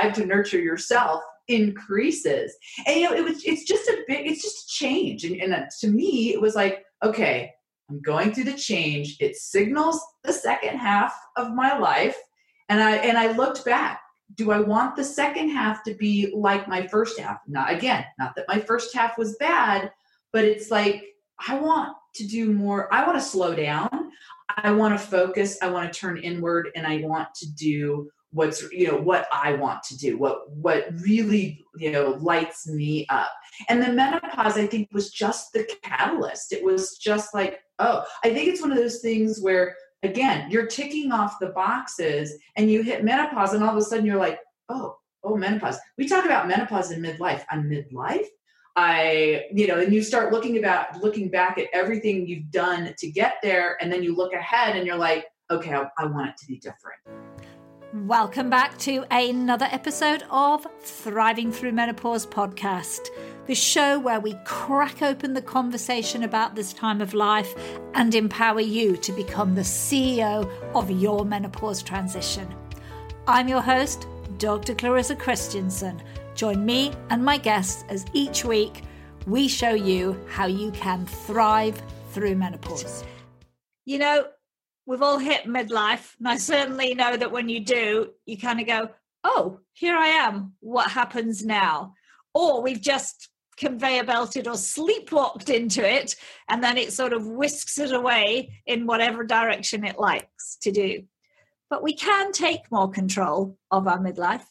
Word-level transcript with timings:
drive 0.00 0.14
to 0.14 0.26
nurture 0.26 0.58
yourself 0.58 1.22
increases. 1.48 2.54
And 2.86 3.00
you 3.00 3.08
know, 3.08 3.16
it 3.16 3.24
was 3.24 3.44
it's 3.44 3.64
just 3.64 3.88
a 3.88 4.04
big, 4.06 4.26
it's 4.26 4.42
just 4.42 4.68
change. 4.68 5.24
And, 5.24 5.40
and 5.40 5.54
uh, 5.54 5.62
to 5.80 5.88
me, 5.88 6.32
it 6.32 6.40
was 6.40 6.54
like, 6.54 6.84
okay, 7.02 7.52
I'm 7.88 8.00
going 8.00 8.32
through 8.32 8.44
the 8.44 8.52
change. 8.52 9.16
It 9.20 9.36
signals 9.36 10.00
the 10.22 10.32
second 10.32 10.78
half 10.78 11.14
of 11.36 11.52
my 11.52 11.76
life. 11.76 12.16
And 12.68 12.80
I 12.80 12.96
and 12.96 13.18
I 13.18 13.32
looked 13.32 13.64
back. 13.64 14.00
Do 14.36 14.52
I 14.52 14.60
want 14.60 14.94
the 14.94 15.04
second 15.04 15.48
half 15.48 15.82
to 15.84 15.94
be 15.94 16.32
like 16.34 16.68
my 16.68 16.86
first 16.86 17.18
half? 17.18 17.38
Not 17.48 17.72
again, 17.72 18.04
not 18.18 18.34
that 18.36 18.46
my 18.48 18.60
first 18.60 18.94
half 18.94 19.18
was 19.18 19.36
bad, 19.40 19.90
but 20.32 20.44
it's 20.44 20.70
like 20.70 21.04
I 21.48 21.58
want 21.58 21.96
to 22.14 22.26
do 22.26 22.52
more. 22.52 22.92
I 22.94 23.04
want 23.04 23.18
to 23.18 23.24
slow 23.24 23.54
down. 23.54 24.12
I 24.56 24.72
want 24.72 24.98
to 24.98 25.04
focus. 25.04 25.58
I 25.62 25.68
want 25.68 25.92
to 25.92 25.98
turn 25.98 26.18
inward 26.18 26.70
and 26.76 26.86
I 26.86 26.98
want 26.98 27.34
to 27.36 27.52
do 27.52 28.10
what's 28.32 28.62
you 28.72 28.86
know 28.86 28.96
what 28.96 29.26
i 29.32 29.52
want 29.54 29.82
to 29.82 29.96
do 29.96 30.16
what 30.16 30.50
what 30.52 30.86
really 31.00 31.64
you 31.76 31.90
know 31.90 32.18
lights 32.20 32.68
me 32.68 33.06
up. 33.08 33.30
And 33.68 33.82
the 33.82 33.92
menopause 33.92 34.56
i 34.56 34.66
think 34.66 34.88
was 34.92 35.10
just 35.10 35.52
the 35.52 35.68
catalyst. 35.82 36.52
It 36.52 36.64
was 36.64 36.96
just 36.96 37.34
like 37.34 37.60
oh 37.78 38.04
i 38.24 38.32
think 38.32 38.48
it's 38.48 38.60
one 38.60 38.72
of 38.72 38.78
those 38.78 39.00
things 39.00 39.40
where 39.40 39.74
again 40.02 40.50
you're 40.50 40.66
ticking 40.66 41.12
off 41.12 41.38
the 41.40 41.48
boxes 41.48 42.32
and 42.56 42.70
you 42.70 42.82
hit 42.82 43.04
menopause 43.04 43.52
and 43.52 43.62
all 43.62 43.70
of 43.70 43.76
a 43.76 43.82
sudden 43.82 44.06
you're 44.06 44.16
like 44.16 44.38
oh 44.68 44.96
oh 45.22 45.36
menopause. 45.36 45.78
We 45.98 46.08
talk 46.08 46.24
about 46.24 46.48
menopause 46.48 46.90
in 46.92 47.02
midlife. 47.02 47.44
I'm 47.50 47.68
midlife. 47.68 48.26
I 48.76 49.46
you 49.52 49.66
know 49.66 49.80
and 49.80 49.92
you 49.92 50.02
start 50.02 50.32
looking 50.32 50.58
about 50.58 51.02
looking 51.02 51.28
back 51.28 51.58
at 51.58 51.66
everything 51.72 52.26
you've 52.26 52.50
done 52.50 52.94
to 52.96 53.10
get 53.10 53.34
there 53.42 53.76
and 53.80 53.92
then 53.92 54.02
you 54.02 54.14
look 54.14 54.32
ahead 54.32 54.76
and 54.76 54.86
you're 54.86 54.96
like 54.96 55.26
okay 55.50 55.74
i, 55.74 55.88
I 55.98 56.06
want 56.06 56.28
it 56.28 56.36
to 56.38 56.46
be 56.46 56.58
different 56.58 57.00
Welcome 57.92 58.50
back 58.50 58.78
to 58.78 59.04
another 59.10 59.66
episode 59.68 60.22
of 60.30 60.64
Thriving 60.80 61.50
Through 61.50 61.72
Menopause 61.72 62.24
podcast, 62.24 63.08
the 63.48 63.54
show 63.56 63.98
where 63.98 64.20
we 64.20 64.38
crack 64.44 65.02
open 65.02 65.34
the 65.34 65.42
conversation 65.42 66.22
about 66.22 66.54
this 66.54 66.72
time 66.72 67.00
of 67.00 67.14
life 67.14 67.52
and 67.94 68.14
empower 68.14 68.60
you 68.60 68.96
to 68.98 69.10
become 69.10 69.56
the 69.56 69.62
CEO 69.62 70.48
of 70.72 70.88
your 70.88 71.24
menopause 71.24 71.82
transition. 71.82 72.54
I'm 73.26 73.48
your 73.48 73.60
host, 73.60 74.06
Dr. 74.38 74.76
Clarissa 74.76 75.16
Kristjansson. 75.16 76.00
Join 76.36 76.64
me 76.64 76.92
and 77.08 77.24
my 77.24 77.38
guests 77.38 77.82
as 77.88 78.06
each 78.12 78.44
week 78.44 78.82
we 79.26 79.48
show 79.48 79.74
you 79.74 80.16
how 80.28 80.46
you 80.46 80.70
can 80.70 81.06
thrive 81.06 81.82
through 82.12 82.36
menopause. 82.36 83.02
You 83.84 83.98
know, 83.98 84.26
we've 84.90 85.02
all 85.02 85.18
hit 85.18 85.44
midlife. 85.44 86.16
And 86.18 86.26
I 86.26 86.36
certainly 86.36 86.94
know 86.96 87.16
that 87.16 87.30
when 87.30 87.48
you 87.48 87.60
do, 87.60 88.10
you 88.26 88.36
kind 88.36 88.60
of 88.60 88.66
go, 88.66 88.88
oh, 89.22 89.60
here 89.72 89.94
I 89.94 90.08
am. 90.08 90.54
What 90.58 90.90
happens 90.90 91.46
now? 91.46 91.94
Or 92.34 92.60
we've 92.60 92.80
just 92.80 93.28
conveyor 93.56 94.02
belted 94.02 94.48
or 94.48 94.54
sleepwalked 94.54 95.48
into 95.48 95.88
it, 95.88 96.16
and 96.48 96.64
then 96.64 96.76
it 96.76 96.92
sort 96.92 97.12
of 97.12 97.24
whisks 97.24 97.78
it 97.78 97.92
away 97.92 98.62
in 98.66 98.84
whatever 98.84 99.22
direction 99.22 99.84
it 99.84 99.96
likes 99.96 100.56
to 100.62 100.72
do. 100.72 101.04
But 101.68 101.84
we 101.84 101.94
can 101.94 102.32
take 102.32 102.72
more 102.72 102.90
control 102.90 103.56
of 103.70 103.86
our 103.86 103.98
midlife. 104.00 104.42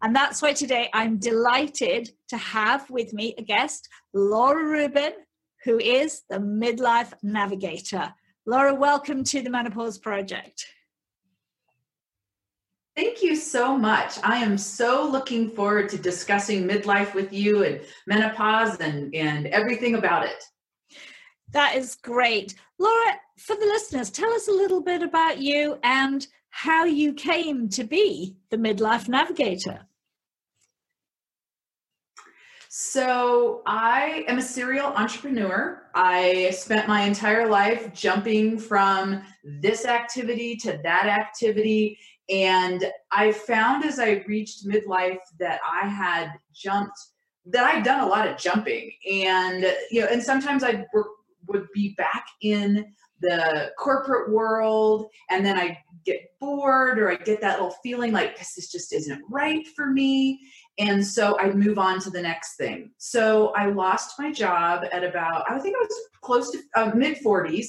And 0.00 0.14
that's 0.14 0.40
why 0.40 0.52
today 0.52 0.90
I'm 0.94 1.18
delighted 1.18 2.12
to 2.28 2.36
have 2.36 2.88
with 2.88 3.12
me 3.12 3.34
a 3.36 3.42
guest, 3.42 3.88
Laura 4.14 4.64
Rubin, 4.64 5.14
who 5.64 5.80
is 5.80 6.22
the 6.30 6.38
Midlife 6.38 7.14
Navigator. 7.20 8.14
Laura, 8.48 8.74
welcome 8.74 9.22
to 9.24 9.42
the 9.42 9.50
Menopause 9.50 9.98
Project. 9.98 10.64
Thank 12.96 13.22
you 13.22 13.36
so 13.36 13.76
much. 13.76 14.14
I 14.24 14.38
am 14.38 14.56
so 14.56 15.06
looking 15.06 15.50
forward 15.50 15.90
to 15.90 15.98
discussing 15.98 16.66
midlife 16.66 17.12
with 17.12 17.30
you 17.30 17.64
and 17.64 17.82
menopause 18.06 18.78
and, 18.80 19.14
and 19.14 19.48
everything 19.48 19.96
about 19.96 20.24
it. 20.24 20.42
That 21.50 21.76
is 21.76 21.96
great. 21.96 22.54
Laura, 22.78 23.20
for 23.36 23.54
the 23.54 23.66
listeners, 23.66 24.08
tell 24.08 24.32
us 24.32 24.48
a 24.48 24.52
little 24.52 24.80
bit 24.80 25.02
about 25.02 25.36
you 25.36 25.78
and 25.82 26.26
how 26.48 26.86
you 26.86 27.12
came 27.12 27.68
to 27.68 27.84
be 27.84 28.34
the 28.48 28.56
midlife 28.56 29.08
navigator. 29.08 29.87
So, 32.80 33.62
I 33.66 34.24
am 34.28 34.38
a 34.38 34.42
serial 34.42 34.86
entrepreneur. 34.86 35.82
I 35.96 36.50
spent 36.50 36.86
my 36.86 37.02
entire 37.02 37.48
life 37.48 37.92
jumping 37.92 38.56
from 38.56 39.20
this 39.42 39.84
activity 39.84 40.54
to 40.58 40.78
that 40.84 41.06
activity. 41.06 41.98
And 42.28 42.84
I 43.10 43.32
found 43.32 43.84
as 43.84 43.98
I 43.98 44.22
reached 44.28 44.64
midlife 44.64 45.18
that 45.40 45.58
I 45.68 45.88
had 45.88 46.34
jumped, 46.54 46.96
that 47.46 47.64
I'd 47.64 47.82
done 47.82 48.04
a 48.04 48.06
lot 48.06 48.28
of 48.28 48.36
jumping. 48.36 48.92
And, 49.10 49.64
you 49.90 50.02
know, 50.02 50.06
and 50.06 50.22
sometimes 50.22 50.62
I 50.62 50.86
would 51.48 51.66
be 51.74 51.96
back 51.98 52.28
in 52.42 52.94
the 53.20 53.72
corporate 53.78 54.30
world 54.30 55.06
and 55.30 55.44
then 55.44 55.58
I 55.58 55.78
get 56.04 56.30
bored 56.40 56.98
or 56.98 57.10
I 57.10 57.16
get 57.16 57.40
that 57.40 57.60
little 57.60 57.76
feeling 57.82 58.12
like 58.12 58.38
this 58.38 58.70
just 58.70 58.92
isn't 58.92 59.22
right 59.28 59.66
for 59.76 59.86
me. 59.86 60.40
And 60.78 61.04
so 61.04 61.38
I'd 61.38 61.56
move 61.56 61.78
on 61.78 62.00
to 62.00 62.10
the 62.10 62.22
next 62.22 62.56
thing. 62.56 62.90
So 62.98 63.48
I 63.48 63.66
lost 63.66 64.18
my 64.18 64.32
job 64.32 64.84
at 64.92 65.04
about, 65.04 65.50
I 65.50 65.58
think 65.58 65.76
I 65.76 65.80
was 65.80 66.00
close 66.20 66.50
to 66.52 66.60
uh, 66.76 66.92
mid 66.94 67.18
40s. 67.18 67.66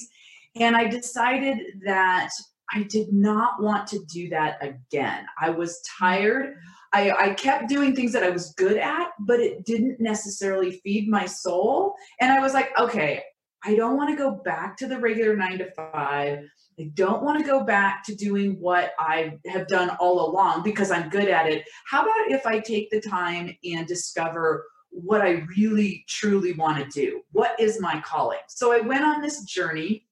And 0.56 0.76
I 0.76 0.86
decided 0.88 1.58
that 1.84 2.30
I 2.72 2.84
did 2.84 3.12
not 3.12 3.62
want 3.62 3.86
to 3.88 4.04
do 4.06 4.28
that 4.30 4.58
again. 4.62 5.26
I 5.40 5.50
was 5.50 5.82
tired. 5.98 6.56
I, 6.92 7.10
I, 7.12 7.30
kept 7.34 7.68
doing 7.68 7.94
things 7.94 8.12
that 8.12 8.24
I 8.24 8.30
was 8.30 8.52
good 8.54 8.76
at, 8.76 9.10
but 9.20 9.38
it 9.38 9.64
didn't 9.64 10.00
necessarily 10.00 10.80
feed 10.82 11.08
my 11.08 11.24
soul. 11.24 11.94
And 12.20 12.32
I 12.32 12.40
was 12.40 12.52
like, 12.52 12.76
okay, 12.78 13.22
I 13.64 13.74
don't 13.74 13.96
want 13.96 14.10
to 14.10 14.16
go 14.16 14.30
back 14.42 14.76
to 14.78 14.86
the 14.86 14.98
regular 14.98 15.36
nine 15.36 15.58
to 15.58 15.70
five. 15.72 16.38
I 16.78 16.90
don't 16.94 17.22
want 17.22 17.38
to 17.38 17.44
go 17.44 17.62
back 17.62 18.02
to 18.04 18.14
doing 18.14 18.58
what 18.58 18.92
I 18.98 19.38
have 19.46 19.66
done 19.68 19.90
all 20.00 20.30
along 20.30 20.62
because 20.62 20.90
I'm 20.90 21.10
good 21.10 21.28
at 21.28 21.46
it. 21.46 21.64
How 21.86 22.02
about 22.02 22.30
if 22.30 22.46
I 22.46 22.58
take 22.58 22.90
the 22.90 23.00
time 23.00 23.54
and 23.64 23.86
discover 23.86 24.66
what 24.88 25.20
I 25.20 25.44
really 25.56 26.04
truly 26.08 26.54
want 26.54 26.78
to 26.78 26.88
do? 26.90 27.20
What 27.32 27.58
is 27.60 27.80
my 27.80 28.00
calling? 28.00 28.38
So 28.48 28.72
I 28.72 28.80
went 28.80 29.04
on 29.04 29.20
this 29.20 29.44
journey 29.44 30.06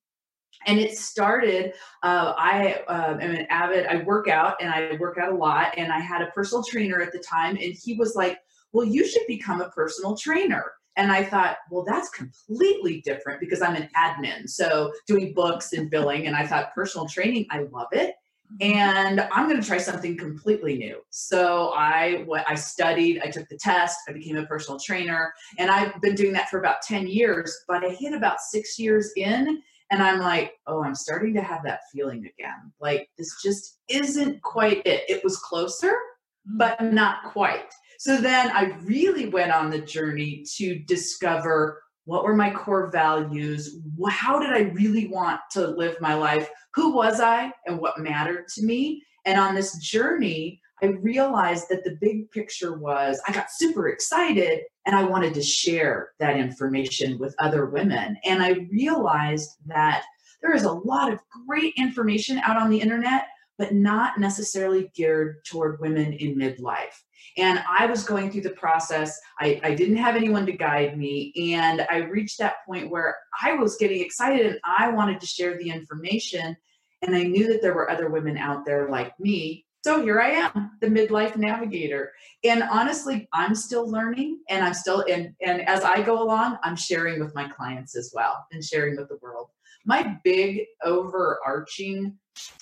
and 0.66 0.78
it 0.78 0.96
started 0.98 1.72
uh, 2.02 2.34
i 2.36 2.82
uh, 2.88 3.16
am 3.20 3.30
an 3.30 3.46
avid 3.48 3.86
i 3.86 4.02
work 4.02 4.28
out 4.28 4.56
and 4.60 4.70
i 4.70 4.96
work 4.96 5.16
out 5.18 5.32
a 5.32 5.34
lot 5.34 5.72
and 5.76 5.92
i 5.92 6.00
had 6.00 6.20
a 6.20 6.26
personal 6.32 6.64
trainer 6.64 7.00
at 7.00 7.12
the 7.12 7.18
time 7.18 7.56
and 7.56 7.74
he 7.74 7.94
was 7.94 8.16
like 8.16 8.38
well 8.72 8.84
you 8.84 9.06
should 9.06 9.26
become 9.28 9.60
a 9.60 9.70
personal 9.70 10.16
trainer 10.16 10.72
and 10.98 11.12
I 11.12 11.22
thought, 11.22 11.58
well, 11.70 11.84
that's 11.86 12.10
completely 12.10 13.00
different 13.02 13.38
because 13.38 13.62
I'm 13.62 13.76
an 13.76 13.88
admin. 13.96 14.48
So 14.48 14.92
doing 15.06 15.32
books 15.32 15.72
and 15.72 15.88
billing. 15.88 16.26
And 16.26 16.34
I 16.34 16.44
thought 16.44 16.74
personal 16.74 17.06
training, 17.06 17.46
I 17.50 17.60
love 17.70 17.86
it. 17.92 18.16
Mm-hmm. 18.60 18.76
And 18.76 19.20
I'm 19.32 19.48
going 19.48 19.60
to 19.60 19.66
try 19.66 19.78
something 19.78 20.16
completely 20.16 20.76
new. 20.76 21.00
So 21.10 21.72
I 21.76 22.24
what 22.26 22.44
I 22.48 22.56
studied, 22.56 23.20
I 23.22 23.30
took 23.30 23.48
the 23.48 23.56
test, 23.56 23.96
I 24.08 24.12
became 24.12 24.36
a 24.36 24.46
personal 24.46 24.80
trainer, 24.80 25.32
and 25.56 25.70
I've 25.70 26.00
been 26.00 26.16
doing 26.16 26.32
that 26.32 26.48
for 26.48 26.58
about 26.58 26.82
10 26.82 27.06
years, 27.06 27.56
but 27.68 27.84
I 27.84 27.90
hit 27.90 28.12
about 28.12 28.40
6 28.40 28.78
years 28.78 29.12
in 29.16 29.62
and 29.90 30.02
I'm 30.02 30.18
like, 30.18 30.54
"Oh, 30.66 30.82
I'm 30.82 30.94
starting 30.94 31.32
to 31.34 31.42
have 31.42 31.62
that 31.64 31.80
feeling 31.92 32.26
again. 32.26 32.72
Like 32.80 33.08
this 33.16 33.40
just 33.42 33.78
isn't 33.88 34.42
quite 34.42 34.84
it. 34.84 35.04
It 35.08 35.22
was 35.22 35.38
closer, 35.38 35.96
but 36.44 36.78
mm-hmm. 36.78 36.94
not 36.94 37.22
quite." 37.32 37.72
So 37.98 38.16
then 38.16 38.50
I 38.52 38.76
really 38.84 39.28
went 39.28 39.50
on 39.50 39.70
the 39.70 39.80
journey 39.80 40.44
to 40.56 40.78
discover 40.78 41.82
what 42.04 42.22
were 42.22 42.34
my 42.34 42.50
core 42.50 42.90
values? 42.90 43.80
How 44.08 44.38
did 44.38 44.50
I 44.50 44.70
really 44.70 45.08
want 45.08 45.40
to 45.50 45.66
live 45.66 46.00
my 46.00 46.14
life? 46.14 46.48
Who 46.74 46.94
was 46.94 47.20
I 47.20 47.52
and 47.66 47.78
what 47.78 47.98
mattered 47.98 48.46
to 48.54 48.64
me? 48.64 49.02
And 49.26 49.38
on 49.38 49.54
this 49.54 49.76
journey, 49.78 50.60
I 50.80 50.86
realized 50.86 51.66
that 51.70 51.82
the 51.82 51.98
big 52.00 52.30
picture 52.30 52.78
was 52.78 53.20
I 53.26 53.32
got 53.32 53.50
super 53.50 53.88
excited 53.88 54.60
and 54.86 54.94
I 54.94 55.02
wanted 55.02 55.34
to 55.34 55.42
share 55.42 56.12
that 56.20 56.36
information 56.36 57.18
with 57.18 57.34
other 57.40 57.66
women. 57.66 58.16
And 58.24 58.40
I 58.42 58.68
realized 58.70 59.50
that 59.66 60.04
there 60.40 60.54
is 60.54 60.64
a 60.64 60.72
lot 60.72 61.12
of 61.12 61.18
great 61.46 61.74
information 61.76 62.38
out 62.38 62.56
on 62.56 62.70
the 62.70 62.80
internet, 62.80 63.26
but 63.58 63.74
not 63.74 64.18
necessarily 64.18 64.90
geared 64.94 65.44
toward 65.44 65.80
women 65.80 66.12
in 66.12 66.36
midlife. 66.36 67.02
And 67.36 67.62
I 67.68 67.86
was 67.86 68.04
going 68.04 68.30
through 68.30 68.42
the 68.42 68.50
process. 68.50 69.18
I, 69.38 69.60
I 69.62 69.74
didn't 69.74 69.96
have 69.96 70.16
anyone 70.16 70.46
to 70.46 70.52
guide 70.52 70.98
me. 70.98 71.32
And 71.54 71.86
I 71.90 71.98
reached 71.98 72.38
that 72.38 72.64
point 72.66 72.90
where 72.90 73.16
I 73.42 73.54
was 73.54 73.76
getting 73.76 74.00
excited 74.00 74.46
and 74.46 74.60
I 74.64 74.90
wanted 74.90 75.20
to 75.20 75.26
share 75.26 75.56
the 75.56 75.70
information. 75.70 76.56
And 77.02 77.14
I 77.14 77.22
knew 77.22 77.48
that 77.52 77.62
there 77.62 77.74
were 77.74 77.90
other 77.90 78.10
women 78.10 78.36
out 78.36 78.64
there 78.64 78.88
like 78.88 79.18
me. 79.20 79.66
So 79.84 80.02
here 80.02 80.20
I 80.20 80.30
am, 80.30 80.72
the 80.80 80.88
midlife 80.88 81.36
navigator. 81.36 82.12
And 82.42 82.64
honestly, 82.64 83.28
I'm 83.32 83.54
still 83.54 83.88
learning 83.88 84.40
and 84.50 84.64
I'm 84.64 84.74
still, 84.74 85.04
and, 85.08 85.32
and 85.40 85.66
as 85.68 85.84
I 85.84 86.02
go 86.02 86.20
along, 86.20 86.58
I'm 86.64 86.74
sharing 86.74 87.20
with 87.20 87.34
my 87.34 87.48
clients 87.48 87.96
as 87.96 88.10
well 88.12 88.44
and 88.50 88.62
sharing 88.62 88.96
with 88.96 89.08
the 89.08 89.18
world. 89.22 89.48
My 89.86 90.18
big 90.24 90.66
overarching 90.84 92.18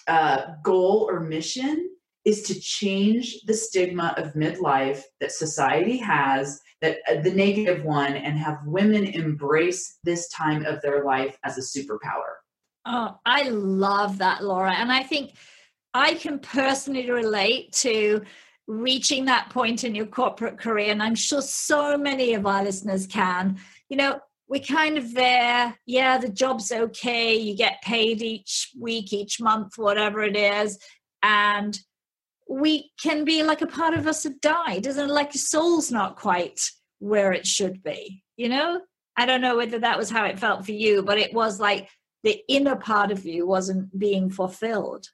uh, 0.06 0.52
goal 0.62 1.08
or 1.10 1.20
mission 1.20 1.90
is 2.26 2.42
to 2.42 2.60
change 2.60 3.40
the 3.46 3.54
stigma 3.54 4.12
of 4.16 4.34
midlife 4.34 5.00
that 5.20 5.30
society 5.30 5.96
has 5.96 6.60
that 6.82 6.98
uh, 7.08 7.20
the 7.22 7.30
negative 7.30 7.84
one 7.84 8.14
and 8.14 8.36
have 8.36 8.58
women 8.66 9.04
embrace 9.04 9.98
this 10.02 10.28
time 10.28 10.66
of 10.66 10.82
their 10.82 11.04
life 11.04 11.38
as 11.44 11.56
a 11.56 11.60
superpower. 11.60 12.34
Oh 12.84 13.16
i 13.24 13.48
love 13.48 14.18
that 14.18 14.44
laura. 14.44 14.72
And 14.72 14.92
i 14.92 15.02
think 15.02 15.34
i 15.94 16.14
can 16.14 16.38
personally 16.40 17.10
relate 17.10 17.72
to 17.72 18.22
reaching 18.66 19.24
that 19.26 19.48
point 19.50 19.84
in 19.84 19.94
your 19.94 20.06
corporate 20.06 20.58
career 20.58 20.90
and 20.90 21.00
i'm 21.00 21.14
sure 21.14 21.40
so 21.40 21.96
many 21.96 22.34
of 22.34 22.44
our 22.44 22.64
listeners 22.64 23.06
can. 23.06 23.58
You 23.88 23.98
know 23.98 24.20
we're 24.48 24.62
kind 24.62 24.98
of 24.98 25.14
there. 25.14 25.78
Yeah 25.86 26.18
the 26.18 26.28
job's 26.28 26.72
okay. 26.72 27.36
You 27.36 27.56
get 27.56 27.82
paid 27.82 28.20
each 28.20 28.72
week 28.78 29.12
each 29.12 29.40
month 29.40 29.78
whatever 29.78 30.22
it 30.24 30.36
is. 30.36 30.78
And 31.22 31.78
we 32.48 32.90
can 33.02 33.24
be 33.24 33.42
like 33.42 33.60
a 33.62 33.66
part 33.66 33.94
of 33.94 34.06
us 34.06 34.24
have 34.24 34.40
died 34.40 34.86
isn't 34.86 35.10
it? 35.10 35.12
Like 35.12 35.34
your 35.34 35.40
soul's 35.40 35.90
not 35.90 36.16
quite 36.16 36.60
where 36.98 37.32
it 37.32 37.46
should 37.46 37.82
be 37.82 38.22
you 38.36 38.48
know? 38.48 38.80
I 39.18 39.24
don't 39.24 39.40
know 39.40 39.56
whether 39.56 39.78
that 39.78 39.96
was 39.96 40.10
how 40.10 40.24
it 40.26 40.38
felt 40.38 40.64
for 40.64 40.72
you 40.72 41.02
but 41.02 41.18
it 41.18 41.32
was 41.32 41.60
like 41.60 41.88
the 42.22 42.42
inner 42.48 42.76
part 42.76 43.10
of 43.10 43.24
you 43.24 43.46
wasn't 43.46 43.96
being 43.98 44.30
fulfilled. 44.30 45.06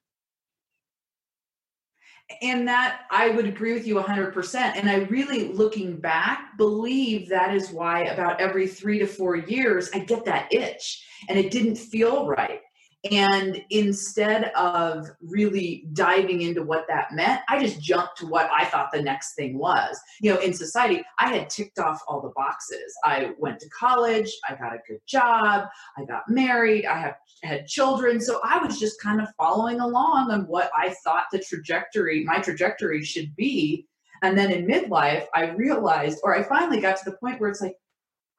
And 2.41 2.67
that 2.69 3.03
i 3.11 3.29
would 3.29 3.47
agree 3.47 3.75
with 3.75 3.87
you 3.87 3.97
100% 3.97 4.55
and 4.55 4.89
i 4.89 4.97
really 5.11 5.49
looking 5.49 5.97
back 5.97 6.57
believe 6.57 7.29
that 7.29 7.55
is 7.55 7.71
why 7.71 8.05
about 8.05 8.41
every 8.41 8.67
three 8.67 8.99
to 8.99 9.07
four 9.07 9.37
years 9.37 9.91
i 9.93 9.99
get 9.99 10.25
that 10.25 10.53
itch. 10.53 11.05
And 11.29 11.39
it 11.39 11.51
didn't 11.51 11.77
feel 11.77 12.27
right 12.27 12.61
and 13.11 13.61
instead 13.71 14.53
of 14.55 15.09
really 15.21 15.87
diving 15.93 16.43
into 16.43 16.63
what 16.63 16.87
that 16.87 17.13
meant, 17.13 17.41
I 17.49 17.59
just 17.59 17.81
jumped 17.81 18.19
to 18.19 18.27
what 18.27 18.49
I 18.53 18.65
thought 18.67 18.93
the 18.93 19.03
next 19.03 19.35
thing 19.35 19.59
was. 19.59 19.99
You 20.21 20.33
know, 20.33 20.41
in 20.41 20.53
society, 20.53 21.03
I 21.19 21.35
had 21.35 21.51
ticked 21.51 21.81
off 21.81 22.01
all 22.07 22.21
the 22.21 22.33
boxes. 22.37 22.95
I 23.05 23.33
went 23.39 23.59
to 23.61 23.69
college, 23.71 24.31
I 24.49 24.55
got 24.55 24.73
a 24.73 24.79
good 24.87 25.01
job, 25.07 25.67
I 25.99 26.05
got 26.05 26.29
married, 26.29 26.87
I 26.87 26.97
have 26.99 27.17
had 27.43 27.67
children. 27.67 28.21
So 28.21 28.41
I 28.45 28.65
was 28.65 28.79
just 28.79 29.01
kind 29.01 29.21
of 29.21 29.29
following 29.37 29.81
along 29.81 30.31
on 30.31 30.43
what 30.43 30.71
I 30.77 30.95
thought 31.05 31.25
the 31.33 31.41
trajectory, 31.41 32.23
my 32.25 32.39
trajectory 32.39 33.03
should 33.03 33.35
be. 33.35 33.87
And 34.23 34.39
then 34.39 34.53
in 34.53 34.67
midlife, 34.67 35.27
I 35.35 35.51
realized, 35.51 36.21
or 36.23 36.37
I 36.37 36.45
finally 36.45 36.81
got 36.81 36.97
to 36.99 37.11
the 37.11 37.17
point 37.17 37.41
where 37.41 37.51
it's 37.51 37.61
like, 37.61 37.75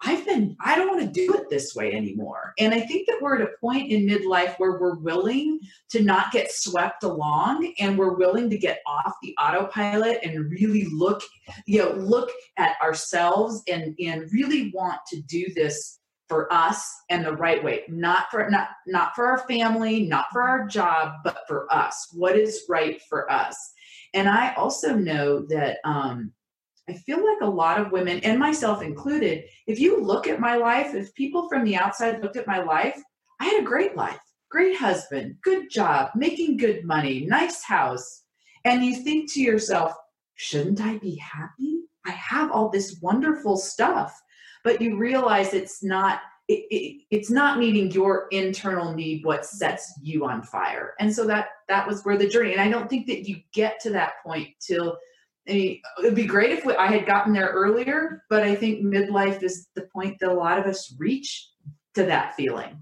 I've 0.05 0.25
been, 0.25 0.57
I 0.59 0.75
don't 0.75 0.89
want 0.89 1.01
to 1.01 1.25
do 1.25 1.33
it 1.33 1.49
this 1.49 1.75
way 1.75 1.93
anymore. 1.93 2.53
And 2.59 2.73
I 2.73 2.81
think 2.81 3.07
that 3.07 3.19
we're 3.21 3.37
at 3.37 3.47
a 3.47 3.57
point 3.61 3.91
in 3.91 4.05
midlife 4.05 4.55
where 4.57 4.79
we're 4.79 4.97
willing 4.97 5.59
to 5.91 6.03
not 6.03 6.31
get 6.31 6.51
swept 6.51 7.03
along 7.03 7.73
and 7.79 7.97
we're 7.97 8.15
willing 8.15 8.49
to 8.49 8.57
get 8.57 8.81
off 8.85 9.13
the 9.21 9.35
autopilot 9.39 10.19
and 10.23 10.51
really 10.51 10.87
look, 10.91 11.23
you 11.65 11.79
know, 11.79 11.91
look 11.91 12.29
at 12.57 12.75
ourselves 12.81 13.63
and, 13.69 13.95
and 13.99 14.29
really 14.33 14.71
want 14.73 14.99
to 15.07 15.21
do 15.21 15.45
this 15.55 15.99
for 16.27 16.51
us 16.51 16.93
and 17.09 17.25
the 17.25 17.35
right 17.35 17.63
way. 17.63 17.83
Not 17.87 18.31
for 18.31 18.49
not 18.49 18.69
not 18.87 19.13
for 19.13 19.27
our 19.27 19.39
family 19.47 20.07
not 20.07 20.27
for 20.31 20.41
our 20.41 20.67
job 20.67 21.15
but 21.23 21.39
for 21.47 21.71
us. 21.71 22.07
What 22.13 22.37
is 22.37 22.63
right 22.67 23.01
for 23.09 23.31
us? 23.31 23.55
And 24.15 24.29
i 24.29 24.53
also 24.55 24.95
know 24.95 25.45
that 25.47 25.77
um 25.83 26.31
I 26.89 26.93
feel 26.93 27.17
like 27.17 27.41
a 27.41 27.49
lot 27.49 27.79
of 27.79 27.91
women, 27.91 28.19
and 28.19 28.37
myself 28.37 28.81
included, 28.81 29.45
if 29.67 29.79
you 29.79 30.01
look 30.01 30.27
at 30.27 30.39
my 30.39 30.55
life, 30.57 30.93
if 30.93 31.13
people 31.13 31.47
from 31.47 31.63
the 31.63 31.77
outside 31.77 32.21
looked 32.21 32.35
at 32.35 32.47
my 32.47 32.59
life, 32.61 33.01
I 33.39 33.45
had 33.45 33.61
a 33.61 33.65
great 33.65 33.95
life, 33.95 34.19
great 34.49 34.75
husband, 34.75 35.37
good 35.41 35.69
job, 35.69 36.09
making 36.15 36.57
good 36.57 36.83
money, 36.83 37.25
nice 37.25 37.63
house. 37.63 38.23
And 38.65 38.83
you 38.83 38.95
think 38.95 39.31
to 39.33 39.41
yourself, 39.41 39.93
shouldn't 40.35 40.81
I 40.81 40.97
be 40.97 41.15
happy? 41.15 41.83
I 42.05 42.11
have 42.11 42.51
all 42.51 42.69
this 42.69 42.99
wonderful 43.01 43.55
stuff. 43.55 44.19
But 44.63 44.81
you 44.81 44.97
realize 44.97 45.53
it's 45.53 45.83
not. 45.83 46.21
It, 46.49 46.65
it, 46.71 47.01
it's 47.09 47.29
not 47.29 47.57
meeting 47.57 47.89
your 47.91 48.27
internal 48.31 48.93
need 48.93 49.25
what 49.25 49.45
sets 49.45 49.93
you 50.01 50.25
on 50.25 50.43
fire 50.43 50.93
and 50.99 51.15
so 51.15 51.25
that 51.25 51.47
that 51.69 51.87
was 51.87 52.03
where 52.03 52.17
the 52.17 52.27
journey 52.27 52.51
and 52.51 52.59
i 52.59 52.69
don't 52.69 52.89
think 52.89 53.07
that 53.07 53.25
you 53.25 53.37
get 53.53 53.79
to 53.79 53.89
that 53.91 54.15
point 54.25 54.49
till 54.59 54.97
I 55.47 55.51
mean, 55.51 55.81
it'd 55.99 56.15
be 56.15 56.25
great 56.25 56.51
if 56.51 56.65
we, 56.65 56.75
I 56.75 56.87
had 56.87 57.05
gotten 57.05 57.33
there 57.33 57.49
earlier, 57.49 58.23
but 58.29 58.43
I 58.43 58.55
think 58.55 58.83
midlife 58.83 59.43
is 59.43 59.67
the 59.75 59.87
point 59.93 60.17
that 60.19 60.29
a 60.29 60.33
lot 60.33 60.57
of 60.57 60.65
us 60.65 60.93
reach 60.97 61.49
to 61.95 62.03
that 62.03 62.35
feeling. 62.35 62.81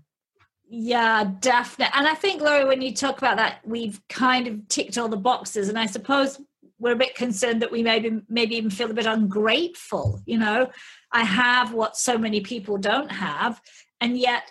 Yeah, 0.69 1.31
definitely. 1.39 1.93
And 1.97 2.07
I 2.07 2.13
think, 2.13 2.41
Laura, 2.41 2.67
when 2.67 2.81
you 2.81 2.93
talk 2.93 3.17
about 3.17 3.37
that, 3.37 3.59
we've 3.65 3.99
kind 4.07 4.47
of 4.47 4.67
ticked 4.69 4.97
all 4.97 5.09
the 5.09 5.17
boxes. 5.17 5.69
And 5.69 5.77
I 5.77 5.85
suppose 5.85 6.39
we're 6.79 6.93
a 6.93 6.97
bit 6.97 7.15
concerned 7.15 7.61
that 7.61 7.71
we 7.71 7.83
maybe 7.83 8.21
maybe 8.29 8.55
even 8.55 8.69
feel 8.69 8.89
a 8.89 8.93
bit 8.93 9.05
ungrateful. 9.05 10.21
You 10.25 10.39
know, 10.39 10.69
I 11.11 11.23
have 11.23 11.73
what 11.73 11.97
so 11.97 12.17
many 12.17 12.41
people 12.41 12.77
don't 12.77 13.11
have, 13.11 13.61
and 14.01 14.17
yet 14.17 14.43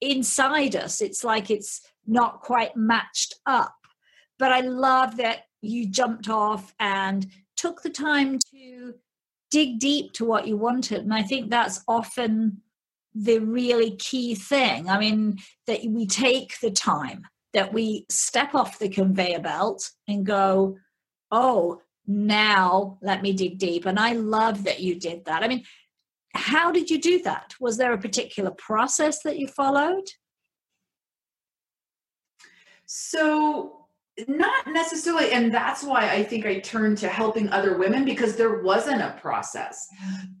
inside 0.00 0.76
us, 0.76 1.00
it's 1.00 1.22
like 1.22 1.50
it's 1.50 1.80
not 2.06 2.40
quite 2.40 2.76
matched 2.76 3.34
up. 3.46 3.74
But 4.38 4.52
I 4.52 4.60
love 4.60 5.18
that 5.18 5.42
you 5.62 5.88
jumped 5.88 6.28
off 6.28 6.74
and 6.80 7.26
took 7.56 7.82
the 7.82 7.90
time 7.90 8.38
to 8.52 8.94
dig 9.50 9.78
deep 9.78 10.12
to 10.12 10.24
what 10.24 10.46
you 10.46 10.56
wanted. 10.56 11.00
And 11.00 11.14
I 11.14 11.22
think 11.22 11.50
that's 11.50 11.82
often 11.88 12.62
the 13.14 13.38
really 13.38 13.96
key 13.96 14.34
thing. 14.34 14.88
I 14.88 14.98
mean, 14.98 15.38
that 15.66 15.80
we 15.86 16.06
take 16.06 16.58
the 16.60 16.70
time, 16.70 17.22
that 17.54 17.72
we 17.72 18.06
step 18.10 18.54
off 18.54 18.78
the 18.78 18.88
conveyor 18.88 19.40
belt 19.40 19.90
and 20.06 20.26
go, 20.26 20.76
oh, 21.30 21.80
now 22.06 22.98
let 23.02 23.22
me 23.22 23.32
dig 23.32 23.58
deep. 23.58 23.86
And 23.86 23.98
I 23.98 24.12
love 24.12 24.64
that 24.64 24.80
you 24.80 24.98
did 24.98 25.24
that. 25.24 25.42
I 25.42 25.48
mean, 25.48 25.64
how 26.34 26.70
did 26.70 26.90
you 26.90 27.00
do 27.00 27.22
that? 27.22 27.54
Was 27.58 27.78
there 27.78 27.92
a 27.92 27.98
particular 27.98 28.50
process 28.50 29.22
that 29.22 29.38
you 29.38 29.48
followed? 29.48 30.04
So, 32.84 33.85
not 34.28 34.66
necessarily 34.68 35.30
and 35.32 35.52
that's 35.52 35.82
why 35.82 36.08
i 36.10 36.22
think 36.22 36.46
i 36.46 36.58
turned 36.60 36.96
to 36.96 37.08
helping 37.08 37.48
other 37.50 37.76
women 37.76 38.04
because 38.04 38.34
there 38.34 38.62
wasn't 38.62 39.00
a 39.00 39.16
process 39.20 39.88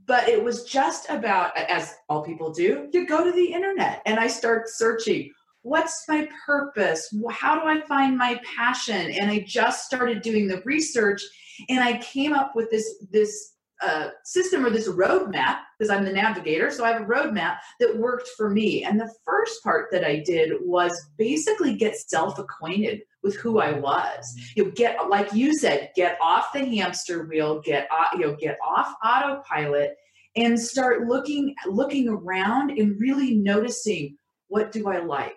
but 0.06 0.28
it 0.28 0.42
was 0.42 0.64
just 0.64 1.08
about 1.10 1.56
as 1.56 1.94
all 2.08 2.22
people 2.22 2.50
do 2.52 2.88
you 2.92 3.06
go 3.06 3.22
to 3.22 3.32
the 3.32 3.52
internet 3.52 4.00
and 4.06 4.18
i 4.18 4.26
start 4.26 4.68
searching 4.68 5.30
what's 5.62 6.04
my 6.08 6.26
purpose 6.46 7.12
how 7.30 7.60
do 7.60 7.66
i 7.66 7.80
find 7.82 8.16
my 8.16 8.40
passion 8.56 9.10
and 9.12 9.30
i 9.30 9.40
just 9.46 9.84
started 9.84 10.22
doing 10.22 10.48
the 10.48 10.62
research 10.64 11.22
and 11.68 11.80
i 11.80 11.98
came 11.98 12.32
up 12.32 12.56
with 12.56 12.70
this 12.70 13.04
this 13.10 13.56
uh, 13.82 14.08
system 14.24 14.64
or 14.64 14.70
this 14.70 14.88
roadmap 14.88 15.58
because 15.78 15.90
I'm 15.90 16.04
the 16.04 16.12
navigator. 16.12 16.70
So 16.70 16.84
I 16.84 16.92
have 16.92 17.02
a 17.02 17.04
roadmap 17.04 17.58
that 17.80 17.96
worked 17.96 18.28
for 18.36 18.48
me. 18.48 18.84
And 18.84 18.98
the 18.98 19.12
first 19.24 19.62
part 19.62 19.90
that 19.92 20.04
I 20.04 20.22
did 20.24 20.52
was 20.62 20.98
basically 21.18 21.74
get 21.74 21.96
self 21.96 22.38
acquainted 22.38 23.02
with 23.26 23.36
who 23.36 23.58
I 23.58 23.72
was. 23.72 24.34
You 24.54 24.64
know, 24.64 24.70
get 24.70 25.08
like 25.08 25.34
you 25.34 25.52
said, 25.58 25.90
get 25.94 26.16
off 26.20 26.52
the 26.52 26.64
hamster 26.64 27.26
wheel, 27.26 27.60
get 27.60 27.88
off, 27.90 28.14
you 28.14 28.20
know, 28.20 28.36
get 28.36 28.56
off 28.64 28.94
autopilot, 29.04 29.96
and 30.36 30.58
start 30.58 31.06
looking 31.06 31.54
looking 31.66 32.08
around 32.08 32.70
and 32.70 32.98
really 32.98 33.34
noticing 33.34 34.16
what 34.48 34.72
do 34.72 34.88
I 34.88 35.00
like, 35.00 35.36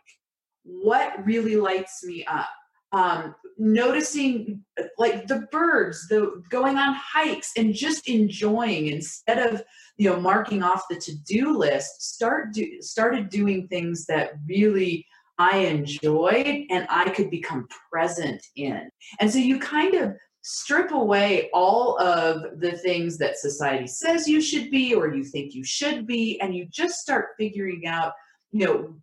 what 0.63 1.25
really 1.25 1.58
lights 1.58 2.03
me 2.05 2.24
up 2.25 2.50
um, 2.91 3.36
noticing 3.58 4.63
like 4.98 5.27
the 5.27 5.48
birds 5.51 6.08
the 6.08 6.41
going 6.50 6.77
on 6.77 6.96
hikes 6.96 7.51
and 7.58 7.74
just 7.74 8.08
enjoying 8.08 8.88
instead 8.88 9.38
of 9.38 9.62
you 9.98 10.10
know 10.10 10.19
marking 10.19 10.63
off 10.63 10.84
the 10.89 10.96
to-do 10.96 11.58
list 11.58 12.01
start 12.01 12.53
do, 12.53 12.81
started 12.81 13.29
doing 13.29 13.67
things 13.67 14.05
that 14.05 14.31
really 14.48 15.05
i 15.39 15.58
enjoyed 15.58 16.65
and 16.69 16.86
i 16.89 17.10
could 17.10 17.31
become 17.31 17.67
present 17.91 18.46
in. 18.55 18.89
And 19.19 19.31
so 19.31 19.39
you 19.39 19.60
kind 19.60 19.96
of 19.96 20.13
strip 20.41 20.91
away 20.91 21.50
all 21.53 22.00
of 22.00 22.60
the 22.60 22.72
things 22.72 23.17
that 23.17 23.38
society 23.38 23.88
says 23.88 24.27
you 24.27 24.41
should 24.41 24.72
be 24.72 24.93
or 24.93 25.13
you 25.13 25.24
think 25.24 25.53
you 25.53 25.63
should 25.63 26.08
be 26.08 26.39
and 26.41 26.55
you 26.55 26.65
just 26.69 27.00
start 27.00 27.29
figuring 27.38 27.88
out 27.88 28.13
you 28.51 28.65
know 28.65 28.96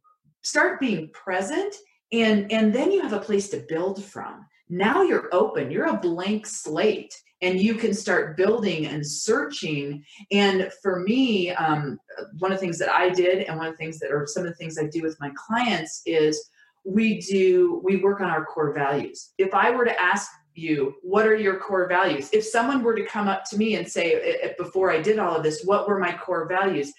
start 0.43 0.81
being 0.81 1.11
present 1.13 1.75
and 2.13 2.51
and 2.51 2.75
then 2.75 2.91
you 2.91 3.03
have 3.03 3.13
a 3.13 3.21
place 3.21 3.49
to 3.51 3.65
build 3.69 4.03
from 4.03 4.47
now 4.69 5.03
you're 5.03 5.29
open. 5.33 5.71
You're 5.71 5.87
a 5.87 5.97
blank 5.97 6.47
slate 6.47 7.15
and 7.43 7.61
you 7.61 7.75
can 7.75 7.93
start 7.93 8.37
building 8.37 8.87
and 8.87 9.07
searching. 9.07 10.05
And 10.33 10.71
for 10.83 11.01
me 11.01 11.51
um, 11.51 11.99
one 12.39 12.53
of 12.53 12.59
the 12.59 12.61
things 12.61 12.79
that 12.79 12.91
i 12.91 13.09
did 13.11 13.45
and 13.45 13.59
one 13.59 13.67
of 13.67 13.75
the 13.75 13.77
things 13.77 13.99
that 13.99 14.11
are 14.11 14.27
some 14.27 14.45
of 14.45 14.49
the 14.49 14.57
things 14.57 14.79
i 14.79 14.87
do 14.87 15.03
with 15.03 15.21
my 15.21 15.31
clients 15.37 16.03
is 16.07 16.49
we 16.85 17.21
do 17.21 17.81
we 17.85 17.97
work 17.97 18.21
on 18.21 18.31
our 18.31 18.45
core 18.45 18.73
values. 18.73 19.33
If 19.39 19.55
i 19.55 19.71
were 19.71 19.85
to 19.85 20.01
ask 20.01 20.31
you 20.55 20.95
what 21.03 21.27
are 21.27 21.37
your 21.37 21.59
core 21.59 21.89
values? 21.89 22.31
If 22.33 22.45
someone 22.45 22.83
were 22.83 22.95
to 22.95 23.05
come 23.05 23.29
up 23.29 23.45
to 23.51 23.59
me 23.59 23.77
and 23.77 23.87
say 23.87 24.55
before 24.57 24.91
i 24.91 25.01
did 25.01 25.19
all 25.19 25.37
of 25.37 25.43
this 25.43 25.63
what 25.65 25.87
were 25.87 25.99
my 25.99 26.17
core 26.17 26.49
values? 26.49 26.93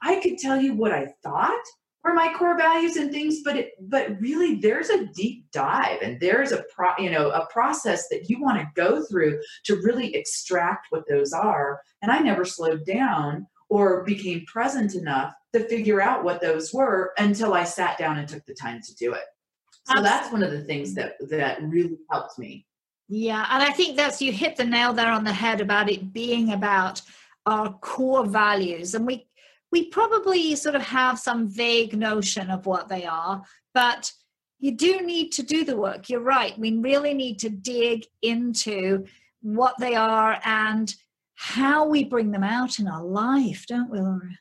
I 0.00 0.20
could 0.20 0.38
tell 0.38 0.60
you 0.60 0.74
what 0.74 0.92
i 0.92 1.06
thought 1.22 1.64
are 2.04 2.14
my 2.14 2.32
core 2.36 2.56
values 2.56 2.96
and 2.96 3.12
things 3.12 3.42
but 3.44 3.56
it, 3.56 3.72
but 3.80 4.20
really 4.20 4.56
there's 4.56 4.90
a 4.90 5.06
deep 5.06 5.44
dive 5.52 5.98
and 6.02 6.20
there's 6.20 6.52
a 6.52 6.64
pro, 6.74 6.88
you 6.98 7.10
know 7.10 7.30
a 7.30 7.46
process 7.46 8.08
that 8.08 8.28
you 8.28 8.40
want 8.40 8.58
to 8.58 8.68
go 8.74 9.04
through 9.04 9.40
to 9.64 9.76
really 9.76 10.14
extract 10.14 10.86
what 10.90 11.04
those 11.08 11.32
are. 11.32 11.80
And 12.02 12.10
i 12.10 12.18
never 12.18 12.44
slowed 12.44 12.84
down 12.84 13.46
or 13.68 14.04
became 14.04 14.44
present 14.46 14.94
enough 14.94 15.32
to 15.54 15.66
figure 15.68 16.00
out 16.00 16.24
what 16.24 16.40
those 16.40 16.72
were 16.72 17.12
until 17.18 17.54
i 17.54 17.64
sat 17.64 17.98
down 17.98 18.18
and 18.18 18.28
took 18.28 18.44
the 18.46 18.54
time 18.54 18.80
to 18.82 18.94
do 18.96 19.12
it. 19.12 19.24
So 19.84 19.94
Absolutely. 19.94 20.08
that's 20.10 20.32
one 20.32 20.42
of 20.42 20.52
the 20.52 20.64
things 20.64 20.94
that 20.94 21.14
that 21.30 21.62
really 21.62 21.98
helped 22.10 22.38
me. 22.38 22.66
Yeah 23.08 23.46
and 23.50 23.62
i 23.62 23.70
think 23.70 23.96
that's 23.96 24.22
you 24.22 24.32
hit 24.32 24.56
the 24.56 24.64
nail 24.64 24.92
there 24.92 25.12
on 25.12 25.24
the 25.24 25.32
head 25.32 25.60
about 25.60 25.90
it 25.90 26.12
being 26.12 26.52
about 26.52 27.02
our 27.46 27.72
core 27.80 28.26
values. 28.26 28.94
And 28.94 29.06
we 29.06 29.26
we 29.72 29.86
probably 29.86 30.54
sort 30.54 30.74
of 30.74 30.82
have 30.82 31.18
some 31.18 31.48
vague 31.48 31.96
notion 31.96 32.50
of 32.50 32.66
what 32.66 32.88
they 32.88 33.04
are, 33.06 33.42
but 33.74 34.12
you 34.60 34.76
do 34.76 35.00
need 35.00 35.32
to 35.32 35.42
do 35.42 35.64
the 35.64 35.76
work. 35.76 36.08
You're 36.08 36.20
right. 36.20 36.56
We 36.56 36.76
really 36.76 37.14
need 37.14 37.40
to 37.40 37.48
dig 37.48 38.06
into 38.20 39.06
what 39.40 39.74
they 39.80 39.96
are 39.96 40.38
and 40.44 40.94
how 41.34 41.86
we 41.86 42.04
bring 42.04 42.30
them 42.30 42.44
out 42.44 42.78
in 42.78 42.86
our 42.86 43.02
life, 43.02 43.64
don't 43.66 43.90
we, 43.90 43.98
Laura? 43.98 44.38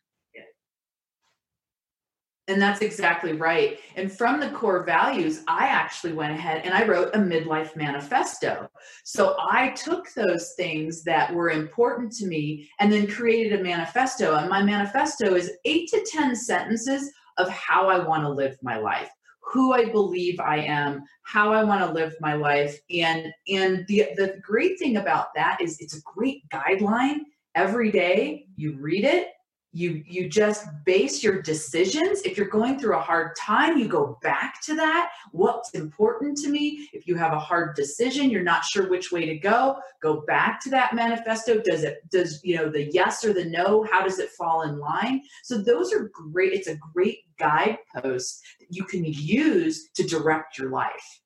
And 2.51 2.61
that's 2.61 2.81
exactly 2.81 3.33
right. 3.33 3.79
And 3.95 4.11
from 4.11 4.39
the 4.39 4.49
core 4.49 4.83
values, 4.83 5.41
I 5.47 5.67
actually 5.67 6.13
went 6.13 6.33
ahead 6.33 6.63
and 6.65 6.73
I 6.73 6.85
wrote 6.85 7.15
a 7.15 7.17
midlife 7.17 7.75
manifesto. 7.77 8.69
So 9.05 9.37
I 9.39 9.69
took 9.69 10.13
those 10.13 10.53
things 10.57 11.03
that 11.03 11.33
were 11.33 11.49
important 11.49 12.11
to 12.17 12.27
me 12.27 12.69
and 12.79 12.91
then 12.91 13.07
created 13.07 13.57
a 13.59 13.63
manifesto. 13.63 14.35
And 14.35 14.49
my 14.49 14.61
manifesto 14.61 15.33
is 15.35 15.51
eight 15.63 15.89
to 15.89 16.05
10 16.05 16.35
sentences 16.35 17.11
of 17.37 17.47
how 17.49 17.87
I 17.87 18.05
want 18.05 18.23
to 18.23 18.29
live 18.29 18.57
my 18.61 18.77
life 18.77 19.09
who 19.43 19.73
I 19.73 19.85
believe 19.85 20.39
I 20.39 20.57
am, 20.59 21.03
how 21.23 21.51
I 21.51 21.63
want 21.63 21.81
to 21.81 21.91
live 21.91 22.15
my 22.21 22.35
life. 22.35 22.79
And 22.89 23.33
and 23.49 23.85
the 23.87 24.07
the 24.15 24.39
great 24.41 24.79
thing 24.79 24.97
about 24.97 25.33
that 25.35 25.59
is 25.59 25.77
it's 25.79 25.97
a 25.97 26.01
great 26.01 26.47
guideline. 26.49 27.21
Every 27.53 27.91
day 27.91 28.45
you 28.55 28.77
read 28.79 29.03
it, 29.03 29.27
you 29.73 30.03
you 30.05 30.29
just 30.29 30.67
base 30.85 31.23
your 31.23 31.41
decisions. 31.41 32.21
If 32.21 32.37
you're 32.37 32.47
going 32.47 32.77
through 32.77 32.97
a 32.97 33.01
hard 33.01 33.35
time 33.37 33.77
you 33.77 33.87
go 33.87 34.17
back 34.21 34.61
to 34.63 34.75
that. 34.75 35.11
What's 35.31 35.71
important 35.71 36.37
to 36.39 36.49
me? 36.49 36.89
If 36.93 37.07
you 37.07 37.15
have 37.15 37.33
a 37.33 37.39
hard 37.39 37.75
decision 37.75 38.29
you're 38.29 38.43
not 38.43 38.65
sure 38.65 38.89
which 38.89 39.11
way 39.11 39.25
to 39.25 39.37
go 39.37 39.77
go 40.01 40.21
back 40.21 40.59
to 40.61 40.69
that 40.71 40.93
manifesto. 40.93 41.61
Does 41.61 41.83
it 41.83 42.01
does 42.11 42.41
you 42.43 42.57
know 42.57 42.69
the 42.69 42.89
yes 42.91 43.23
or 43.23 43.33
the 43.33 43.45
no 43.45 43.83
how 43.89 44.03
does 44.03 44.19
it 44.19 44.29
fall 44.31 44.63
in 44.63 44.77
line? 44.77 45.21
So 45.43 45.61
those 45.61 45.93
are 45.93 46.11
great 46.13 46.53
it's 46.53 46.67
a 46.67 46.77
great 46.93 47.19
guidepost 47.39 48.41
that 48.59 48.67
you 48.69 48.83
can 48.83 49.05
use 49.05 49.89
to 49.95 50.03
direct 50.03 50.57
your 50.57 50.69
life. 50.69 51.21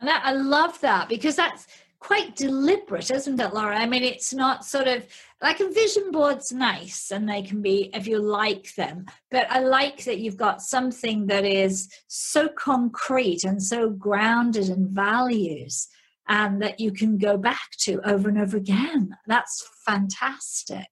And 0.00 0.10
I 0.10 0.32
love 0.32 0.80
that 0.80 1.08
because 1.08 1.36
that's 1.36 1.66
quite 2.00 2.36
deliberate, 2.36 3.10
isn't 3.10 3.40
it, 3.40 3.54
Laura? 3.54 3.76
I 3.76 3.86
mean, 3.86 4.04
it's 4.04 4.32
not 4.32 4.64
sort 4.64 4.86
of 4.86 5.06
like 5.42 5.60
a 5.60 5.70
vision 5.70 6.10
board's 6.10 6.52
nice 6.52 7.10
and 7.10 7.28
they 7.28 7.42
can 7.42 7.60
be 7.60 7.90
if 7.92 8.06
you 8.06 8.18
like 8.18 8.74
them, 8.74 9.06
but 9.30 9.50
I 9.50 9.60
like 9.60 10.04
that 10.04 10.18
you've 10.18 10.36
got 10.36 10.62
something 10.62 11.26
that 11.26 11.44
is 11.44 11.88
so 12.06 12.48
concrete 12.48 13.44
and 13.44 13.62
so 13.62 13.90
grounded 13.90 14.68
in 14.68 14.94
values 14.94 15.88
and 16.28 16.60
that 16.62 16.78
you 16.78 16.92
can 16.92 17.18
go 17.18 17.36
back 17.36 17.70
to 17.78 18.00
over 18.08 18.28
and 18.28 18.38
over 18.38 18.56
again. 18.56 19.16
That's 19.26 19.66
fantastic. 19.84 20.88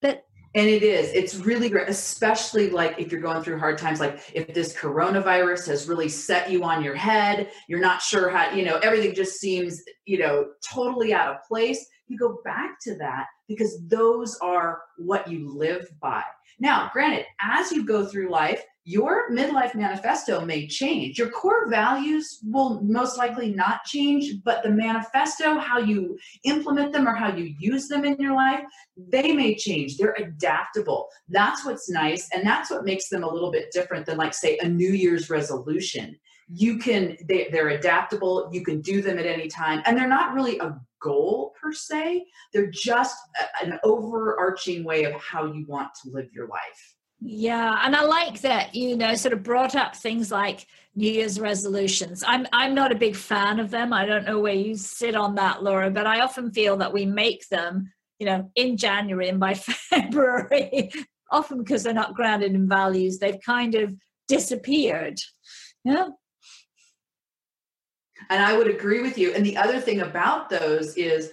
But 0.00 0.24
and 0.54 0.68
it 0.68 0.82
is. 0.82 1.12
It's 1.12 1.36
really 1.36 1.68
great, 1.68 1.88
especially 1.88 2.70
like 2.70 2.98
if 2.98 3.12
you're 3.12 3.20
going 3.20 3.42
through 3.42 3.58
hard 3.58 3.78
times, 3.78 4.00
like 4.00 4.20
if 4.34 4.52
this 4.54 4.74
coronavirus 4.74 5.66
has 5.68 5.88
really 5.88 6.08
set 6.08 6.50
you 6.50 6.64
on 6.64 6.82
your 6.82 6.94
head, 6.94 7.50
you're 7.68 7.80
not 7.80 8.00
sure 8.00 8.30
how, 8.30 8.50
you 8.52 8.64
know, 8.64 8.76
everything 8.78 9.14
just 9.14 9.40
seems, 9.40 9.82
you 10.06 10.18
know, 10.18 10.48
totally 10.62 11.12
out 11.12 11.34
of 11.34 11.42
place. 11.46 11.86
You 12.06 12.18
go 12.18 12.40
back 12.44 12.80
to 12.82 12.96
that 12.96 13.26
because 13.46 13.78
those 13.86 14.38
are 14.38 14.80
what 14.96 15.28
you 15.28 15.54
live 15.54 15.86
by. 16.00 16.22
Now, 16.58 16.90
granted, 16.92 17.26
as 17.40 17.70
you 17.70 17.84
go 17.84 18.06
through 18.06 18.30
life, 18.30 18.64
your 18.88 19.30
midlife 19.30 19.74
manifesto 19.74 20.40
may 20.40 20.66
change. 20.66 21.18
Your 21.18 21.28
core 21.28 21.68
values 21.68 22.38
will 22.42 22.80
most 22.82 23.18
likely 23.18 23.52
not 23.52 23.84
change, 23.84 24.42
but 24.42 24.62
the 24.62 24.70
manifesto, 24.70 25.58
how 25.58 25.78
you 25.78 26.18
implement 26.44 26.94
them 26.94 27.06
or 27.06 27.14
how 27.14 27.30
you 27.36 27.54
use 27.58 27.86
them 27.86 28.06
in 28.06 28.16
your 28.18 28.34
life, 28.34 28.62
they 28.96 29.34
may 29.34 29.54
change. 29.54 29.98
They're 29.98 30.16
adaptable. 30.18 31.08
That's 31.28 31.66
what's 31.66 31.90
nice. 31.90 32.30
And 32.32 32.46
that's 32.46 32.70
what 32.70 32.86
makes 32.86 33.10
them 33.10 33.24
a 33.24 33.30
little 33.30 33.52
bit 33.52 33.70
different 33.72 34.06
than, 34.06 34.16
like, 34.16 34.32
say, 34.32 34.56
a 34.62 34.66
New 34.66 34.92
Year's 34.92 35.28
resolution. 35.28 36.16
You 36.48 36.78
can, 36.78 37.14
they, 37.28 37.48
they're 37.52 37.68
adaptable. 37.68 38.48
You 38.50 38.64
can 38.64 38.80
do 38.80 39.02
them 39.02 39.18
at 39.18 39.26
any 39.26 39.48
time. 39.48 39.82
And 39.84 39.98
they're 39.98 40.08
not 40.08 40.32
really 40.32 40.58
a 40.60 40.80
goal 41.02 41.52
per 41.60 41.72
se, 41.74 42.24
they're 42.54 42.70
just 42.70 43.16
an 43.62 43.78
overarching 43.84 44.82
way 44.82 45.04
of 45.04 45.12
how 45.20 45.44
you 45.52 45.66
want 45.68 45.90
to 46.02 46.10
live 46.10 46.28
your 46.32 46.48
life. 46.48 46.97
Yeah, 47.20 47.80
and 47.84 47.96
I 47.96 48.02
like 48.04 48.42
that 48.42 48.74
you 48.74 48.96
know 48.96 49.14
sort 49.14 49.32
of 49.32 49.42
brought 49.42 49.74
up 49.74 49.96
things 49.96 50.30
like 50.30 50.66
New 50.94 51.10
Year's 51.10 51.40
resolutions. 51.40 52.22
I'm 52.26 52.46
I'm 52.52 52.74
not 52.74 52.92
a 52.92 52.96
big 52.96 53.16
fan 53.16 53.60
of 53.60 53.70
them. 53.70 53.92
I 53.92 54.06
don't 54.06 54.26
know 54.26 54.38
where 54.38 54.54
you 54.54 54.76
sit 54.76 55.14
on 55.16 55.34
that, 55.36 55.62
Laura, 55.62 55.90
but 55.90 56.06
I 56.06 56.20
often 56.20 56.52
feel 56.52 56.76
that 56.78 56.92
we 56.92 57.06
make 57.06 57.48
them, 57.48 57.92
you 58.18 58.26
know, 58.26 58.50
in 58.54 58.76
January 58.76 59.28
and 59.28 59.40
by 59.40 59.54
February, 59.54 60.90
often 61.30 61.58
because 61.58 61.82
they're 61.82 61.92
not 61.94 62.14
grounded 62.14 62.52
in 62.52 62.68
values, 62.68 63.18
they've 63.18 63.40
kind 63.44 63.74
of 63.74 63.94
disappeared. 64.28 65.18
Yeah. 65.84 66.08
And 68.30 68.42
I 68.42 68.56
would 68.56 68.68
agree 68.68 69.00
with 69.00 69.16
you. 69.16 69.32
And 69.32 69.44
the 69.44 69.56
other 69.56 69.80
thing 69.80 70.00
about 70.00 70.50
those 70.50 70.96
is 70.96 71.30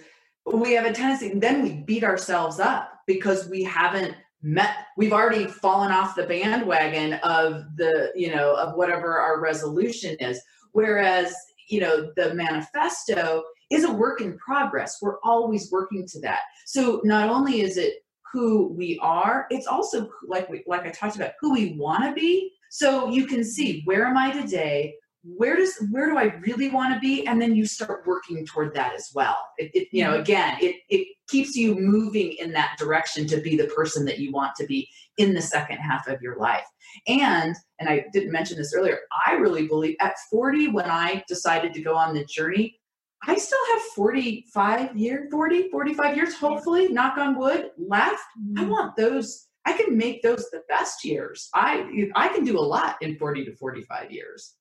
we 0.50 0.72
have 0.72 0.86
a 0.86 0.92
tendency, 0.92 1.38
then 1.38 1.62
we 1.62 1.72
beat 1.74 2.04
ourselves 2.04 2.58
up 2.58 3.00
because 3.06 3.48
we 3.48 3.64
haven't 3.64 4.14
met 4.42 4.76
we've 4.96 5.12
already 5.12 5.46
fallen 5.46 5.90
off 5.90 6.14
the 6.14 6.26
bandwagon 6.26 7.14
of 7.14 7.64
the 7.76 8.12
you 8.14 8.34
know 8.34 8.54
of 8.54 8.76
whatever 8.76 9.18
our 9.18 9.40
resolution 9.40 10.16
is. 10.20 10.40
Whereas 10.72 11.34
you 11.68 11.80
know 11.80 12.10
the 12.16 12.34
manifesto 12.34 13.42
is 13.70 13.84
a 13.84 13.92
work 13.92 14.20
in 14.20 14.38
progress. 14.38 14.98
We're 15.02 15.18
always 15.24 15.70
working 15.72 16.06
to 16.08 16.20
that. 16.20 16.40
So 16.66 17.00
not 17.04 17.28
only 17.28 17.60
is 17.60 17.76
it 17.76 17.94
who 18.32 18.72
we 18.76 18.98
are 19.00 19.46
it's 19.50 19.66
also 19.66 20.10
like 20.26 20.48
we 20.50 20.62
like 20.66 20.84
i 20.84 20.90
talked 20.90 21.16
about 21.16 21.32
who 21.40 21.52
we 21.52 21.74
want 21.78 22.04
to 22.04 22.12
be. 22.12 22.52
So 22.70 23.08
you 23.08 23.26
can 23.26 23.44
see 23.44 23.82
where 23.84 24.06
am 24.06 24.16
i 24.16 24.30
today? 24.30 24.94
Where 25.22 25.56
does 25.56 25.74
where 25.90 26.10
do 26.10 26.18
i 26.18 26.34
really 26.46 26.68
want 26.68 26.94
to 26.94 27.00
be? 27.00 27.26
And 27.26 27.40
then 27.40 27.56
you 27.56 27.66
start 27.66 28.06
working 28.06 28.44
toward 28.46 28.74
that 28.74 28.94
as 28.94 29.10
well. 29.14 29.38
It, 29.58 29.70
it, 29.74 29.88
you 29.90 30.04
know 30.04 30.12
mm-hmm. 30.12 30.22
again 30.22 30.58
it 30.60 30.76
it 30.88 31.15
keeps 31.28 31.56
you 31.56 31.74
moving 31.74 32.32
in 32.38 32.52
that 32.52 32.76
direction 32.78 33.26
to 33.26 33.40
be 33.40 33.56
the 33.56 33.66
person 33.68 34.04
that 34.04 34.18
you 34.18 34.32
want 34.32 34.54
to 34.56 34.66
be 34.66 34.88
in 35.18 35.34
the 35.34 35.40
second 35.40 35.78
half 35.78 36.06
of 36.08 36.20
your 36.20 36.36
life 36.36 36.66
and 37.08 37.54
and 37.80 37.88
i 37.88 38.04
didn't 38.12 38.32
mention 38.32 38.56
this 38.56 38.74
earlier 38.74 39.00
i 39.26 39.32
really 39.32 39.66
believe 39.66 39.96
at 40.00 40.14
40 40.30 40.68
when 40.68 40.90
i 40.90 41.22
decided 41.28 41.72
to 41.74 41.82
go 41.82 41.96
on 41.96 42.14
the 42.14 42.24
journey 42.24 42.78
i 43.26 43.36
still 43.36 43.58
have 43.72 43.82
45 43.94 44.96
years 44.96 45.28
40 45.30 45.70
45 45.70 46.16
years 46.16 46.34
hopefully 46.34 46.88
knock 46.88 47.18
on 47.18 47.38
wood 47.38 47.70
left 47.78 48.22
i 48.56 48.60
mm-hmm. 48.60 48.70
want 48.70 48.96
those 48.96 49.46
i 49.64 49.72
can 49.72 49.96
make 49.96 50.22
those 50.22 50.48
the 50.50 50.62
best 50.68 51.04
years 51.04 51.48
i 51.54 52.08
i 52.14 52.28
can 52.28 52.44
do 52.44 52.58
a 52.58 52.60
lot 52.60 52.96
in 53.00 53.16
40 53.16 53.44
to 53.46 53.56
45 53.56 54.10
years 54.10 54.54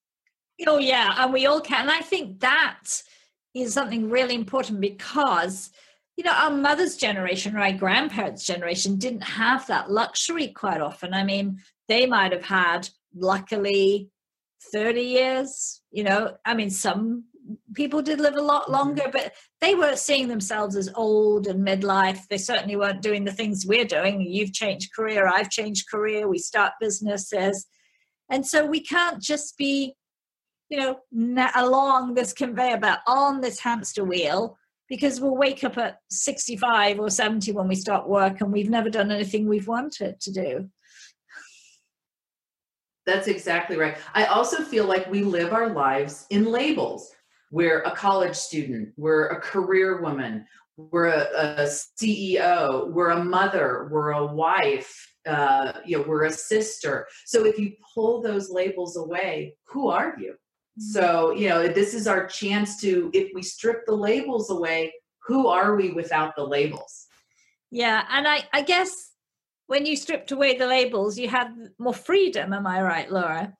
Oh, 0.67 0.79
yeah. 0.79 1.15
And 1.17 1.33
we 1.33 1.45
all 1.45 1.61
can. 1.61 1.81
And 1.81 1.91
I 1.91 2.01
think 2.01 2.39
that 2.39 3.01
is 3.53 3.73
something 3.73 4.09
really 4.09 4.35
important 4.35 4.79
because, 4.79 5.71
you 6.17 6.23
know, 6.23 6.31
our 6.31 6.51
mother's 6.51 6.95
generation 6.95 7.55
or 7.55 7.59
our 7.59 7.73
grandparents' 7.73 8.45
generation 8.45 8.97
didn't 8.97 9.23
have 9.23 9.67
that 9.67 9.91
luxury 9.91 10.47
quite 10.47 10.81
often. 10.81 11.13
I 11.13 11.23
mean, 11.23 11.59
they 11.87 12.05
might 12.05 12.31
have 12.31 12.45
had, 12.45 12.89
luckily, 13.13 14.09
30 14.71 15.01
years, 15.01 15.81
you 15.91 16.03
know, 16.03 16.35
I 16.45 16.53
mean, 16.53 16.69
some 16.69 17.25
people 17.73 18.01
did 18.01 18.19
live 18.19 18.35
a 18.35 18.41
lot 18.41 18.63
mm-hmm. 18.63 18.73
longer, 18.73 19.09
but 19.11 19.33
they 19.61 19.75
were 19.75 19.95
seeing 19.95 20.27
themselves 20.27 20.75
as 20.75 20.89
old 20.95 21.47
and 21.47 21.65
midlife. 21.65 22.27
They 22.29 22.37
certainly 22.37 22.75
weren't 22.75 23.01
doing 23.01 23.25
the 23.25 23.31
things 23.31 23.65
we're 23.65 23.85
doing. 23.85 24.21
You've 24.21 24.53
changed 24.53 24.93
career, 24.93 25.27
I've 25.27 25.49
changed 25.49 25.89
career, 25.89 26.27
we 26.27 26.39
start 26.39 26.73
businesses. 26.79 27.67
And 28.29 28.45
so 28.45 28.65
we 28.65 28.79
can't 28.79 29.21
just 29.21 29.57
be 29.57 29.95
you 30.69 30.77
know, 30.79 30.99
along 31.55 32.15
this 32.15 32.33
conveyor 32.33 32.77
belt 32.77 32.99
on 33.07 33.41
this 33.41 33.59
hamster 33.59 34.03
wheel 34.03 34.57
because 34.87 35.19
we'll 35.19 35.35
wake 35.35 35.63
up 35.63 35.77
at 35.77 35.99
65 36.09 36.99
or 36.99 37.09
70 37.09 37.51
when 37.51 37.67
we 37.67 37.75
start 37.75 38.07
work 38.07 38.41
and 38.41 38.51
we've 38.51 38.69
never 38.69 38.89
done 38.89 39.11
anything 39.11 39.47
we've 39.47 39.67
wanted 39.67 40.19
to 40.21 40.31
do. 40.31 40.69
That's 43.05 43.27
exactly 43.27 43.77
right. 43.77 43.97
I 44.13 44.25
also 44.25 44.63
feel 44.63 44.85
like 44.85 45.09
we 45.09 45.21
live 45.21 45.53
our 45.53 45.69
lives 45.69 46.25
in 46.29 46.45
labels. 46.45 47.11
We're 47.51 47.81
a 47.81 47.91
college 47.91 48.35
student, 48.35 48.89
we're 48.97 49.27
a 49.27 49.39
career 49.39 50.01
woman, 50.01 50.45
we're 50.77 51.07
a, 51.07 51.27
a 51.37 51.63
ceo 51.63 52.91
we're 52.91 53.11
a 53.11 53.23
mother 53.23 53.87
we're 53.91 54.11
a 54.11 54.25
wife 54.25 55.13
uh, 55.25 55.71
you 55.85 55.97
know 55.97 56.03
we're 56.05 56.25
a 56.25 56.31
sister 56.31 57.07
so 57.25 57.45
if 57.45 57.57
you 57.57 57.71
pull 57.93 58.21
those 58.21 58.49
labels 58.49 58.97
away 58.97 59.55
who 59.65 59.89
are 59.89 60.15
you. 60.19 60.35
So 60.77 61.31
you 61.31 61.47
know 61.47 61.67
this 61.67 61.93
is 61.93 62.07
our 62.07 62.27
chance 62.27 62.79
to 62.81 63.09
if 63.13 63.31
we 63.33 63.41
strip 63.41 63.85
the 63.85 63.95
labels 63.95 64.49
away 64.49 64.93
who 65.25 65.47
are 65.47 65.75
we 65.75 65.91
without 65.91 66.35
the 66.35 66.43
labels? 66.43 67.07
Yeah 67.71 68.05
and 68.11 68.27
i 68.27 68.43
i 68.53 68.61
guess 68.61 69.11
when 69.67 69.85
you 69.85 69.95
stripped 69.95 70.31
away 70.31 70.57
the 70.57 70.67
labels 70.67 71.17
you 71.17 71.27
had 71.27 71.49
more 71.79 71.93
freedom 71.93 72.53
am 72.53 72.67
i 72.67 72.81
right 72.81 73.11
laura 73.11 73.53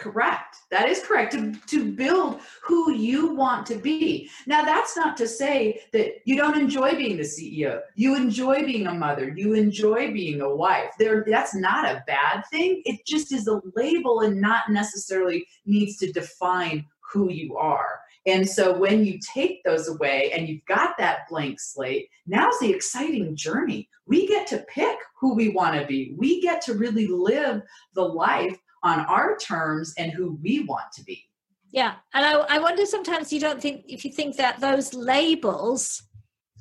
Correct. 0.00 0.56
That 0.70 0.88
is 0.88 1.02
correct. 1.04 1.32
To, 1.32 1.52
to 1.52 1.92
build 1.92 2.40
who 2.62 2.92
you 2.92 3.34
want 3.34 3.66
to 3.66 3.74
be. 3.74 4.30
Now, 4.46 4.64
that's 4.64 4.96
not 4.96 5.14
to 5.18 5.28
say 5.28 5.82
that 5.92 6.22
you 6.24 6.36
don't 6.36 6.58
enjoy 6.58 6.96
being 6.96 7.18
the 7.18 7.22
CEO. 7.22 7.80
You 7.96 8.16
enjoy 8.16 8.64
being 8.64 8.86
a 8.86 8.94
mother. 8.94 9.28
You 9.36 9.52
enjoy 9.52 10.10
being 10.10 10.40
a 10.40 10.54
wife. 10.54 10.92
There, 10.98 11.22
that's 11.28 11.54
not 11.54 11.84
a 11.84 12.02
bad 12.06 12.44
thing. 12.50 12.80
It 12.86 13.04
just 13.06 13.30
is 13.30 13.46
a 13.46 13.60
label 13.76 14.20
and 14.20 14.40
not 14.40 14.70
necessarily 14.70 15.46
needs 15.66 15.98
to 15.98 16.10
define 16.10 16.86
who 17.12 17.30
you 17.30 17.58
are. 17.58 18.00
And 18.26 18.48
so 18.48 18.76
when 18.76 19.04
you 19.04 19.18
take 19.34 19.62
those 19.64 19.88
away 19.88 20.32
and 20.32 20.48
you've 20.48 20.64
got 20.64 20.96
that 20.96 21.28
blank 21.28 21.60
slate, 21.60 22.08
now's 22.26 22.58
the 22.58 22.72
exciting 22.72 23.36
journey. 23.36 23.88
We 24.06 24.26
get 24.26 24.46
to 24.48 24.64
pick 24.68 24.96
who 25.20 25.34
we 25.34 25.50
want 25.50 25.78
to 25.78 25.86
be. 25.86 26.14
We 26.16 26.40
get 26.40 26.62
to 26.62 26.74
really 26.74 27.06
live 27.06 27.62
the 27.94 28.04
life 28.04 28.56
on 28.82 29.00
our 29.00 29.36
terms 29.36 29.94
and 29.98 30.12
who 30.12 30.38
we 30.42 30.64
want 30.64 30.92
to 30.94 31.04
be. 31.04 31.24
Yeah. 31.70 31.94
And 32.14 32.26
I, 32.26 32.32
I 32.32 32.58
wonder 32.58 32.84
sometimes 32.84 33.32
you 33.32 33.40
don't 33.40 33.60
think, 33.60 33.84
if 33.88 34.04
you 34.04 34.10
think 34.10 34.36
that 34.36 34.60
those 34.60 34.92
labels 34.94 36.02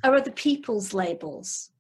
are 0.04 0.16
other 0.16 0.32
people's 0.32 0.94
labels. 0.94 1.72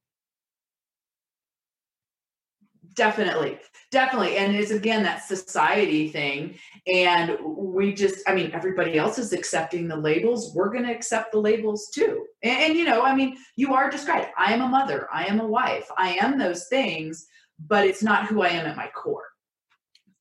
Definitely. 2.95 3.59
Definitely. 3.91 4.37
And 4.37 4.55
it's 4.55 4.71
again 4.71 5.03
that 5.03 5.23
society 5.23 6.09
thing. 6.09 6.55
And 6.91 7.37
we 7.43 7.93
just, 7.93 8.27
I 8.27 8.35
mean, 8.35 8.51
everybody 8.51 8.97
else 8.97 9.17
is 9.17 9.31
accepting 9.31 9.87
the 9.87 9.95
labels. 9.95 10.53
We're 10.53 10.69
going 10.69 10.85
to 10.85 10.91
accept 10.91 11.31
the 11.31 11.39
labels 11.39 11.89
too. 11.93 12.25
And, 12.43 12.59
and, 12.59 12.75
you 12.75 12.85
know, 12.85 13.03
I 13.03 13.15
mean, 13.15 13.37
you 13.55 13.73
are 13.73 13.89
described. 13.89 14.29
I 14.37 14.53
am 14.53 14.61
a 14.61 14.67
mother. 14.67 15.07
I 15.13 15.25
am 15.25 15.39
a 15.39 15.47
wife. 15.47 15.89
I 15.97 16.17
am 16.21 16.37
those 16.37 16.67
things, 16.67 17.27
but 17.67 17.85
it's 17.85 18.03
not 18.03 18.25
who 18.25 18.41
I 18.41 18.49
am 18.49 18.65
at 18.65 18.77
my 18.77 18.89
core. 18.89 19.28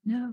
No. 0.08 0.32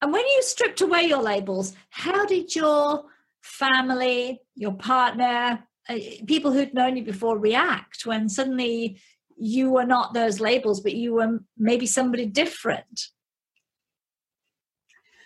And 0.00 0.12
when 0.12 0.24
you 0.24 0.42
stripped 0.42 0.80
away 0.80 1.02
your 1.02 1.20
labels, 1.20 1.74
how 1.90 2.24
did 2.26 2.54
your 2.54 3.06
family, 3.42 4.40
your 4.54 4.74
partner, 4.74 5.64
uh, 5.88 5.98
people 6.26 6.52
who'd 6.52 6.74
known 6.74 6.96
you 6.96 7.02
before 7.02 7.36
react 7.36 8.06
when 8.06 8.28
suddenly 8.28 9.00
you 9.36 9.70
were 9.70 9.84
not 9.84 10.14
those 10.14 10.38
labels, 10.38 10.80
but 10.80 10.94
you 10.94 11.14
were 11.14 11.40
maybe 11.58 11.86
somebody 11.86 12.24
different? 12.24 13.08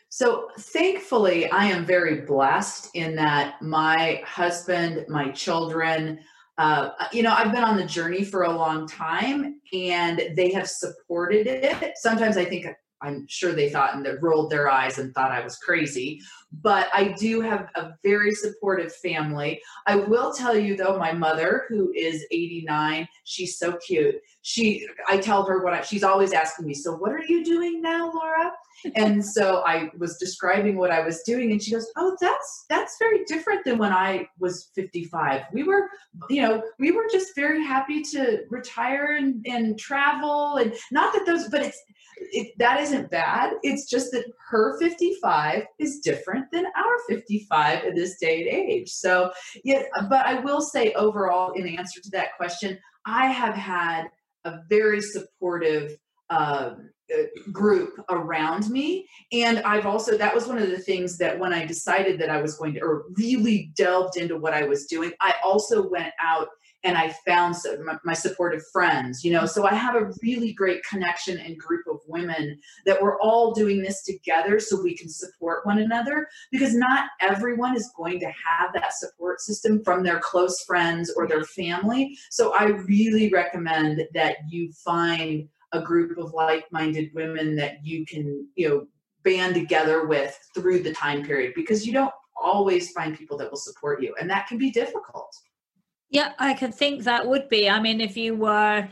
So, 0.09 0.49
thankfully, 0.59 1.51
I 1.51 1.67
am 1.67 1.85
very 1.85 2.23
blessed 2.23 2.89
in 2.95 3.17
that 3.17 3.61
my 3.61 4.23
husband, 4.25 5.05
my 5.09 5.31
children, 5.33 6.21
uh, 6.57 6.91
you 7.13 7.23
know, 7.23 7.35
I've 7.35 7.53
been 7.53 7.65
on 7.65 7.77
the 7.77 7.85
journey 7.85 8.25
for 8.25 8.45
a 8.45 8.51
long 8.51 8.89
time 8.89 9.61
and 9.75 10.23
they 10.35 10.53
have 10.53 10.69
supported 10.69 11.47
it. 11.47 11.99
Sometimes 11.99 12.39
I 12.39 12.47
think 12.47 12.67
I'm 13.03 13.27
sure 13.29 13.53
they 13.53 13.69
thought 13.69 13.95
and 13.95 14.07
rolled 14.23 14.51
their 14.51 14.69
eyes 14.69 14.99
and 14.99 15.15
thought 15.15 15.31
I 15.31 15.43
was 15.43 15.57
crazy. 15.57 16.21
But 16.63 16.89
I 16.93 17.15
do 17.19 17.41
have 17.41 17.69
a 17.75 17.91
very 18.03 18.35
supportive 18.35 18.95
family. 18.97 19.61
I 19.87 19.97
will 19.97 20.33
tell 20.33 20.57
you 20.57 20.77
though, 20.77 20.99
my 20.99 21.13
mother, 21.13 21.65
who 21.69 21.93
is 21.95 22.27
89, 22.31 23.07
she's 23.25 23.59
so 23.59 23.77
cute. 23.87 24.17
She, 24.49 24.89
I 25.07 25.19
tell 25.19 25.45
her 25.45 25.63
what 25.63 25.75
I, 25.75 25.83
she's 25.83 26.03
always 26.03 26.33
asking 26.33 26.67
me, 26.67 26.73
so 26.73 26.97
what 26.97 27.13
are 27.13 27.23
you 27.23 27.45
doing 27.45 27.83
now, 27.83 28.11
Laura? 28.11 28.51
and 28.95 29.23
so 29.37 29.63
I 29.67 29.91
was 29.99 30.17
describing 30.17 30.79
what 30.79 30.91
I 30.91 31.01
was 31.01 31.23
doing, 31.23 31.53
and 31.53 31.63
she 31.63 31.73
goes, 31.73 31.87
"Oh, 31.97 32.17
that's 32.19 32.65
that's 32.71 32.97
very 32.99 33.25
different 33.27 33.67
than 33.67 33.77
when 33.77 33.93
I 33.93 34.27
was 34.39 34.71
55. 34.75 35.43
We 35.53 35.65
were, 35.65 35.91
you 36.31 36.41
know, 36.41 36.63
we 36.79 36.93
were 36.93 37.07
just 37.13 37.35
very 37.35 37.63
happy 37.63 38.03
to 38.05 38.45
retire 38.49 39.17
and, 39.17 39.45
and 39.47 39.79
travel, 39.79 40.57
and 40.57 40.75
not 40.91 41.13
that 41.13 41.27
those, 41.27 41.49
but 41.49 41.61
it's 41.61 41.83
it, 42.17 42.59
that 42.59 42.81
isn't 42.81 43.11
bad. 43.11 43.53
It's 43.63 43.89
just 43.89 44.13
that 44.13 44.25
her 44.49 44.79
55 44.79 45.65
is 45.79 46.01
different 46.01 46.47
than 46.51 46.65
our 46.65 46.99
55 47.07 47.85
at 47.85 47.95
this 47.95 48.19
day 48.19 48.41
and 48.41 48.49
age. 48.49 48.91
So, 48.91 49.31
yeah, 49.63 49.83
but 50.09 50.27
I 50.27 50.41
will 50.41 50.61
say 50.61 50.93
overall, 50.95 51.53
in 51.53 51.69
answer 51.69 52.01
to 52.01 52.11
that 52.11 52.37
question, 52.37 52.79
I 53.07 53.27
have 53.27 53.55
had 53.55 54.09
a 54.45 54.61
very 54.69 55.01
supportive 55.01 55.97
um, 56.31 56.91
uh, 57.13 57.23
group 57.51 58.05
around 58.11 58.69
me. 58.69 59.09
And 59.33 59.61
I've 59.61 59.87
also, 59.87 60.19
that 60.19 60.35
was 60.35 60.47
one 60.47 60.59
of 60.59 60.69
the 60.69 60.79
things 60.79 61.17
that 61.19 61.39
when 61.39 61.55
I 61.55 61.65
decided 61.65 62.21
that 62.21 62.29
I 62.29 62.41
was 62.41 62.57
going 62.57 62.75
to, 62.75 62.81
or 62.81 63.05
really 63.17 63.73
delved 63.77 64.19
into 64.19 64.37
what 64.37 64.53
I 64.53 64.65
was 64.65 64.85
doing, 64.85 65.13
I 65.21 65.35
also 65.43 65.89
went 65.89 66.13
out 66.21 66.49
and 66.85 66.97
I 66.97 67.11
found 67.27 67.57
some, 67.57 67.85
my, 67.85 67.99
my, 68.05 68.15
supportive 68.15 68.63
friends, 68.73 69.25
you 69.25 69.33
know. 69.33 69.47
So 69.47 69.67
I 69.67 69.75
have 69.75 69.97
a 69.97 70.13
really 70.23 70.53
great 70.53 70.83
connection 70.85 71.39
and 71.39 71.59
group 71.59 71.87
of 71.89 72.01
women 72.07 72.59
that 72.87 73.01
we're 73.01 73.19
all 73.21 73.53
doing 73.53 73.83
this 73.83 74.03
together 74.03 74.61
so 74.61 74.81
we 74.81 74.97
can 74.97 75.09
support 75.09 75.67
one 75.67 75.79
another 75.79 76.29
because 76.53 76.75
not 76.75 77.11
everyone 77.21 77.77
is 77.77 77.91
going 77.97 78.21
to 78.21 78.27
have 78.27 78.73
that 78.75 78.95
support 78.95 79.41
system 79.41 79.83
from 79.83 80.03
their 80.03 80.21
close 80.21 80.63
friends 80.65 81.13
or 81.17 81.27
their 81.27 81.45
family. 81.45 82.17
So 82.31 82.55
I 82.55 82.67
really 82.67 83.29
recommend 83.31 84.03
that 84.15 84.37
you 84.49 84.73
find 84.85 85.49
a 85.73 85.83
group 85.83 86.17
of 86.17 86.33
like-minded 86.33 87.11
women 87.13 87.57
that 87.57 87.85
you 87.85 88.07
can, 88.07 88.47
you 88.55 88.69
know, 88.69 88.87
band 89.25 89.55
together 89.55 90.07
with 90.07 90.39
through 90.55 90.83
the 90.83 90.93
time 90.93 91.25
period 91.25 91.53
because 91.55 91.87
you 91.87 91.93
don't 91.93 92.13
always 92.41 92.93
find 92.93 93.19
people 93.19 93.37
that 93.37 93.51
will 93.51 93.59
support 93.59 94.01
you 94.01 94.15
and 94.21 94.31
that 94.31 94.47
can 94.47 94.59
be 94.59 94.71
difficult. 94.71 95.35
Yeah, 96.11 96.33
I 96.39 96.55
can 96.55 96.73
think 96.73 97.05
that 97.05 97.27
would 97.27 97.49
be. 97.49 97.69
I 97.69 97.81
mean, 97.81 98.01
if 98.01 98.17
you 98.17 98.35
were 98.35 98.89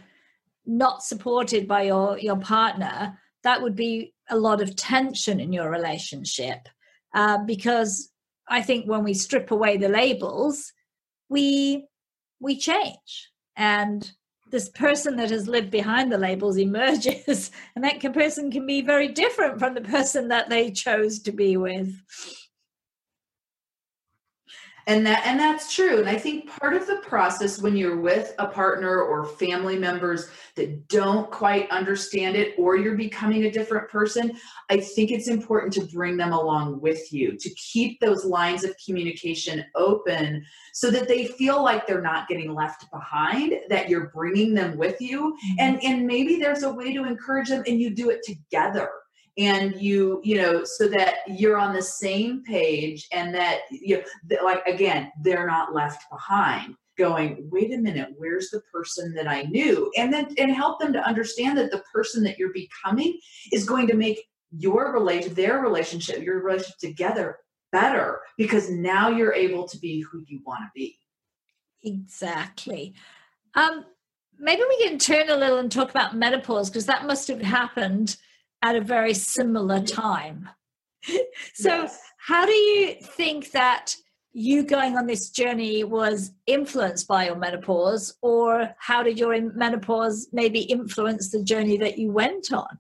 not 0.67 1.03
supported 1.03 1.67
by 1.67 1.83
your 1.83 2.19
your 2.19 2.37
partner, 2.37 3.19
that 3.43 3.63
would 3.63 3.77
be 3.77 4.13
a 4.29 4.37
lot 4.37 4.61
of 4.61 4.77
tension 4.77 5.41
in 5.41 5.53
your 5.53 5.71
relationship. 5.71 6.69
Uh, 7.15 7.39
because 7.39 8.11
I 8.49 8.63
think 8.63 8.87
when 8.87 9.05
we 9.05 9.15
strip 9.15 9.51
away 9.51 9.77
the 9.77 9.89
labels, 9.89 10.73
we 11.29 11.87
we 12.41 12.59
change, 12.59 13.31
and 13.57 14.11
this 14.51 14.69
person 14.69 15.17
that 15.17 15.31
has 15.31 15.49
lived 15.49 15.71
behind 15.71 16.13
the 16.13 16.19
labels 16.19 16.57
emerges, 16.69 17.51
and 17.75 17.85
that 17.85 18.13
person 18.13 18.51
can 18.51 18.67
be 18.67 18.83
very 18.83 19.09
different 19.09 19.59
from 19.59 19.75
the 19.75 19.81
person 19.81 20.29
that 20.29 20.51
they 20.51 20.71
chose 20.71 21.21
to 21.21 21.33
be 21.33 21.57
with 21.57 21.95
and 24.87 25.05
that 25.07 25.27
and 25.27 25.39
that's 25.39 25.75
true. 25.75 25.99
And 25.99 26.09
i 26.09 26.17
think 26.17 26.49
part 26.59 26.75
of 26.75 26.87
the 26.87 26.97
process 26.97 27.61
when 27.61 27.77
you're 27.77 28.01
with 28.01 28.35
a 28.39 28.47
partner 28.47 29.01
or 29.01 29.25
family 29.25 29.79
members 29.79 30.29
that 30.55 30.89
don't 30.89 31.31
quite 31.31 31.71
understand 31.71 32.37
it 32.37 32.55
or 32.59 32.77
you're 32.77 32.97
becoming 32.97 33.45
a 33.45 33.51
different 33.51 33.89
person 33.89 34.33
i 34.71 34.79
think 34.79 35.11
it's 35.11 35.29
important 35.29 35.73
to 35.75 35.85
bring 35.95 36.17
them 36.17 36.33
along 36.33 36.81
with 36.81 37.13
you 37.13 37.37
to 37.37 37.51
keep 37.51 38.01
those 38.01 38.25
lines 38.25 38.65
of 38.65 38.75
communication 38.85 39.65
open 39.75 40.45
so 40.73 40.91
that 40.91 41.09
they 41.09 41.27
feel 41.27 41.63
like 41.63 41.87
they're 41.87 42.03
not 42.03 42.29
getting 42.29 42.55
left 42.55 42.91
behind 42.91 43.55
that 43.69 43.89
you're 43.89 44.09
bringing 44.09 44.55
them 44.55 44.77
with 44.77 45.01
you. 45.01 45.17
Mm-hmm. 45.17 45.55
and 45.61 45.83
and 45.83 46.07
maybe 46.07 46.37
there's 46.37 46.63
a 46.63 46.73
way 46.73 46.93
to 46.93 47.05
encourage 47.05 47.49
them 47.49 47.63
and 47.67 47.81
you 47.81 47.91
do 47.91 48.11
it 48.11 48.23
together 48.25 48.91
and 49.39 49.81
you 49.81 50.21
you 50.25 50.41
know 50.41 50.65
so 50.65 50.89
that 50.89 51.17
you're 51.27 51.59
on 51.59 51.75
the 51.75 51.83
same 51.83 52.43
page 52.43 53.07
and 53.13 53.35
that 53.35 53.61
you 53.71 54.03
know, 54.31 54.45
like 54.45 54.67
again 54.67 55.13
they're 55.23 55.47
not 55.47 55.75
left 55.75 56.05
behind 56.11 56.75
going 56.97 57.47
wait 57.51 57.73
a 57.73 57.79
minute 57.79 58.09
where's 58.17 58.49
the 58.51 58.61
person 58.73 59.13
that 59.15 59.29
i 59.29 59.43
knew? 59.43 59.91
And 59.97 60.13
then 60.13 60.35
and 60.39 60.53
help 60.53 60.81
them 60.81 60.93
to 60.95 61.07
understand 61.07 61.59
that 61.59 61.71
the 61.71 61.83
person 61.93 62.23
that 62.25 62.39
you're 62.39 62.53
becoming 62.53 63.19
is 63.53 63.65
going 63.65 63.87
to 63.89 63.95
make 63.95 64.23
your 64.57 64.93
relation 64.93 65.35
their 65.35 65.61
relationship 65.61 66.23
your 66.23 66.43
relationship 66.43 66.79
together 66.79 67.39
better 67.73 68.21
because 68.39 68.71
now 68.71 69.11
you're 69.11 69.35
able 69.35 69.69
to 69.69 69.79
be 69.79 70.01
who 70.01 70.23
you 70.27 70.41
want 70.47 70.61
to 70.61 70.71
be. 70.75 70.99
Exactly. 71.83 72.95
Um 73.55 73.85
maybe 74.39 74.63
we 74.69 74.89
can 74.89 74.99
turn 74.99 75.29
a 75.29 75.37
little 75.37 75.59
and 75.59 75.71
talk 75.71 75.91
about 75.91 76.17
menopause 76.17 76.71
because 76.71 76.87
that 76.87 77.07
must 77.07 77.29
have 77.29 77.43
happened 77.43 78.17
at 78.63 78.77
a 78.77 78.81
very 78.81 79.15
similar 79.15 79.81
time. 79.81 80.49
so, 81.55 81.83
yes. 81.83 82.01
how 82.19 82.47
do 82.47 82.53
you 82.53 82.97
think 83.01 83.53
that 83.53 83.95
you 84.33 84.63
going 84.63 84.99
on 84.99 85.07
this 85.07 85.31
journey 85.31 85.83
was 85.83 86.33
influenced 86.47 87.09
by 87.09 87.25
your 87.27 87.37
menopause, 87.37 88.15
or 88.21 88.75
how 88.79 89.03
did 89.03 89.19
your 89.19 89.41
menopause 89.53 90.29
maybe 90.31 90.61
influence 90.61 91.31
the 91.31 91.43
journey 91.43 91.79
that 91.79 91.99
you 91.99 92.11
went 92.11 92.53
on? 92.53 92.79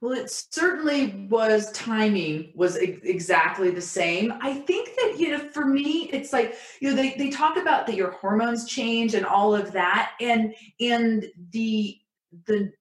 Well, 0.00 0.12
it 0.12 0.30
certainly 0.30 1.26
was 1.30 1.72
timing 1.72 2.52
was 2.54 2.76
exactly 2.76 3.70
the 3.70 3.80
same. 3.80 4.34
I 4.40 4.52
think 4.52 4.90
that, 4.96 5.16
you 5.18 5.30
know, 5.30 5.38
for 5.50 5.64
me, 5.64 6.10
it's 6.12 6.32
like, 6.32 6.56
you 6.80 6.90
know, 6.90 6.96
they, 6.96 7.14
they 7.16 7.30
talk 7.30 7.56
about 7.56 7.86
that 7.86 7.96
your 7.96 8.10
hormones 8.10 8.66
change 8.66 9.14
and 9.14 9.24
all 9.24 9.54
of 9.54 9.72
that. 9.72 10.12
And, 10.20 10.54
and 10.78 11.26
the, 11.52 11.98
the 12.46 12.72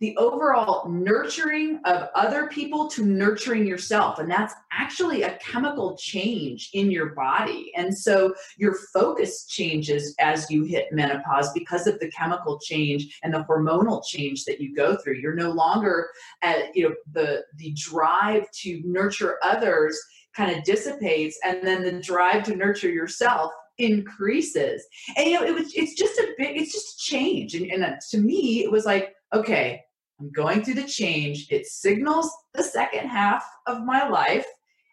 the 0.00 0.16
overall 0.18 0.88
nurturing 0.88 1.80
of 1.84 2.08
other 2.14 2.48
people 2.48 2.86
to 2.88 3.04
nurturing 3.04 3.66
yourself. 3.66 4.18
And 4.18 4.30
that's 4.30 4.54
actually 4.72 5.22
a 5.22 5.38
chemical 5.38 5.96
change 5.96 6.70
in 6.74 6.90
your 6.90 7.14
body. 7.14 7.72
And 7.76 7.96
so 7.96 8.34
your 8.58 8.76
focus 8.92 9.46
changes 9.46 10.14
as 10.18 10.50
you 10.50 10.64
hit 10.64 10.92
menopause 10.92 11.50
because 11.52 11.86
of 11.86 11.98
the 11.98 12.10
chemical 12.10 12.58
change 12.58 13.18
and 13.22 13.32
the 13.32 13.44
hormonal 13.44 14.04
change 14.06 14.44
that 14.44 14.60
you 14.60 14.74
go 14.74 14.96
through. 14.96 15.14
You're 15.14 15.34
no 15.34 15.50
longer 15.50 16.10
at, 16.42 16.76
you 16.76 16.88
know, 16.88 16.94
the, 17.12 17.44
the 17.56 17.72
drive 17.72 18.50
to 18.62 18.82
nurture 18.84 19.38
others 19.42 19.98
kind 20.34 20.54
of 20.54 20.64
dissipates 20.64 21.38
and 21.44 21.66
then 21.66 21.82
the 21.82 21.92
drive 22.02 22.44
to 22.44 22.54
nurture 22.54 22.90
yourself 22.90 23.50
increases 23.78 24.86
and 25.16 25.26
you 25.26 25.34
know 25.34 25.44
it 25.44 25.54
was 25.54 25.72
it's 25.74 25.94
just 25.94 26.18
a 26.18 26.34
big 26.38 26.56
it's 26.56 26.72
just 26.72 26.98
change 26.98 27.54
and, 27.54 27.70
and 27.70 27.84
uh, 27.84 27.92
to 28.10 28.18
me 28.18 28.64
it 28.64 28.70
was 28.70 28.86
like 28.86 29.14
okay 29.34 29.82
I'm 30.18 30.30
going 30.32 30.64
through 30.64 30.74
the 30.74 30.84
change. 30.84 31.46
It 31.50 31.66
signals 31.66 32.30
the 32.54 32.62
second 32.62 33.08
half 33.08 33.44
of 33.66 33.84
my 33.84 34.08
life. 34.08 34.46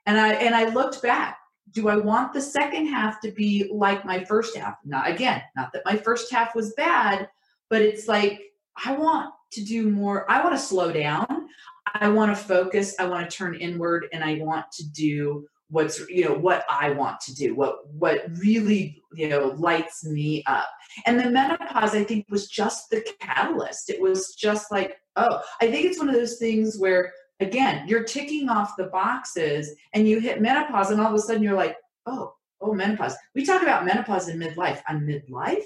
And 0.06 0.20
I 0.20 0.34
and 0.34 0.54
I 0.54 0.70
looked 0.70 1.02
back. 1.02 1.38
Do 1.72 1.88
I 1.88 1.96
want 1.96 2.34
the 2.34 2.42
second 2.42 2.88
half 2.88 3.22
to 3.22 3.32
be 3.32 3.70
like 3.72 4.06
my 4.06 4.24
first 4.26 4.56
half? 4.58 4.76
Not 4.84 5.10
again, 5.10 5.42
not 5.56 5.72
that 5.74 5.84
my 5.86 5.96
first 5.96 6.32
half 6.32 6.54
was 6.56 6.74
bad, 6.74 7.30
but 7.70 7.82
it's 7.82 8.08
like 8.08 8.42
I 8.86 8.94
want 8.94 9.34
to 9.54 9.64
do 9.64 9.90
more. 9.90 10.30
I 10.30 10.44
want 10.44 10.56
to 10.56 10.62
slow 10.62 10.92
down. 10.92 11.48
I 11.94 12.10
want 12.10 12.36
to 12.36 12.44
focus. 12.44 12.96
I 13.00 13.06
want 13.06 13.30
to 13.30 13.36
turn 13.36 13.56
inward 13.56 14.08
and 14.12 14.24
I 14.24 14.36
want 14.40 14.66
to 14.74 14.90
do 14.90 15.46
what's 15.74 16.00
you 16.08 16.24
know 16.24 16.36
what 16.36 16.64
i 16.70 16.92
want 16.92 17.20
to 17.20 17.34
do 17.34 17.56
what 17.56 17.92
what 17.94 18.26
really 18.40 19.04
you 19.16 19.28
know 19.28 19.56
lights 19.58 20.06
me 20.06 20.44
up. 20.46 20.70
And 21.06 21.20
the 21.20 21.30
menopause 21.30 21.96
i 21.96 22.04
think 22.04 22.26
was 22.30 22.48
just 22.48 22.90
the 22.90 23.06
catalyst. 23.20 23.90
It 23.90 24.02
was 24.02 24.36
just 24.36 24.72
like 24.72 24.98
oh 25.16 25.42
i 25.62 25.70
think 25.70 25.86
it's 25.86 26.00
one 26.00 26.10
of 26.10 26.16
those 26.16 26.38
things 26.38 26.78
where 26.78 27.12
again 27.40 27.88
you're 27.88 28.04
ticking 28.04 28.50
off 28.50 28.78
the 28.78 28.86
boxes 28.86 29.72
and 29.94 30.08
you 30.08 30.20
hit 30.20 30.42
menopause 30.42 30.92
and 30.92 31.02
all 31.02 31.08
of 31.08 31.16
a 31.16 31.20
sudden 31.20 31.44
you're 31.44 31.56
like 31.56 31.76
oh 32.06 32.34
oh 32.62 32.74
menopause. 32.74 33.16
We 33.36 33.46
talk 33.46 33.62
about 33.62 33.86
menopause 33.86 34.30
in 34.30 34.40
midlife. 34.40 34.82
I'm 34.88 35.02
midlife. 35.02 35.64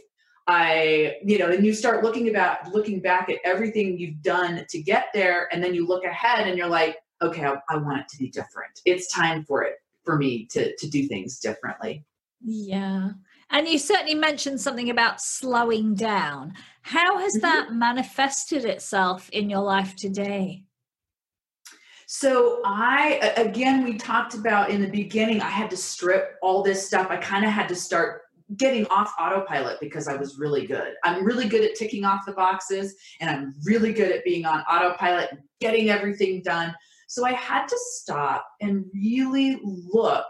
I 0.48 1.18
you 1.24 1.38
know 1.38 1.48
and 1.52 1.66
you 1.66 1.74
start 1.74 2.04
looking 2.04 2.30
about 2.30 2.72
looking 2.74 3.02
back 3.02 3.30
at 3.30 3.40
everything 3.44 4.00
you've 4.00 4.22
done 4.22 4.66
to 4.70 4.82
get 4.82 5.08
there 5.14 5.50
and 5.52 5.62
then 5.62 5.74
you 5.74 5.86
look 5.86 6.06
ahead 6.06 6.48
and 6.48 6.58
you're 6.58 6.68
like 6.68 6.98
okay 7.22 7.44
I, 7.44 7.56
I 7.70 7.76
want 7.78 8.00
it 8.00 8.08
to 8.10 8.18
be 8.18 8.30
different. 8.30 8.80
It's 8.86 9.12
time 9.14 9.44
for 9.44 9.64
it 9.64 9.76
for 10.08 10.18
me 10.18 10.46
to 10.46 10.74
to 10.78 10.90
do 10.90 11.06
things 11.08 11.40
differently 11.40 12.06
yeah 12.42 13.10
and 13.50 13.68
you 13.68 13.78
certainly 13.78 14.16
mentioned 14.16 14.60
something 14.60 14.90
about 14.90 15.22
slowing 15.22 15.94
down 15.94 16.54
how 16.82 17.20
has 17.20 17.34
mm-hmm. 17.34 17.42
that 17.42 17.74
manifested 17.74 18.64
itself 18.64 19.30
in 19.32 19.50
your 19.50 19.62
life 19.62 19.96
today 19.98 20.64
so 22.10 22.62
I 22.64 23.34
again 23.36 23.84
we 23.84 23.98
talked 23.98 24.34
about 24.34 24.70
in 24.70 24.82
the 24.82 24.88
beginning 24.88 25.42
I 25.42 25.50
had 25.50 25.70
to 25.72 25.78
strip 25.78 26.38
all 26.42 26.64
this 26.64 26.88
stuff. 26.88 27.08
I 27.10 27.18
kind 27.18 27.44
of 27.44 27.52
had 27.52 27.68
to 27.68 27.76
start 27.76 28.22
getting 28.56 28.86
off 28.88 29.14
autopilot 29.20 29.78
because 29.82 30.08
I 30.08 30.16
was 30.16 30.40
really 30.40 30.66
good. 30.66 30.94
I'm 31.04 31.26
really 31.26 31.50
good 31.50 31.66
at 31.66 31.76
ticking 31.76 32.06
off 32.06 32.26
the 32.26 32.32
boxes 32.32 32.96
and 33.20 33.30
I'm 33.30 33.54
really 33.66 33.92
good 33.92 34.12
at 34.12 34.24
being 34.24 34.46
on 34.46 34.62
autopilot 34.62 35.32
and 35.32 35.42
getting 35.60 35.90
everything 35.90 36.42
done. 36.44 36.74
So 37.08 37.26
I 37.26 37.34
had 37.34 37.68
to 37.68 37.78
stop 37.94 38.46
and 38.62 38.86
really 38.94 39.60
look 39.64 40.28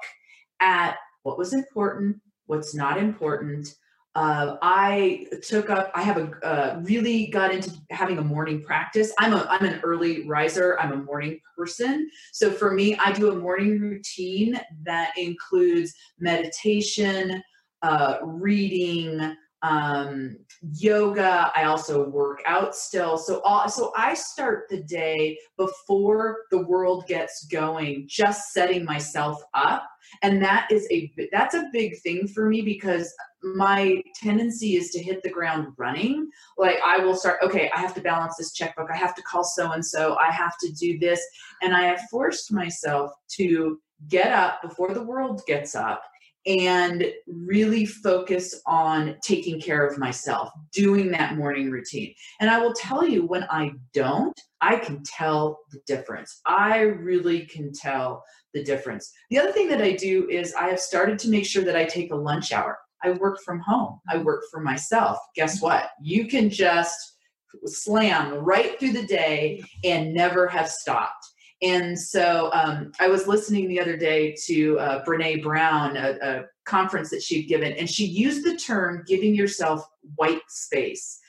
at 0.62 0.98
what 1.24 1.38
was 1.38 1.54
important, 1.54 2.18
what's 2.46 2.74
not 2.74 2.98
important. 2.98 3.76
Uh, 4.16 4.58
I 4.64 5.28
took 5.44 5.70
up. 5.70 5.92
I 5.94 6.02
have 6.02 6.18
a 6.18 6.32
uh, 6.44 6.80
really 6.82 7.28
got 7.28 7.54
into 7.54 7.72
having 7.92 8.18
a 8.18 8.24
morning 8.24 8.64
practice. 8.64 9.14
I'm 9.20 9.34
a 9.34 9.46
I'm 9.48 9.64
an 9.64 9.80
early 9.84 10.26
riser. 10.26 10.76
I'm 10.80 10.92
a 10.92 11.04
morning 11.04 11.40
person. 11.56 12.10
So 12.32 12.50
for 12.50 12.74
me, 12.74 12.96
I 12.96 13.12
do 13.12 13.32
a 13.32 13.36
morning 13.36 13.80
routine 13.80 14.60
that 14.86 15.12
includes 15.18 15.94
meditation, 16.20 17.44
uh, 17.84 18.18
reading, 18.24 19.36
um, 19.64 20.38
yoga. 20.74 21.52
I 21.56 21.64
also 21.64 22.08
work 22.10 22.42
out 22.46 22.76
still. 22.76 23.18
So, 23.18 23.42
all, 23.42 23.68
so 23.70 23.92
I 23.96 24.14
start 24.14 24.68
the 24.70 24.84
day 24.84 25.38
before 25.58 26.44
the 26.52 26.64
world 26.64 27.08
gets 27.08 27.46
going, 27.48 28.06
just 28.08 28.54
setting 28.54 28.86
myself 28.86 29.42
up, 29.54 29.88
and 30.22 30.42
that 30.42 30.68
is 30.72 30.88
a 30.92 31.12
that's 31.32 31.56
a 31.56 31.70
big 31.74 32.00
thing 32.02 32.28
for 32.28 32.48
me 32.48 32.62
because 32.62 33.14
my 33.44 34.02
tendency 34.16 34.76
is 34.76 34.90
to 34.92 35.02
hit 35.02 35.22
the 35.24 35.30
ground 35.30 35.68
running. 35.78 36.30
Like 36.58 36.78
I 36.86 37.00
will 37.00 37.16
start. 37.16 37.40
Okay, 37.44 37.72
I 37.76 37.80
have 37.80 37.96
to 37.96 38.02
balance 38.02 38.36
this 38.38 38.54
checkbook. 38.54 38.90
I 38.92 38.98
have 38.98 39.16
to 39.16 39.24
call 39.24 39.44
so 39.44 39.72
and 39.72 39.86
so. 39.86 40.16
I 40.18 40.32
have 40.32 40.54
to 40.62 40.72
do 40.74 41.00
this, 41.00 41.22
and 41.62 41.76
I 41.76 41.84
have 41.84 42.02
forced 42.12 42.52
myself 42.52 43.12
to 43.38 43.80
get 44.08 44.32
up 44.32 44.62
before 44.62 44.94
the 44.94 45.02
world 45.02 45.42
gets 45.48 45.74
up 45.74 46.04
and 46.48 47.06
really 47.28 47.86
focus 47.86 48.62
on 48.66 49.16
taking 49.22 49.60
care 49.60 49.86
of 49.86 49.98
myself, 49.98 50.50
doing 50.72 51.12
that 51.12 51.36
morning 51.36 51.70
routine. 51.70 52.14
And 52.40 52.50
I 52.50 52.60
will 52.60 52.74
tell 52.74 53.06
you, 53.06 53.26
when 53.26 53.44
I 53.50 53.72
don't, 53.94 54.40
I 54.62 54.78
can 54.78 55.04
tell 55.04 55.60
the 55.72 55.80
difference. 55.86 56.40
I 56.46 56.80
really 56.80 57.46
can 57.46 57.74
tell 57.74 58.24
the 58.54 58.64
difference. 58.64 59.12
The 59.30 59.40
other 59.40 59.52
thing 59.52 59.68
that 59.70 59.82
I 59.82 59.92
do 59.92 60.28
is 60.30 60.54
I 60.54 60.70
have 60.70 60.80
started 60.80 61.20
to 61.20 61.30
make 61.30 61.46
sure 61.46 61.64
that 61.66 61.76
I 61.76 61.84
take 61.84 62.12
a 62.12 62.16
lunch 62.16 62.54
hour. 62.54 62.80
I 63.04 63.12
work 63.12 63.40
from 63.46 63.60
home, 63.60 64.00
I 64.10 64.18
work 64.18 64.44
for 64.50 64.62
myself. 64.62 65.20
Guess 65.36 65.58
mm-hmm. 65.58 65.66
what? 65.66 65.90
You 66.02 66.28
can 66.28 66.50
just 66.50 67.18
slam 67.66 68.34
right 68.34 68.80
through 68.80 68.94
the 68.94 69.06
day 69.06 69.64
and 69.84 70.14
never 70.14 70.48
have 70.48 70.70
stopped. 70.70 71.26
And 71.62 72.00
so 72.00 72.52
um, 72.54 72.92
I 73.00 73.08
was 73.08 73.28
listening 73.28 73.68
the 73.68 73.80
other 73.80 73.98
day 73.98 74.36
to 74.46 74.80
uh, 74.80 75.04
Brene 75.06 75.42
Brown, 75.42 75.98
a, 75.98 76.18
a 76.22 76.44
conference 76.66 77.10
that 77.10 77.24
she'd 77.24 77.48
given, 77.48 77.74
and 77.74 77.90
she 77.90 78.06
used 78.06 78.46
the 78.46 78.56
term 78.58 79.04
giving 79.08 79.34
yourself 79.34 79.88
white 80.16 80.42
space. 80.50 81.20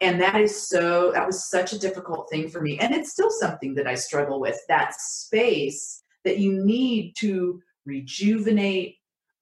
And 0.00 0.20
that 0.20 0.40
is 0.40 0.68
so, 0.68 1.12
that 1.12 1.26
was 1.26 1.48
such 1.48 1.72
a 1.72 1.78
difficult 1.78 2.28
thing 2.30 2.48
for 2.48 2.60
me. 2.60 2.78
And 2.78 2.94
it's 2.94 3.12
still 3.12 3.30
something 3.30 3.74
that 3.74 3.86
I 3.86 3.94
struggle 3.94 4.40
with 4.40 4.58
that 4.68 4.94
space 4.94 6.02
that 6.24 6.38
you 6.38 6.64
need 6.64 7.14
to 7.16 7.60
rejuvenate, 7.84 8.96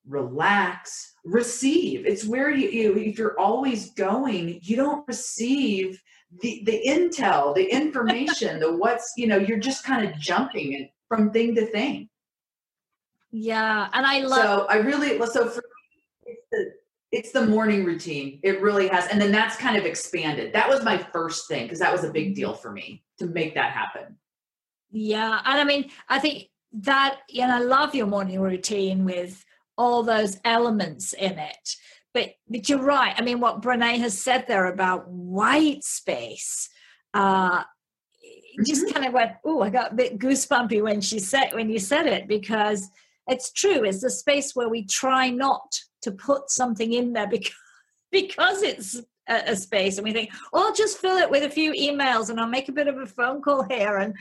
relax, 0.07 1.15
receive. 1.25 2.07
It's 2.07 2.27
where 2.27 2.51
you, 2.51 2.69
you 2.69 2.97
if 2.97 3.19
you're 3.19 3.39
always 3.39 3.91
going, 3.93 4.61
you 4.63 4.77
don't 4.77 5.07
receive 5.07 6.01
the 6.43 6.63
the 6.65 6.83
intel, 6.87 7.55
the 7.55 7.65
information, 7.65 8.61
the 8.61 8.77
what's 8.77 9.13
you 9.17 9.27
know, 9.27 9.37
you're 9.37 9.59
just 9.59 9.85
kind 9.85 10.09
of 10.09 10.19
jumping 10.19 10.89
from 11.09 11.31
thing 11.31 11.55
to 11.57 11.67
thing. 11.67 12.09
Yeah, 13.33 13.89
and 13.93 14.07
I 14.07 14.21
love. 14.21 14.39
So 14.39 14.67
I 14.69 14.77
really 14.77 15.19
so 15.27 15.49
for 15.49 15.63
it's 16.25 16.47
the, 16.53 16.73
it's 17.13 17.33
the 17.33 17.47
morning 17.47 17.85
routine. 17.85 18.41
It 18.43 18.61
really 18.61 18.89
has, 18.89 19.09
and 19.09 19.21
then 19.21 19.33
that's 19.33 19.57
kind 19.57 19.77
of 19.77 19.85
expanded. 19.85 20.53
That 20.53 20.69
was 20.69 20.85
my 20.85 20.99
first 20.99 21.49
thing 21.49 21.65
because 21.65 21.81
that 21.81 21.93
was 21.93 22.05
a 22.05 22.11
big 22.11 22.29
mm-hmm. 22.29 22.35
deal 22.35 22.55
for 22.55 22.71
me 22.71 23.05
to 23.19 23.27
make 23.27 23.55
that 23.55 23.73
happen. 23.73 24.17
Yeah, 24.91 25.41
and 25.45 25.61
I 25.61 25.65
mean, 25.65 25.91
I 26.09 26.19
think 26.19 26.49
that, 26.73 27.19
know, 27.47 27.57
I 27.57 27.61
love 27.61 27.95
your 27.95 28.07
morning 28.07 28.41
routine 28.41 29.05
with 29.05 29.45
all 29.77 30.03
those 30.03 30.39
elements 30.45 31.13
in 31.13 31.39
it. 31.39 31.77
But 32.13 32.35
but 32.49 32.69
you're 32.69 32.83
right. 32.83 33.15
I 33.17 33.23
mean, 33.23 33.41
what 33.41 33.63
Brene 33.63 33.99
has 33.99 34.21
said 34.21 34.47
there 34.49 34.67
about 34.67 35.09
white 35.09 35.85
space, 35.85 36.69
uh, 37.15 37.63
just 38.67 38.85
mm-hmm. 38.85 38.93
kind 38.93 39.07
of 39.07 39.13
went, 39.13 39.33
oh, 39.45 39.63
I 39.63 39.71
got 39.71 39.93
a 39.93 39.95
bit 39.95 40.19
goosebumpy 40.19 40.83
when 40.83 41.01
she 41.01 41.19
said 41.19 41.51
when 41.53 41.71
you 41.71 41.79
said 41.79 42.07
it 42.07 42.27
because 42.27 42.89
it's 43.29 43.53
true. 43.53 43.85
It's 43.85 44.01
the 44.01 44.11
space 44.11 44.57
where 44.57 44.69
we 44.69 44.85
try 44.85 45.31
not 45.31 45.79
to 46.03 46.11
put 46.11 46.51
something 46.51 46.93
in 46.93 47.13
there 47.13 47.27
because 47.31 47.55
because 48.11 48.63
it's 48.63 49.01
a, 49.29 49.53
a 49.53 49.57
space, 49.57 49.97
and 49.97 50.05
we 50.05 50.13
think, 50.13 50.31
oh, 50.53 50.67
I'll 50.67 50.75
just 50.75 50.99
fill 50.99 51.17
it 51.17 51.31
with 51.31 51.45
a 51.45 51.51
few 51.51 51.73
emails, 51.73 52.29
and 52.29 52.41
I'll 52.41 52.49
make 52.49 52.69
a 52.69 52.73
bit 52.73 52.89
of 52.89 52.99
a 52.99 53.07
phone 53.07 53.41
call 53.41 53.63
here, 53.63 53.99
and 53.99 54.15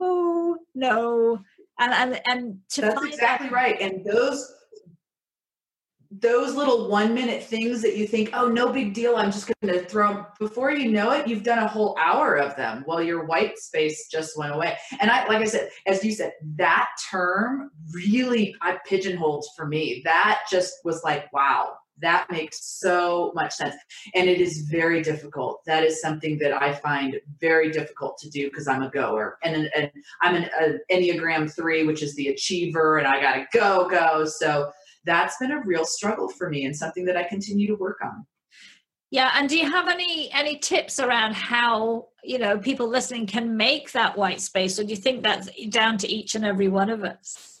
oh 0.00 0.56
no, 0.74 1.40
and 1.78 1.92
and 1.92 2.20
and 2.26 2.58
to 2.70 2.82
that's 2.82 3.04
exactly 3.04 3.48
out- 3.48 3.52
right. 3.52 3.80
And 3.80 4.04
those 4.04 4.52
those 6.20 6.54
little 6.54 6.88
one 6.88 7.14
minute 7.14 7.42
things 7.42 7.80
that 7.80 7.96
you 7.96 8.06
think, 8.06 8.30
oh, 8.34 8.46
no 8.46 8.70
big 8.70 8.92
deal, 8.92 9.16
I'm 9.16 9.32
just 9.32 9.46
going 9.46 9.72
to 9.72 9.84
throw 9.84 10.26
before 10.38 10.70
you 10.70 10.90
know 10.90 11.10
it, 11.12 11.26
you've 11.26 11.42
done 11.42 11.58
a 11.58 11.66
whole 11.66 11.96
hour 11.98 12.36
of 12.36 12.54
them 12.56 12.82
while 12.84 13.02
your 13.02 13.24
white 13.24 13.58
space 13.58 14.08
just 14.08 14.36
went 14.36 14.52
away. 14.54 14.76
And 15.00 15.10
I, 15.10 15.26
like 15.26 15.38
I 15.38 15.46
said, 15.46 15.70
as 15.86 16.04
you 16.04 16.12
said, 16.12 16.32
that 16.56 16.88
term 17.10 17.70
really 17.94 18.54
I 18.60 18.78
pigeonholed 18.86 19.46
for 19.56 19.66
me. 19.66 20.02
That 20.04 20.42
just 20.50 20.74
was 20.84 21.02
like, 21.02 21.32
wow, 21.32 21.76
That 22.00 22.26
makes 22.30 22.64
so 22.80 23.32
much 23.34 23.52
sense. 23.54 23.76
And 24.14 24.28
it 24.28 24.40
is 24.40 24.62
very 24.62 25.02
difficult. 25.02 25.64
That 25.66 25.84
is 25.84 26.00
something 26.00 26.36
that 26.38 26.52
I 26.52 26.74
find 26.74 27.20
very 27.40 27.70
difficult 27.70 28.18
to 28.18 28.28
do 28.28 28.48
because 28.48 28.66
I'm 28.66 28.82
a 28.82 28.90
goer. 28.90 29.38
And, 29.44 29.70
and 29.76 29.90
I'm 30.20 30.34
an, 30.34 30.80
Enneagram 30.90 31.50
3, 31.54 31.84
which 31.84 32.02
is 32.02 32.14
the 32.16 32.28
achiever, 32.28 32.98
and 32.98 33.06
I 33.06 33.20
got 33.20 33.34
to 33.34 33.46
go, 33.58 33.88
go. 33.88 34.24
So 34.24 34.72
that's 35.04 35.36
been 35.38 35.52
a 35.52 35.60
real 35.64 35.84
struggle 35.84 36.28
for 36.28 36.48
me 36.48 36.64
and 36.64 36.76
something 36.76 37.04
that 37.06 37.16
I 37.16 37.24
continue 37.24 37.66
to 37.66 37.74
work 37.74 37.98
on. 38.02 38.26
Yeah, 39.10 39.30
and 39.34 39.48
do 39.48 39.58
you 39.58 39.70
have 39.70 39.88
any 39.88 40.32
any 40.32 40.56
tips 40.56 40.98
around 40.98 41.34
how 41.34 42.08
you 42.24 42.38
know 42.38 42.58
people 42.58 42.88
listening 42.88 43.26
can 43.26 43.56
make 43.56 43.92
that 43.92 44.16
white 44.16 44.40
space, 44.40 44.78
or 44.78 44.84
do 44.84 44.90
you 44.90 44.96
think 44.96 45.22
that's 45.22 45.50
down 45.68 45.98
to 45.98 46.08
each 46.08 46.34
and 46.34 46.46
every 46.46 46.68
one 46.68 46.88
of 46.88 47.04
us? 47.04 47.60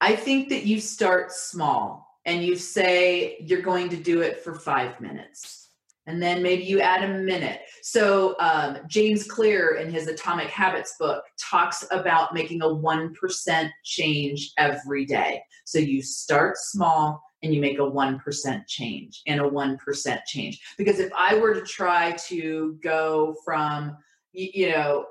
I 0.00 0.14
think 0.14 0.50
that 0.50 0.66
you 0.66 0.80
start 0.80 1.32
small 1.32 2.20
and 2.24 2.44
you 2.44 2.56
say 2.56 3.36
you're 3.40 3.62
going 3.62 3.88
to 3.88 3.96
do 3.96 4.20
it 4.20 4.44
for 4.44 4.54
five 4.54 5.00
minutes. 5.00 5.65
And 6.06 6.22
then 6.22 6.42
maybe 6.42 6.62
you 6.62 6.80
add 6.80 7.02
a 7.02 7.18
minute. 7.18 7.60
So, 7.82 8.36
um, 8.38 8.78
James 8.88 9.24
Clear 9.24 9.76
in 9.76 9.90
his 9.90 10.06
Atomic 10.06 10.48
Habits 10.48 10.94
book 10.98 11.24
talks 11.38 11.84
about 11.90 12.34
making 12.34 12.62
a 12.62 12.66
1% 12.66 13.70
change 13.84 14.52
every 14.56 15.04
day. 15.04 15.42
So, 15.64 15.78
you 15.78 16.02
start 16.02 16.56
small 16.58 17.20
and 17.42 17.54
you 17.54 17.60
make 17.60 17.78
a 17.78 17.82
1% 17.82 18.66
change 18.66 19.22
and 19.26 19.40
a 19.40 19.44
1% 19.44 20.18
change. 20.26 20.60
Because 20.78 20.98
if 20.98 21.12
I 21.16 21.36
were 21.38 21.54
to 21.54 21.62
try 21.62 22.12
to 22.28 22.78
go 22.82 23.34
from, 23.44 23.96
you 24.32 24.70
know, 24.70 25.06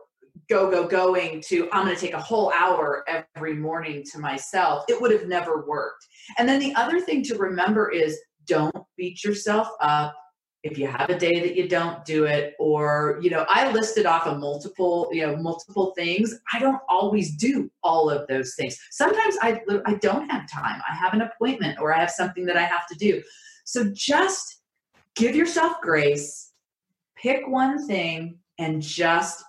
go 0.50 0.70
go 0.70 0.86
going 0.86 1.42
to 1.42 1.70
i'm 1.72 1.86
going 1.86 1.96
to 1.96 2.02
take 2.02 2.14
a 2.14 2.22
whole 2.22 2.52
hour 2.52 3.06
every 3.36 3.54
morning 3.54 4.04
to 4.04 4.20
myself 4.20 4.84
it 4.90 5.02
would 5.02 5.12
have 5.12 5.28
never 5.28 5.66
worked 5.66 6.06
and 6.38 6.48
then 6.48 6.60
the 6.60 6.76
other 6.76 7.00
thing 7.00 7.24
to 7.24 7.38
remember 7.38 7.90
is 7.90 8.20
don't 8.46 8.76
beat 8.98 9.24
yourself 9.24 9.68
up 9.80 10.14
if 10.66 10.80
you 10.80 10.88
have 10.88 11.12
a 11.12 11.18
day 11.18 11.40
that 11.40 11.56
you 11.56 11.70
don't 11.70 12.04
do 12.04 12.26
it 12.26 12.56
or 12.60 13.20
you 13.22 13.30
know 13.30 13.46
i 13.48 13.72
listed 13.72 14.06
off 14.06 14.26
a 14.26 14.36
multiple 14.36 15.08
you 15.12 15.26
know 15.26 15.38
multiple 15.38 15.94
things 15.96 16.40
i 16.52 16.60
don't 16.60 16.82
always 16.90 17.36
do 17.36 17.72
all 17.84 18.10
of 18.10 18.28
those 18.28 18.56
things 18.56 18.78
sometimes 18.90 19.38
i 19.42 19.62
i 19.86 19.94
don't 19.96 20.30
have 20.30 20.50
time 20.50 20.82
i 20.90 20.94
have 20.94 21.14
an 21.14 21.22
appointment 21.22 21.80
or 21.80 21.94
i 21.94 22.00
have 22.00 22.10
something 22.10 22.46
that 22.46 22.58
i 22.58 22.64
have 22.64 22.88
to 22.88 22.96
do 22.96 23.22
so 23.64 23.90
just 23.94 24.62
give 25.16 25.36
yourself 25.36 25.74
grace 25.82 26.52
pick 27.16 27.48
one 27.48 27.86
thing 27.88 28.38
and 28.58 28.82
just 28.82 29.44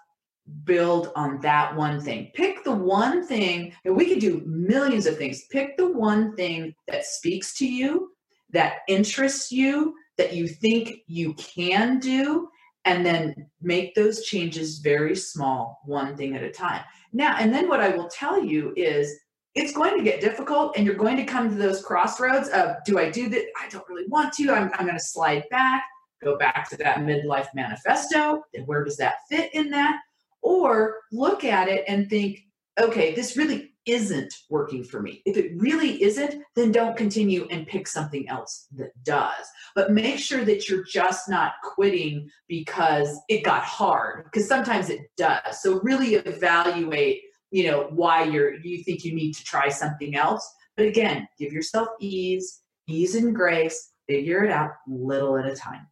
build 0.63 1.11
on 1.17 1.41
that 1.41 1.75
one 1.75 2.01
thing. 2.01 2.31
Pick 2.33 2.63
the 2.63 2.71
one 2.71 3.27
thing, 3.27 3.73
and 3.85 3.97
we 3.97 4.07
could 4.07 4.21
do 4.21 4.43
millions 4.47 5.07
of 5.07 5.17
things. 5.17 5.45
Pick 5.51 5.77
the 5.77 5.91
one 5.91 6.37
thing 6.37 6.73
that 6.87 7.05
speaks 7.05 7.55
to 7.59 7.67
you, 7.67 8.13
that 8.51 8.79
interests 8.87 9.51
you, 9.51 9.95
that 10.19 10.35
you 10.35 10.49
think 10.49 11.01
you 11.07 11.35
can 11.35 11.99
do, 11.99 12.49
and 12.85 13.05
then 13.05 13.35
make 13.61 13.95
those 13.95 14.25
changes 14.25 14.79
very 14.79 15.17
small, 15.17 15.81
one 15.85 16.17
thing 16.17 16.37
at 16.37 16.43
a 16.43 16.51
time. 16.51 16.83
Now, 17.13 17.37
and 17.39 17.53
then 17.53 17.69
what 17.69 17.81
I 17.81 17.89
will 17.89 18.09
tell 18.09 18.43
you 18.43 18.73
is 18.77 19.13
it's 19.55 19.73
going 19.73 19.97
to 19.97 20.05
get 20.05 20.21
difficult 20.21 20.77
and 20.77 20.87
you're 20.87 20.95
going 20.95 21.17
to 21.17 21.25
come 21.25 21.49
to 21.49 21.57
those 21.57 21.83
crossroads 21.83 22.49
of 22.51 22.77
do 22.85 22.99
I 22.99 23.11
do 23.11 23.29
that? 23.31 23.45
I 23.61 23.69
don't 23.71 23.89
really 23.89 24.07
want 24.09 24.35
to. 24.35 24.53
I'm, 24.53 24.71
I'm 24.75 24.87
going 24.87 24.99
to 24.99 25.05
slide 25.05 25.45
back, 25.51 25.83
go 26.23 26.37
back 26.37 26.69
to 26.71 26.77
that 26.77 26.99
midlife 26.99 27.49
manifesto. 27.55 28.43
And 28.55 28.67
where 28.67 28.85
does 28.85 28.99
that 28.99 29.15
fit 29.29 29.53
in 29.55 29.71
that? 29.71 29.99
or 30.47 31.01
look 31.11 31.43
at 31.43 31.69
it 31.69 31.85
and 31.89 32.09
think, 32.09 32.39
okay, 32.81 33.13
this 33.17 33.37
really 33.37 33.73
isn't 33.87 34.35
working 34.51 34.83
for 34.83 35.01
me. 35.01 35.23
If 35.25 35.37
it 35.37 35.53
really 35.57 36.03
isn't, 36.03 36.43
then 36.55 36.73
don't 36.73 36.97
continue 36.97 37.47
and 37.51 37.67
pick 37.67 37.87
something 37.87 38.29
else 38.29 38.67
that 38.77 38.91
does. 39.05 39.47
But 39.75 39.93
make 39.93 40.19
sure 40.19 40.45
that 40.45 40.69
you're 40.69 40.85
just 40.85 41.29
not 41.29 41.53
quitting 41.63 42.29
because 42.49 43.19
it 43.29 43.45
got 43.45 43.63
hard, 43.63 44.25
because 44.25 44.49
sometimes 44.49 44.91
it 44.91 45.01
does. 45.17 45.63
So 45.63 45.81
really 45.81 46.15
evaluate, 46.15 47.23
you 47.51 47.71
know, 47.71 47.89
why 47.91 48.25
you're 48.25 48.55
you 48.55 48.83
think 48.83 49.05
you 49.05 49.15
need 49.15 49.35
to 49.35 49.45
try 49.45 49.69
something 49.69 50.17
else. 50.17 50.47
But 50.77 50.87
again, 50.87 51.29
give 51.39 51.53
yourself 51.53 51.89
ease, 52.01 52.61
ease 52.89 53.15
and 53.15 53.35
grace, 53.35 53.93
figure 54.09 54.45
it 54.45 54.51
out 54.51 54.73
little 54.89 55.37
at 55.39 55.47
a 55.47 55.55
time. 55.55 55.87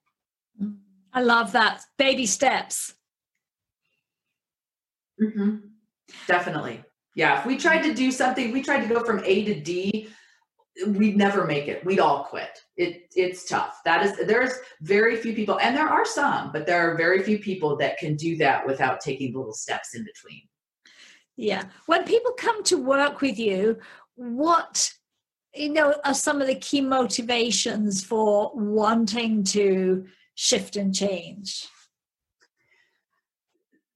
I 1.12 1.22
love 1.22 1.52
that. 1.52 1.83
Baby 1.96 2.26
steps. 2.26 2.94
Mm-hmm. 5.22 5.59
Definitely. 6.26 6.83
Yeah. 7.14 7.38
If 7.38 7.46
we 7.46 7.57
tried 7.57 7.83
to 7.83 7.94
do 7.94 8.11
something, 8.11 8.53
we 8.53 8.62
tried 8.62 8.87
to 8.87 8.92
go 8.92 9.05
from 9.05 9.22
A 9.24 9.44
to 9.44 9.61
D, 9.61 10.09
we'd 10.88 11.16
never 11.16 11.46
make 11.46 11.68
it. 11.68 11.85
We'd 11.85 12.00
all 12.00 12.24
quit. 12.24 12.59
It 12.77 13.12
it's 13.14 13.48
tough. 13.48 13.81
That 13.85 14.05
is 14.05 14.27
there's 14.27 14.53
very 14.81 15.16
few 15.16 15.35
people, 15.35 15.59
and 15.61 15.77
there 15.77 15.88
are 15.88 16.05
some, 16.05 16.50
but 16.53 16.66
there 16.66 16.90
are 16.90 16.96
very 16.96 17.22
few 17.22 17.38
people 17.38 17.77
that 17.77 17.98
can 17.98 18.16
do 18.16 18.37
that 18.38 18.66
without 18.66 19.00
taking 19.00 19.35
little 19.35 19.53
steps 19.53 19.94
in 19.94 20.05
between. 20.05 20.42
Yeah. 21.37 21.64
When 21.87 22.05
people 22.05 22.33
come 22.33 22.62
to 22.64 22.77
work 22.77 23.20
with 23.20 23.38
you, 23.38 23.79
what 24.16 24.92
you 25.55 25.68
know 25.68 25.94
are 26.05 26.14
some 26.14 26.40
of 26.40 26.48
the 26.48 26.55
key 26.57 26.81
motivations 26.81 28.05
for 28.05 28.50
wanting 28.55 29.44
to 29.44 30.07
shift 30.35 30.77
and 30.77 30.94
change? 30.94 31.68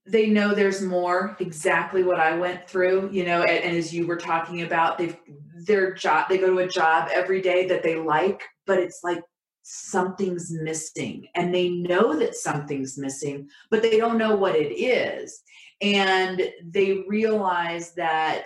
They 0.09 0.27
know 0.27 0.53
there's 0.53 0.81
more 0.81 1.37
exactly 1.39 2.03
what 2.03 2.19
i 2.19 2.35
went 2.35 2.67
through 2.67 3.09
you 3.11 3.25
know 3.25 3.41
and, 3.43 3.63
and, 3.63 3.77
as 3.77 3.93
you 3.93 4.07
were 4.07 4.17
talking 4.17 4.63
about 4.63 4.97
they've 4.97 5.17
their 5.65 5.93
job 5.93 6.27
they 6.29 6.37
go 6.37 6.47
to 6.47 6.59
a 6.59 6.67
job 6.67 7.09
every 7.13 7.41
day 7.41 7.67
that 7.67 7.83
they 7.83 7.95
like 7.95 8.41
but 8.65 8.79
it's 8.79 9.01
like 9.03 9.21
something's 9.69 10.51
missing. 10.51 11.27
And 11.35 11.53
they 11.53 11.69
know 11.69 12.17
that 12.17 12.35
something's 12.35 12.97
missing 12.97 13.47
but 13.69 13.81
they 13.81 13.97
don't 13.97 14.17
know 14.17 14.35
what 14.35 14.55
it 14.55 14.73
is. 14.73 15.41
And 15.81 16.41
they 16.63 17.03
realize 17.07 17.93
that 17.93 18.45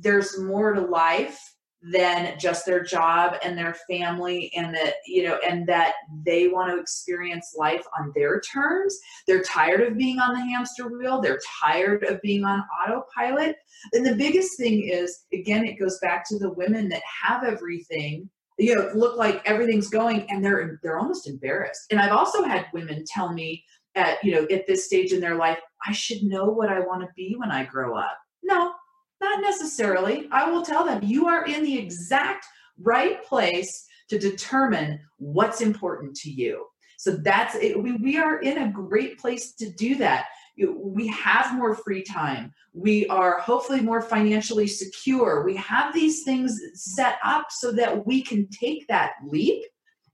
there's 0.00 0.38
more 0.38 0.72
to 0.72 0.80
life 0.80 1.40
than 1.82 2.36
just 2.38 2.66
their 2.66 2.82
job 2.82 3.36
and 3.44 3.56
their 3.56 3.76
family 3.88 4.50
and 4.56 4.74
that 4.74 4.94
you 5.06 5.22
know 5.22 5.38
and 5.46 5.66
that 5.68 5.94
they 6.24 6.48
want 6.48 6.70
to 6.70 6.78
experience 6.78 7.54
life 7.56 7.84
on 7.98 8.12
their 8.16 8.40
terms. 8.40 8.98
They're 9.26 9.42
tired 9.42 9.80
of 9.82 9.96
being 9.96 10.18
on 10.18 10.34
the 10.34 10.40
hamster 10.40 10.88
wheel. 10.88 11.20
They're 11.20 11.40
tired 11.60 12.04
of 12.04 12.20
being 12.20 12.44
on 12.44 12.64
autopilot. 12.84 13.56
And 13.92 14.04
the 14.04 14.16
biggest 14.16 14.56
thing 14.56 14.88
is 14.88 15.24
again 15.32 15.64
it 15.64 15.78
goes 15.78 15.98
back 16.00 16.28
to 16.28 16.38
the 16.38 16.52
women 16.52 16.88
that 16.88 17.02
have 17.24 17.44
everything 17.44 18.28
you 18.58 18.74
know 18.74 18.90
look 18.94 19.16
like 19.16 19.40
everything's 19.44 19.88
going 19.88 20.26
and 20.30 20.44
they're 20.44 20.80
they're 20.82 20.98
almost 20.98 21.28
embarrassed. 21.28 21.86
And 21.90 22.00
i've 22.00 22.12
also 22.12 22.42
had 22.42 22.66
women 22.72 23.04
tell 23.06 23.32
me 23.32 23.64
at 23.94 24.22
you 24.24 24.32
know 24.32 24.46
at 24.50 24.66
this 24.66 24.86
stage 24.86 25.12
in 25.12 25.20
their 25.20 25.36
life 25.36 25.58
i 25.86 25.92
should 25.92 26.22
know 26.22 26.46
what 26.46 26.68
i 26.68 26.80
want 26.80 27.02
to 27.02 27.08
be 27.16 27.36
when 27.38 27.52
i 27.52 27.64
grow 27.64 27.96
up. 27.96 28.18
No 28.42 28.72
not 29.20 29.40
necessarily. 29.40 30.28
I 30.30 30.50
will 30.50 30.62
tell 30.62 30.84
them 30.84 31.02
you 31.02 31.26
are 31.26 31.44
in 31.46 31.62
the 31.62 31.78
exact 31.78 32.46
right 32.80 33.24
place 33.24 33.86
to 34.08 34.18
determine 34.18 35.00
what's 35.18 35.60
important 35.60 36.16
to 36.16 36.30
you. 36.30 36.66
So 36.98 37.12
that's 37.12 37.54
it. 37.54 37.80
We, 37.80 37.92
we 37.92 38.18
are 38.18 38.40
in 38.40 38.58
a 38.58 38.72
great 38.72 39.18
place 39.18 39.54
to 39.54 39.70
do 39.70 39.96
that. 39.96 40.26
We 40.56 41.06
have 41.08 41.54
more 41.54 41.76
free 41.76 42.02
time. 42.02 42.52
We 42.72 43.06
are 43.06 43.38
hopefully 43.38 43.80
more 43.80 44.02
financially 44.02 44.66
secure. 44.66 45.44
We 45.44 45.54
have 45.56 45.94
these 45.94 46.24
things 46.24 46.60
set 46.74 47.18
up 47.22 47.46
so 47.50 47.70
that 47.72 48.04
we 48.04 48.22
can 48.22 48.48
take 48.48 48.88
that 48.88 49.12
leap 49.24 49.62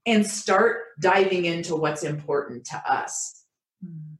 and 0.05 0.25
start 0.25 0.81
diving 0.99 1.45
into 1.45 1.75
what's 1.75 2.03
important 2.03 2.65
to 2.65 2.77
us. 2.87 3.45
Hmm. 3.83 4.15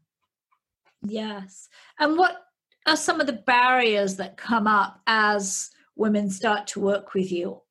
Yes. 1.07 1.69
And 1.99 2.17
what 2.17 2.44
are 2.85 2.97
some 2.97 3.19
of 3.19 3.27
the 3.27 3.33
barriers 3.33 4.15
that 4.17 4.37
come 4.37 4.67
up 4.67 5.01
as 5.07 5.71
women 5.95 6.29
start 6.29 6.67
to 6.67 6.79
work 6.79 7.13
with 7.13 7.31
you? 7.31 7.61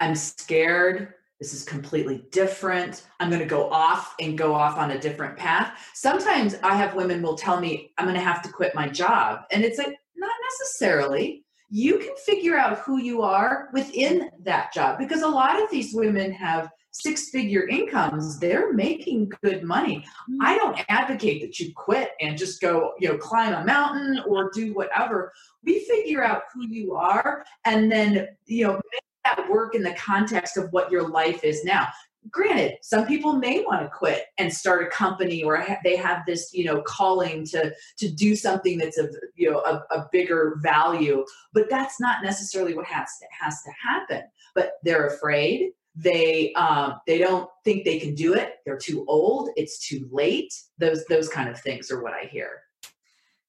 I'm 0.00 0.14
scared. 0.14 1.14
This 1.40 1.54
is 1.54 1.64
completely 1.64 2.24
different. 2.30 3.06
I'm 3.18 3.28
going 3.28 3.40
to 3.40 3.46
go 3.46 3.70
off 3.70 4.14
and 4.20 4.38
go 4.38 4.54
off 4.54 4.76
on 4.76 4.92
a 4.92 4.98
different 4.98 5.36
path. 5.36 5.90
Sometimes 5.94 6.54
I 6.62 6.74
have 6.74 6.94
women 6.94 7.22
will 7.22 7.36
tell 7.36 7.60
me 7.60 7.92
I'm 7.98 8.04
going 8.04 8.16
to 8.16 8.20
have 8.20 8.42
to 8.42 8.48
quit 8.48 8.74
my 8.74 8.88
job. 8.88 9.40
And 9.50 9.64
it's 9.64 9.78
like, 9.78 9.96
not 10.16 10.32
necessarily. 10.50 11.44
You 11.74 11.98
can 11.98 12.14
figure 12.16 12.54
out 12.54 12.80
who 12.80 12.98
you 12.98 13.22
are 13.22 13.70
within 13.72 14.30
that 14.42 14.74
job 14.74 14.98
because 14.98 15.22
a 15.22 15.28
lot 15.28 15.62
of 15.62 15.70
these 15.70 15.94
women 15.94 16.30
have 16.32 16.68
six 16.90 17.30
figure 17.30 17.66
incomes, 17.66 18.38
they're 18.38 18.74
making 18.74 19.32
good 19.42 19.62
money. 19.62 20.04
Mm-hmm. 20.30 20.42
I 20.42 20.58
don't 20.58 20.78
advocate 20.90 21.40
that 21.40 21.58
you 21.58 21.72
quit 21.74 22.10
and 22.20 22.36
just 22.36 22.60
go, 22.60 22.92
you 23.00 23.08
know, 23.08 23.16
climb 23.16 23.54
a 23.54 23.64
mountain 23.64 24.20
or 24.28 24.50
do 24.52 24.74
whatever. 24.74 25.32
We 25.64 25.80
figure 25.86 26.22
out 26.22 26.42
who 26.52 26.66
you 26.66 26.94
are 26.94 27.42
and 27.64 27.90
then, 27.90 28.28
you 28.44 28.66
know, 28.66 28.74
make 28.74 29.02
that 29.24 29.48
work 29.48 29.74
in 29.74 29.82
the 29.82 29.94
context 29.94 30.58
of 30.58 30.70
what 30.72 30.90
your 30.90 31.08
life 31.08 31.42
is 31.42 31.64
now. 31.64 31.88
Granted 32.30 32.76
some 32.82 33.04
people 33.04 33.32
may 33.32 33.64
want 33.64 33.82
to 33.82 33.88
quit 33.88 34.26
and 34.38 34.52
start 34.52 34.86
a 34.86 34.86
company 34.90 35.42
or 35.42 35.66
they 35.82 35.96
have 35.96 36.24
this 36.24 36.54
you 36.54 36.64
know 36.64 36.80
calling 36.82 37.44
to 37.44 37.72
to 37.98 38.08
do 38.08 38.36
something 38.36 38.78
that's 38.78 38.96
of 38.96 39.14
you 39.34 39.50
know 39.50 39.58
a, 39.58 39.82
a 39.94 40.08
bigger 40.12 40.58
value 40.62 41.24
but 41.52 41.68
that's 41.68 42.00
not 42.00 42.22
necessarily 42.22 42.74
what 42.74 42.86
has 42.86 43.08
to 43.20 43.26
has 43.38 43.62
to 43.62 43.70
happen. 43.70 44.22
But 44.54 44.74
they're 44.82 45.06
afraid. 45.06 45.72
They 45.94 46.52
um, 46.54 47.00
they 47.06 47.18
don't 47.18 47.48
think 47.64 47.84
they 47.84 47.98
can 47.98 48.14
do 48.14 48.34
it. 48.34 48.56
They're 48.64 48.78
too 48.78 49.04
old. 49.08 49.50
It's 49.56 49.86
too 49.86 50.08
late. 50.10 50.52
Those 50.78 51.04
those 51.06 51.28
kind 51.28 51.48
of 51.48 51.60
things 51.60 51.90
are 51.90 52.02
what 52.02 52.14
i 52.14 52.24
hear. 52.24 52.62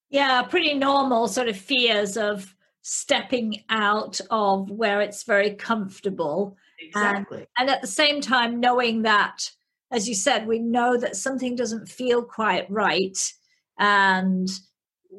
Yeah 0.10 0.44
pretty 0.44 0.74
normal 0.74 1.28
sort 1.28 1.48
of 1.48 1.58
fears 1.58 2.18
of 2.18 2.54
stepping 2.82 3.64
out 3.70 4.20
of 4.30 4.70
where 4.70 5.00
it's 5.00 5.24
very 5.24 5.52
comfortable 5.52 6.58
exactly 6.88 7.38
and, 7.38 7.48
and 7.58 7.70
at 7.70 7.82
the 7.82 7.88
same 7.88 8.22
time 8.22 8.60
knowing 8.60 9.02
that 9.04 9.50
as 9.92 10.08
you 10.08 10.16
said 10.16 10.48
we 10.48 10.60
know 10.60 10.98
that 10.98 11.16
something 11.16 11.56
doesn't 11.56 11.88
feel 11.88 12.24
quite 12.24 12.70
right 12.70 13.34
and 13.80 14.50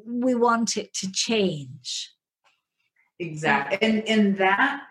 we 0.05 0.35
want 0.35 0.77
it 0.77 0.93
to 0.93 1.11
change 1.11 2.11
exactly 3.19 3.77
and 3.81 4.07
and 4.07 4.37
that 4.37 4.81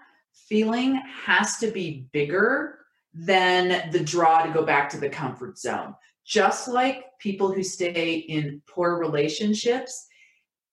feeling 0.48 1.00
has 1.24 1.58
to 1.58 1.68
be 1.68 2.06
bigger 2.12 2.78
than 3.14 3.90
the 3.90 4.00
draw 4.00 4.42
to 4.42 4.52
go 4.52 4.64
back 4.64 4.90
to 4.90 4.98
the 4.98 5.08
comfort 5.08 5.56
zone. 5.58 5.94
Just 6.26 6.68
like 6.68 7.04
people 7.18 7.52
who 7.52 7.62
stay 7.62 8.14
in 8.14 8.60
poor 8.66 8.98
relationships, 8.98 10.06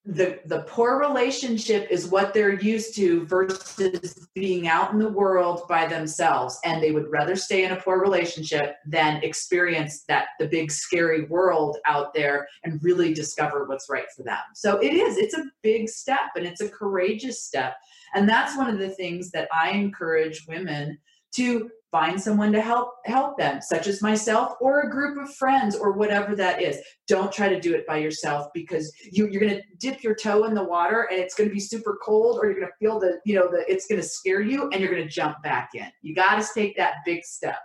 the 0.06 0.40
the 0.46 0.64
poor 0.64 1.00
relationship 1.00 1.88
is 1.92 2.08
what 2.08 2.34
they're 2.34 2.60
used 2.60 2.96
to 2.96 3.24
versus 3.28 4.28
being 4.34 4.68
out 4.68 4.92
in 4.94 4.98
the 4.98 5.10
world 5.10 5.62
by 5.70 5.86
themselves. 5.86 6.60
And 6.66 6.82
they 6.82 6.92
would 6.92 7.12
rather 7.12 7.36
stay 7.36 7.66
in 7.66 7.72
a 7.72 7.76
poor 7.76 8.02
relationship 8.02 8.78
than 8.88 9.24
experience 9.24 10.04
that 10.08 10.30
the 10.40 10.48
big 10.48 10.72
scary 10.72 11.26
world 11.26 11.78
out 11.86 12.16
there 12.16 12.48
and 12.64 12.84
really 12.84 13.14
discover 13.14 13.66
what's 13.66 13.90
right 13.92 14.08
for 14.16 14.24
them. 14.24 14.40
So 14.56 14.80
it 14.80 14.94
is 14.94 15.18
it's 15.18 15.38
a 15.38 15.46
big 15.62 15.88
step 15.88 16.32
and 16.36 16.48
it's 16.48 16.62
a 16.62 16.70
courageous 16.70 17.44
step. 17.44 17.76
And 18.16 18.28
that's 18.28 18.58
one 18.58 18.70
of 18.70 18.80
the 18.80 18.90
things 18.90 19.30
that 19.32 19.48
i 19.54 19.70
encourage 19.70 20.46
women 20.48 20.98
to 21.36 21.70
find 21.92 22.20
someone 22.20 22.52
to 22.54 22.62
help 22.62 22.94
help 23.06 23.38
them 23.38 23.62
such 23.62 23.86
as 23.86 24.02
myself 24.02 24.54
or 24.62 24.82
a 24.82 24.90
group 24.90 25.22
of 25.22 25.34
friends 25.36 25.76
or 25.76 25.92
whatever 25.92 26.36
that 26.36 26.62
is. 26.62 26.80
Don't 27.08 27.32
try 27.32 27.50
to 27.50 27.60
do 27.60 27.76
it 27.76 27.86
by 27.86 27.98
yourself 27.98 28.48
because 28.54 28.92
you, 29.12 29.28
you're 29.28 29.42
going 29.42 29.56
to 29.56 29.64
dip 29.78 30.02
your 30.02 30.16
toe 30.16 30.46
in 30.46 30.54
the 30.54 30.64
water 30.64 31.08
and 31.12 31.20
it's 31.20 31.36
going 31.36 31.50
to 31.50 31.54
be 31.54 31.60
super 31.60 32.00
cold 32.04 32.40
or 32.40 32.46
you're 32.46 32.56
going 32.56 32.68
to 32.68 32.86
feel 32.86 33.00
the 33.00 33.20
you 33.26 33.36
know 33.36 33.50
the 33.52 33.66
it's 33.68 33.88
going 33.88 34.00
to 34.00 34.08
scare 34.08 34.42
you 34.42 34.70
and 34.72 34.82
you're 34.82 34.92
going 34.92 35.04
to 35.04 35.14
jump 35.14 35.42
back 35.44 35.72
in. 35.76 35.88
You 36.02 36.16
got 36.16 36.42
to 36.42 36.48
take 36.54 36.78
that 36.78 36.96
big 37.06 37.24
step. 37.24 37.60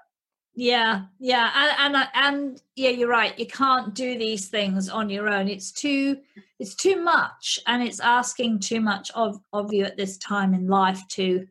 Yeah 0.59 1.03
yeah 1.21 1.75
and, 1.79 1.95
and 1.95 2.09
and 2.15 2.63
yeah 2.75 2.91
you're 2.91 3.09
right. 3.09 3.39
You 3.39 3.47
can't 3.47 3.95
do 3.95 4.19
these 4.19 4.49
things 4.49 4.89
on 4.89 5.09
your 5.09 5.29
own. 5.29 5.49
It's 5.49 5.71
too 5.71 6.19
it's 6.59 6.75
too 6.75 6.97
much 6.97 7.61
and 7.67 7.83
it's 7.83 8.01
asking 8.01 8.59
too 8.61 8.81
much 8.81 9.11
of 9.15 9.39
of 9.53 9.73
you 9.73 9.85
at 9.85 9.97
this 9.97 10.17
time 10.19 10.53
in 10.55 10.67
life 10.67 11.07
to 11.11 11.47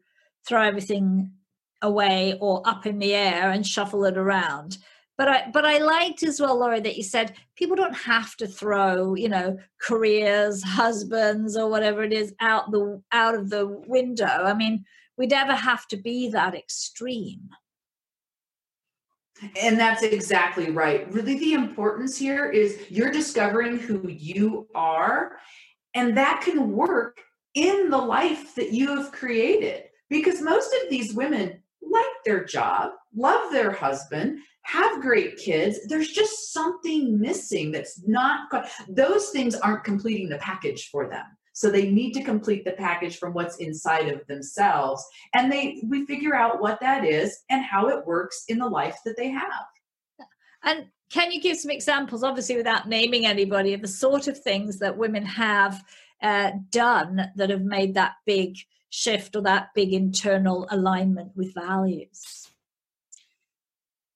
throw 0.45 0.61
everything 0.61 1.31
away 1.81 2.37
or 2.39 2.61
up 2.65 2.85
in 2.85 2.99
the 2.99 3.13
air 3.13 3.51
and 3.51 3.65
shuffle 3.65 4.05
it 4.05 4.17
around. 4.17 4.77
But 5.17 5.29
I 5.29 5.49
but 5.53 5.65
I 5.65 5.77
liked 5.77 6.23
as 6.23 6.41
well, 6.41 6.59
Laura, 6.59 6.81
that 6.81 6.97
you 6.97 7.03
said 7.03 7.35
people 7.55 7.75
don't 7.75 7.95
have 7.95 8.35
to 8.37 8.47
throw, 8.47 9.15
you 9.15 9.29
know, 9.29 9.57
careers, 9.81 10.61
husbands, 10.65 11.55
or 11.55 11.69
whatever 11.69 12.03
it 12.03 12.11
is 12.11 12.33
out 12.41 12.71
the 12.71 13.01
out 13.11 13.35
of 13.35 13.49
the 13.49 13.67
window. 13.87 14.25
I 14.25 14.53
mean, 14.53 14.83
we 15.17 15.27
never 15.27 15.53
have 15.53 15.87
to 15.87 15.97
be 15.97 16.29
that 16.29 16.55
extreme. 16.55 17.49
And 19.61 19.77
that's 19.77 20.01
exactly 20.01 20.71
right. 20.71 21.11
Really, 21.13 21.37
the 21.37 21.53
importance 21.53 22.17
here 22.17 22.49
is 22.49 22.79
you're 22.89 23.11
discovering 23.11 23.77
who 23.77 24.07
you 24.07 24.67
are, 24.75 25.37
and 25.93 26.17
that 26.17 26.41
can 26.43 26.71
work 26.71 27.19
in 27.53 27.89
the 27.89 27.97
life 27.97 28.55
that 28.55 28.71
you 28.71 28.95
have 28.97 29.11
created. 29.11 29.83
Because 30.09 30.41
most 30.41 30.73
of 30.73 30.89
these 30.89 31.13
women 31.13 31.61
like 31.89 32.05
their 32.25 32.43
job, 32.43 32.91
love 33.15 33.51
their 33.51 33.71
husband, 33.71 34.39
have 34.63 35.01
great 35.01 35.37
kids. 35.37 35.87
There's 35.87 36.09
just 36.09 36.51
something 36.51 37.19
missing 37.19 37.71
that's 37.71 38.01
not, 38.05 38.49
those 38.89 39.29
things 39.29 39.55
aren't 39.55 39.83
completing 39.83 40.29
the 40.29 40.37
package 40.39 40.89
for 40.89 41.07
them. 41.09 41.25
So 41.53 41.69
they 41.69 41.89
need 41.89 42.11
to 42.13 42.23
complete 42.23 42.65
the 42.65 42.73
package 42.73 43.17
from 43.17 43.33
what's 43.33 43.57
inside 43.57 44.09
of 44.09 44.27
themselves. 44.27 45.05
And 45.33 45.49
they 45.49 45.81
we 45.87 46.05
figure 46.05 46.35
out 46.35 46.59
what 46.59 46.81
that 46.81 47.05
is 47.05 47.43
and 47.49 47.63
how 47.63 47.87
it 47.87 48.05
works 48.05 48.43
in 48.49 48.57
the 48.57 48.67
life 48.67 48.97
that 49.05 49.15
they 49.15 49.29
have. 49.29 49.65
And 50.63 50.87
can 51.09 51.31
you 51.31 51.39
give 51.39 51.57
some 51.57 51.71
examples, 51.71 52.23
obviously 52.23 52.57
without 52.57 52.89
naming 52.89 53.25
anybody, 53.25 53.73
of 53.73 53.81
the 53.81 53.87
sort 53.87 54.27
of 54.27 54.37
things 54.37 54.79
that 54.79 54.97
women 54.97 55.25
have 55.25 55.81
uh, 56.21 56.51
done 56.71 57.31
that 57.37 57.49
have 57.49 57.61
made 57.61 57.93
that 57.93 58.15
big 58.25 58.57
shift 58.95 59.35
or 59.35 59.41
that 59.41 59.69
big 59.75 59.93
internal 59.93 60.67
alignment 60.71 61.31
with 61.35 61.53
values? 61.53 62.47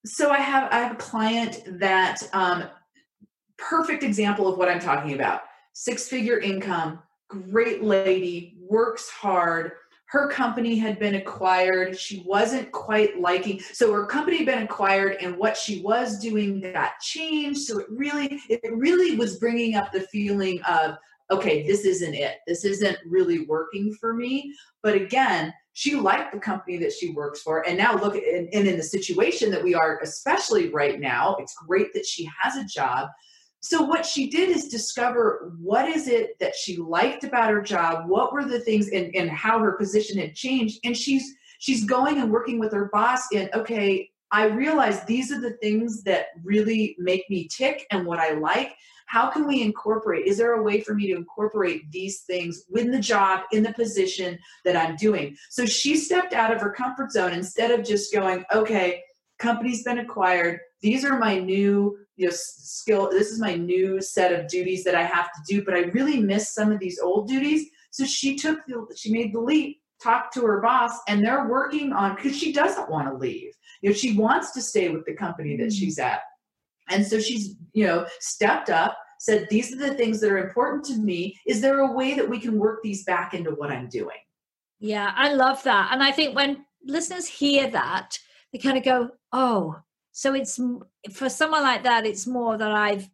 So 0.06 0.32
I 0.32 0.38
have 0.38 0.72
I 0.72 0.80
have 0.80 0.94
a 0.94 0.96
client 0.96 1.62
that 1.80 2.22
um, 2.32 2.64
perfect 3.58 4.04
example 4.04 4.48
of 4.48 4.58
what 4.58 4.70
I'm 4.70 4.80
talking 4.80 5.14
about. 5.14 5.42
Six 5.74 6.08
figure 6.08 6.40
income, 6.40 7.00
great 7.28 7.84
lady, 7.84 8.58
works 8.60 9.10
hard. 9.10 9.74
Her 10.06 10.30
company 10.30 10.78
had 10.78 10.98
been 10.98 11.16
acquired. 11.16 12.00
She 12.00 12.24
wasn't 12.26 12.72
quite 12.72 13.20
liking. 13.20 13.60
So 13.60 13.92
her 13.92 14.06
company 14.06 14.38
had 14.38 14.46
been 14.46 14.64
acquired, 14.64 15.18
and 15.22 15.38
what 15.38 15.58
she 15.58 15.82
was 15.82 16.18
doing 16.20 16.62
got 16.62 17.00
changed. 17.02 17.60
So 17.62 17.80
it 17.80 17.88
really, 17.90 18.40
it 18.50 18.62
really 18.74 19.18
was 19.18 19.38
bringing 19.38 19.76
up 19.76 19.92
the 19.92 20.02
feeling 20.02 20.62
of 20.64 20.98
okay, 21.32 21.66
this 21.66 21.86
isn't 21.86 22.14
it. 22.14 22.38
This 22.48 22.66
isn't 22.66 22.98
really 23.06 23.46
working 23.46 23.94
for 24.00 24.14
me. 24.14 24.54
But 24.82 24.96
again, 24.96 25.54
she 25.74 25.96
liked 25.96 26.34
the 26.34 26.40
company 26.40 26.78
that 26.78 26.92
she 26.92 27.12
works 27.12 27.42
for. 27.42 27.68
And 27.68 27.78
now 27.78 27.96
look, 27.96 28.16
and, 28.16 28.50
and 28.54 28.68
in 28.68 28.78
the 28.78 28.84
situation 28.84 29.52
that 29.52 29.64
we 29.64 29.76
are, 29.76 30.00
especially 30.02 30.70
right 30.70 31.00
now, 31.00 31.36
it's 31.40 31.56
great 31.68 31.94
that 31.94 32.06
she 32.06 32.30
has 32.42 32.56
a 32.58 32.66
job. 32.66 33.10
So 33.62 33.84
what 33.84 34.06
she 34.06 34.30
did 34.30 34.50
is 34.50 34.70
discover 34.70 35.54
what 35.60 35.88
is 35.88 36.08
it 36.08 36.40
that 36.40 36.56
she 36.56 36.78
liked 36.78 37.24
about 37.24 37.52
her 37.52 37.62
job, 37.62 38.10
what 38.10 38.34
were 38.34 38.46
the 38.46 38.62
things 38.62 38.90
and, 38.90 39.14
and 39.16 39.30
how 39.30 39.60
her 39.60 39.74
position 39.74 40.18
had 40.18 40.34
changed. 40.34 40.80
And 40.84 40.96
she's 40.96 41.36
she's 41.60 41.84
going 41.84 42.20
and 42.20 42.32
working 42.32 42.58
with 42.58 42.72
her 42.72 42.90
boss 42.92 43.22
in, 43.34 43.50
okay, 43.54 44.10
I 44.32 44.46
realize 44.46 45.04
these 45.04 45.32
are 45.32 45.42
the 45.42 45.58
things 45.62 46.04
that 46.04 46.28
really 46.44 46.96
make 47.00 47.30
me 47.30 47.48
tick 47.48 47.88
and 47.92 48.06
what 48.06 48.20
I 48.20 48.34
like. 48.34 48.76
How 49.08 49.28
can 49.28 49.48
we 49.48 49.64
incorporate 49.64 50.28
is 50.28 50.38
there 50.38 50.54
a 50.54 50.62
way 50.62 50.82
for 50.82 50.94
me 50.94 51.08
to 51.08 51.16
incorporate 51.16 51.92
these 51.92 52.22
things 52.22 52.66
with 52.70 52.92
the 52.92 53.00
job 53.00 53.42
in 53.52 53.64
the 53.64 53.74
position 53.74 54.38
that 54.66 54.76
i'm 54.76 54.96
doing? 54.98 55.36
So 55.50 55.66
she 55.66 55.98
stepped 55.98 56.34
out 56.34 56.54
of 56.54 56.62
her 56.62 56.72
comfort 56.72 57.12
zone 57.12 57.34
instead 57.34 57.72
of 57.72 57.86
just 57.86 58.14
going 58.14 58.46
okay 58.54 59.02
company's 59.40 59.84
been 59.84 60.00
acquired. 60.00 60.60
These 60.82 61.04
are 61.06 61.18
my 61.18 61.40
new 61.40 61.98
you 62.18 62.28
know 62.28 62.34
skill 62.36 63.10
this 63.10 63.30
is 63.30 63.40
my 63.40 63.56
new 63.56 64.00
set 64.02 64.38
of 64.38 64.50
duties 64.50 64.84
that 64.84 64.94
i 64.94 65.04
have 65.04 65.32
to 65.32 65.40
do 65.48 65.64
but 65.64 65.74
i 65.74 65.84
really 65.98 66.20
miss 66.20 66.54
some 66.54 66.72
of 66.72 66.80
these 66.80 67.00
old 67.00 67.28
duties. 67.28 67.68
So 67.92 68.06
she 68.06 68.36
took 68.36 68.60
the 68.68 68.86
she 68.96 69.12
made 69.12 69.34
the 69.34 69.40
leap 69.40 69.82
talked 70.02 70.34
to 70.34 70.46
her 70.46 70.62
boss 70.62 71.00
and 71.08 71.24
they're 71.24 71.48
working 71.48 71.92
on 71.94 72.16
because 72.16 72.38
she 72.38 72.54
doesn't 72.54 72.90
want 72.90 73.08
to 73.08 73.14
leave 73.16 73.52
you 73.82 73.90
know 73.90 73.96
she 73.96 74.18
wants 74.18 74.52
to 74.52 74.62
stay 74.62 74.90
with 74.90 75.06
the 75.06 75.14
company 75.14 75.56
that 75.58 75.64
mm-hmm. 75.64 75.80
she's 75.80 76.00
at 76.00 76.22
and 76.90 77.06
so 77.06 77.20
she's, 77.20 77.56
you 77.74 77.86
know, 77.86 78.06
stepped 78.20 78.70
up, 78.70 78.98
said, 79.20 79.48
These 79.50 79.74
are 79.74 79.78
the 79.78 79.94
things 79.94 80.20
that 80.20 80.32
are 80.32 80.46
important 80.46 80.84
to 80.86 80.98
me. 80.98 81.40
Is 81.46 81.62
there 81.62 81.80
a 81.80 81.92
way 81.92 82.16
that 82.16 82.28
we 82.28 82.40
can 82.40 82.58
work 82.58 82.82
these 82.84 83.04
back 83.04 83.34
into 83.34 83.52
what 83.52 83.72
I'm 83.72 83.88
doing? 83.88 84.18
Yeah, 84.80 85.14
I 85.16 85.34
love 85.34 85.64
that. 85.64 85.90
And 85.92 86.04
I 86.04 86.12
think 86.12 86.36
when 86.36 86.66
listeners 86.84 87.28
hear 87.28 87.70
that, 87.70 88.18
they 88.52 88.60
kind 88.60 88.78
of 88.78 88.84
go, 88.84 89.12
Oh, 89.32 89.78
so 90.12 90.34
it's 90.34 90.60
for 91.14 91.30
someone 91.30 91.64
like 91.64 91.84
that, 91.84 92.06
it's 92.06 92.28
more 92.28 92.58
that 92.58 92.72
I've 92.72 93.08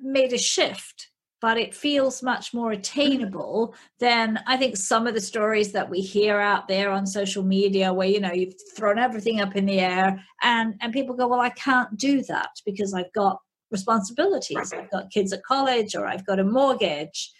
made 0.00 0.32
a 0.32 0.38
shift 0.38 1.09
but 1.40 1.58
it 1.58 1.74
feels 1.74 2.22
much 2.22 2.52
more 2.52 2.72
attainable 2.72 3.74
than 3.98 4.40
I 4.46 4.56
think 4.56 4.76
some 4.76 5.06
of 5.06 5.14
the 5.14 5.20
stories 5.20 5.72
that 5.72 5.88
we 5.88 6.00
hear 6.00 6.38
out 6.38 6.68
there 6.68 6.90
on 6.90 7.06
social 7.06 7.42
media 7.42 7.92
where 7.92 8.08
you 8.08 8.20
know 8.20 8.32
you've 8.32 8.54
thrown 8.76 8.98
everything 8.98 9.40
up 9.40 9.56
in 9.56 9.66
the 9.66 9.80
air 9.80 10.22
and 10.42 10.74
and 10.80 10.92
people 10.92 11.14
go 11.14 11.28
well 11.28 11.40
I 11.40 11.50
can't 11.50 11.96
do 11.96 12.22
that 12.24 12.50
because 12.64 12.94
I've 12.94 13.12
got 13.12 13.38
responsibilities. 13.70 14.72
I've 14.72 14.90
got 14.90 15.10
kids 15.10 15.32
at 15.32 15.44
college 15.44 15.94
or 15.94 16.06
I've 16.06 16.26
got 16.26 16.40
a 16.40 16.44
mortgage 16.44 17.32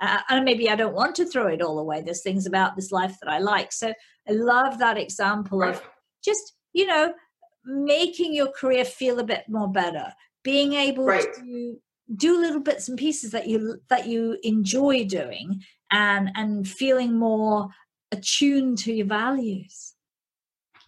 uh, 0.00 0.20
and 0.28 0.44
maybe 0.44 0.68
I 0.70 0.76
don't 0.76 0.94
want 0.94 1.16
to 1.16 1.24
throw 1.24 1.48
it 1.48 1.62
all 1.62 1.78
away. 1.78 2.02
There's 2.02 2.22
things 2.22 2.46
about 2.46 2.76
this 2.76 2.92
life 2.92 3.16
that 3.22 3.30
I 3.30 3.38
like. 3.38 3.72
So 3.72 3.92
I 4.28 4.32
love 4.32 4.78
that 4.78 4.98
example 4.98 5.62
of 5.62 5.82
just 6.24 6.54
you 6.72 6.86
know 6.86 7.12
making 7.64 8.34
your 8.34 8.50
career 8.52 8.84
feel 8.84 9.18
a 9.18 9.24
bit 9.24 9.44
more 9.48 9.70
better 9.70 10.12
being 10.44 10.72
able 10.74 11.04
right. 11.04 11.26
to 11.34 11.78
do 12.14 12.40
little 12.40 12.60
bits 12.60 12.88
and 12.88 12.98
pieces 12.98 13.30
that 13.32 13.46
you 13.46 13.80
that 13.88 14.06
you 14.06 14.38
enjoy 14.42 15.04
doing 15.04 15.62
and 15.90 16.30
and 16.34 16.68
feeling 16.68 17.18
more 17.18 17.68
attuned 18.12 18.78
to 18.78 18.92
your 18.92 19.06
values 19.06 19.94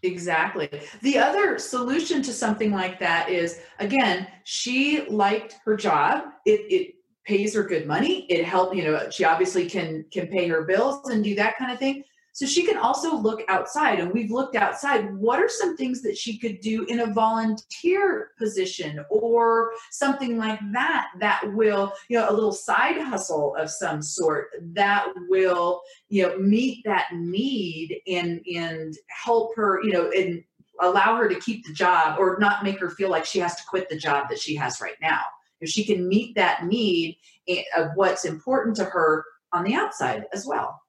Exactly. 0.02 0.68
The 1.02 1.18
other 1.18 1.58
solution 1.58 2.22
to 2.22 2.32
something 2.32 2.72
like 2.72 2.98
that 3.00 3.28
is 3.28 3.60
again, 3.78 4.26
she 4.44 5.04
liked 5.08 5.56
her 5.64 5.76
job. 5.76 6.24
It 6.46 6.60
it 6.72 6.94
pays 7.26 7.54
her 7.54 7.62
good 7.62 7.86
money. 7.86 8.24
It 8.30 8.44
helped, 8.44 8.74
you 8.74 8.84
know, 8.84 9.10
she 9.10 9.24
obviously 9.24 9.68
can 9.68 10.06
can 10.10 10.28
pay 10.28 10.48
her 10.48 10.64
bills 10.64 11.10
and 11.10 11.22
do 11.22 11.34
that 11.34 11.58
kind 11.58 11.70
of 11.70 11.78
thing. 11.78 12.02
So 12.32 12.46
she 12.46 12.64
can 12.64 12.76
also 12.76 13.16
look 13.16 13.42
outside, 13.48 13.98
and 13.98 14.12
we've 14.12 14.30
looked 14.30 14.54
outside. 14.54 15.14
What 15.16 15.40
are 15.40 15.48
some 15.48 15.76
things 15.76 16.00
that 16.02 16.16
she 16.16 16.38
could 16.38 16.60
do 16.60 16.84
in 16.84 17.00
a 17.00 17.12
volunteer 17.12 18.30
position 18.38 19.04
or 19.10 19.72
something 19.90 20.38
like 20.38 20.60
that 20.72 21.08
that 21.18 21.42
will, 21.54 21.92
you 22.08 22.18
know, 22.18 22.30
a 22.30 22.32
little 22.32 22.52
side 22.52 23.00
hustle 23.00 23.56
of 23.56 23.68
some 23.68 24.00
sort 24.00 24.48
that 24.74 25.08
will, 25.28 25.82
you 26.08 26.22
know, 26.22 26.38
meet 26.38 26.84
that 26.84 27.08
need 27.12 28.00
and 28.06 28.40
and 28.46 28.94
help 29.08 29.54
her, 29.56 29.82
you 29.82 29.92
know, 29.92 30.10
and 30.10 30.42
allow 30.80 31.16
her 31.16 31.28
to 31.28 31.38
keep 31.40 31.66
the 31.66 31.72
job 31.72 32.18
or 32.18 32.38
not 32.40 32.64
make 32.64 32.78
her 32.80 32.90
feel 32.90 33.10
like 33.10 33.24
she 33.24 33.38
has 33.38 33.56
to 33.56 33.62
quit 33.68 33.88
the 33.88 33.96
job 33.96 34.28
that 34.28 34.38
she 34.38 34.54
has 34.54 34.80
right 34.80 34.96
now. 35.02 35.20
If 35.60 35.68
she 35.68 35.84
can 35.84 36.08
meet 36.08 36.34
that 36.36 36.64
need 36.64 37.18
eh, 37.48 37.62
of 37.76 37.90
what's 37.94 38.24
important 38.24 38.76
to 38.76 38.84
her 38.84 39.24
on 39.52 39.64
the 39.64 39.74
outside 39.74 40.24
as 40.32 40.46
well. 40.46 40.79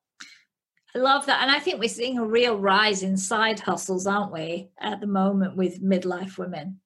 I 0.94 1.00
love 1.00 1.26
that. 1.26 1.42
And 1.42 1.52
I 1.52 1.60
think 1.60 1.80
we're 1.80 1.90
seeing 1.90 2.18
a 2.18 2.26
real 2.26 2.58
rise 2.58 3.04
in 3.04 3.16
side 3.16 3.60
hustles, 3.60 4.08
aren't 4.08 4.34
we, 4.34 4.70
at 4.80 5.00
the 5.00 5.08
moment 5.08 5.56
with 5.56 5.84
midlife 5.84 6.38
women? 6.38 6.80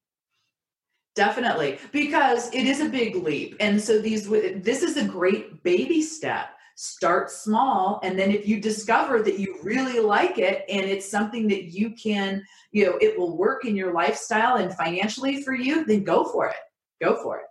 Definitely, 1.16 1.80
because 1.94 2.54
it 2.54 2.66
is 2.66 2.82
a 2.82 2.90
big 2.90 3.16
leap. 3.16 3.56
And 3.62 3.82
so 3.82 4.00
these 4.00 4.28
this 4.28 4.84
is 4.84 4.98
a 4.98 5.06
great 5.06 5.64
baby 5.64 6.02
step. 6.02 6.50
Start 6.78 7.32
small 7.32 8.02
and 8.04 8.20
then 8.20 8.32
if 8.32 8.46
you 8.46 8.60
discover 8.60 9.24
that 9.24 9.40
you 9.40 9.58
really 9.64 10.02
like 10.02 10.38
it 10.40 10.66
and 10.68 10.82
it's 10.82 11.10
something 11.10 11.48
that 11.48 11.72
you 11.72 11.92
can, 11.92 12.44
you 12.74 12.86
know, 12.86 12.98
it 13.00 13.18
will 13.18 13.38
work 13.38 13.64
in 13.64 13.78
your 13.78 13.94
lifestyle 13.94 14.58
and 14.58 14.76
financially 14.76 15.42
for 15.42 15.54
you, 15.56 15.86
then 15.86 16.04
go 16.04 16.26
for 16.26 16.48
it. 16.50 16.58
Go 17.02 17.16
for 17.24 17.38
it. 17.38 17.46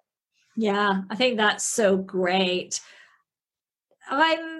Yeah, 0.57 1.03
I 1.09 1.17
think 1.17 1.39
that's 1.39 1.65
so 1.65 1.97
great. 1.97 2.83
I'm 4.11 4.54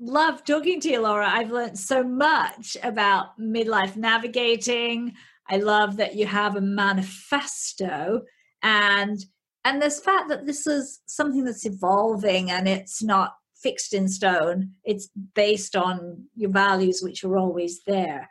love 0.00 0.44
talking 0.44 0.80
to 0.80 0.90
you, 0.90 1.00
Laura. 1.00 1.28
I've 1.28 1.50
learned 1.50 1.78
so 1.78 2.02
much 2.02 2.76
about 2.82 3.38
midlife 3.38 3.96
navigating. 3.96 5.14
I 5.48 5.56
love 5.56 5.96
that 5.96 6.14
you 6.14 6.26
have 6.26 6.56
a 6.56 6.60
manifesto 6.60 8.22
and 8.62 9.18
and 9.64 9.82
this 9.82 10.00
fact 10.00 10.28
that 10.28 10.46
this 10.46 10.66
is 10.66 11.00
something 11.06 11.44
that's 11.44 11.66
evolving 11.66 12.50
and 12.50 12.68
it's 12.68 13.02
not 13.02 13.34
fixed 13.60 13.92
in 13.92 14.08
stone. 14.08 14.72
It's 14.84 15.08
based 15.34 15.76
on 15.76 16.24
your 16.34 16.50
values 16.50 17.00
which 17.02 17.24
are 17.24 17.36
always 17.36 17.82
there. 17.84 18.30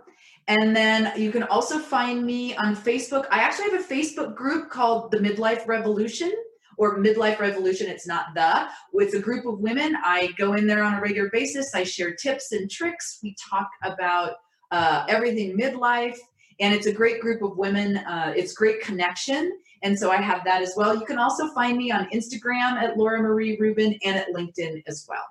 And 0.49 0.73
then 0.75 1.11
you 1.19 1.31
can 1.31 1.43
also 1.43 1.79
find 1.79 2.25
me 2.25 2.55
on 2.55 2.73
Facebook. 2.75 3.25
I 3.31 3.39
actually 3.39 3.71
have 3.71 3.81
a 3.81 3.83
Facebook 3.83 4.35
group 4.35 4.69
called 4.69 5.11
the 5.11 5.17
Midlife 5.17 5.67
Revolution 5.67 6.31
or 6.77 6.99
Midlife 6.99 7.39
Revolution. 7.39 7.87
It's 7.87 8.07
not 8.07 8.27
the. 8.33 8.69
It's 8.93 9.13
a 9.13 9.19
group 9.19 9.45
of 9.45 9.59
women. 9.59 9.97
I 10.03 10.29
go 10.37 10.53
in 10.53 10.67
there 10.67 10.83
on 10.83 10.93
a 10.93 11.01
regular 11.01 11.29
basis. 11.31 11.75
I 11.75 11.83
share 11.83 12.15
tips 12.15 12.53
and 12.53 12.71
tricks. 12.71 13.19
We 13.21 13.35
talk 13.49 13.67
about 13.83 14.35
uh, 14.71 15.05
everything 15.09 15.57
midlife. 15.57 16.15
And 16.59 16.73
it's 16.73 16.87
a 16.87 16.93
great 16.93 17.19
group 17.19 17.41
of 17.41 17.57
women. 17.57 17.97
Uh, 17.97 18.33
it's 18.35 18.53
great 18.53 18.81
connection. 18.81 19.51
And 19.83 19.97
so 19.97 20.11
I 20.11 20.17
have 20.17 20.43
that 20.45 20.61
as 20.61 20.73
well. 20.75 20.95
You 20.95 21.05
can 21.05 21.19
also 21.19 21.47
find 21.53 21.77
me 21.77 21.91
on 21.91 22.09
Instagram 22.09 22.73
at 22.73 22.97
Laura 22.97 23.21
Marie 23.21 23.57
Rubin 23.59 23.97
and 24.03 24.17
at 24.17 24.33
LinkedIn 24.33 24.83
as 24.87 25.05
well. 25.07 25.25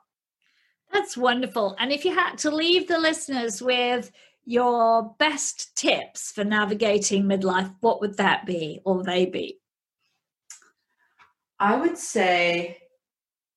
That's 0.92 1.16
wonderful. 1.16 1.76
And 1.78 1.92
if 1.92 2.05
you 2.05 2.14
had 2.14 2.38
to 2.38 2.51
leave 2.51 2.88
the 2.88 2.99
listeners 2.99 3.61
with 3.61 4.11
your 4.44 5.14
best 5.18 5.76
tips 5.76 6.30
for 6.32 6.44
navigating 6.44 7.24
midlife, 7.24 7.74
what 7.80 8.01
would 8.01 8.16
that 8.16 8.47
be 8.47 8.80
or 8.84 9.03
they 9.03 9.26
be? 9.26 9.59
I 11.59 11.76
would 11.76 11.99
say 11.99 12.78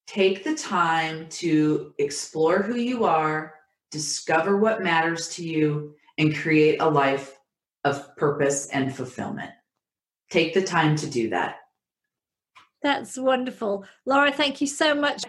take 0.08 0.44
the 0.44 0.56
time 0.56 1.28
to 1.30 1.94
explore 2.00 2.64
who 2.64 2.76
you 2.76 3.06
are, 3.06 3.54
discover 3.92 4.58
what 4.58 4.82
matters 4.82 5.30
to 5.36 5.44
you, 5.44 5.96
and 6.18 6.36
create 6.36 6.82
a 6.82 6.90
life 6.90 7.38
of 7.84 8.16
purpose 8.18 8.68
and 8.70 8.94
fulfillment 8.94 9.52
take 10.30 10.54
the 10.54 10.62
time 10.62 10.96
to 10.98 11.08
do 11.08 11.30
that. 11.30 11.58
That's 12.82 13.18
wonderful. 13.18 13.86
Laura, 14.06 14.32
thank 14.32 14.62
you 14.62 14.68
so 14.68 14.96
much 14.96 15.24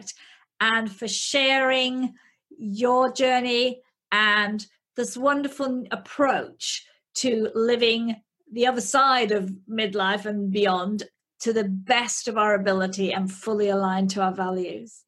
and 0.61 0.91
for 0.91 1.09
sharing 1.09 2.15
your 2.59 3.13
journey 3.13 3.81
and 4.13 4.67
this 4.97 5.17
wonderful 5.17 5.85
approach 5.91 6.87
to 7.15 7.51
living 7.55 8.17
the 8.53 8.67
other 8.67 8.81
side 8.81 9.33
of 9.33 9.51
midlife 9.69 10.27
and 10.27 10.53
beyond 10.53 11.05
to 11.41 11.53
the 11.53 11.65
best 11.65 12.29
of 12.29 12.37
our 12.37 12.55
ability 12.55 13.13
and 13.13 13.33
fully 13.33 13.69
aligned 13.69 14.11
to 14.11 14.23
our 14.23 14.35
values. 14.35 15.05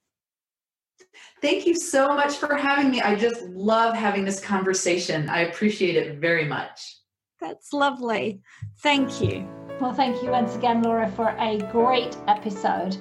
Thank 1.43 1.67
you 1.67 1.75
so 1.75 2.09
much 2.09 2.37
for 2.37 2.57
having 2.57 2.91
me. 2.91 3.03
I 3.03 3.17
just 3.17 3.43
love 3.43 3.95
having 3.95 4.25
this 4.25 4.41
conversation. 4.41 5.29
I 5.29 5.41
appreciate 5.41 5.97
it 5.97 6.19
very 6.19 6.47
much. 6.47 6.97
That's 7.41 7.73
lovely. 7.73 8.41
Thank 8.79 9.21
you. 9.21 9.49
Well, 9.81 9.93
thank 9.93 10.23
you 10.23 10.31
once 10.31 10.55
again, 10.55 10.83
Laura, 10.83 11.11
for 11.11 11.35
a 11.39 11.59
great 11.73 12.17
episode. 12.29 12.97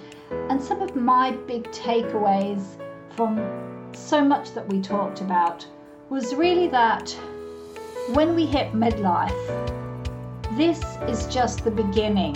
And 0.49 0.61
some 0.61 0.81
of 0.81 0.95
my 0.95 1.31
big 1.31 1.69
takeaways 1.71 2.63
from 3.15 3.89
so 3.93 4.23
much 4.23 4.53
that 4.53 4.67
we 4.67 4.81
talked 4.81 5.21
about 5.21 5.65
was 6.09 6.33
really 6.33 6.67
that 6.69 7.15
when 8.13 8.35
we 8.35 8.45
hit 8.45 8.73
midlife, 8.73 9.31
this 10.57 10.81
is 11.07 11.31
just 11.33 11.63
the 11.63 11.71
beginning, 11.71 12.33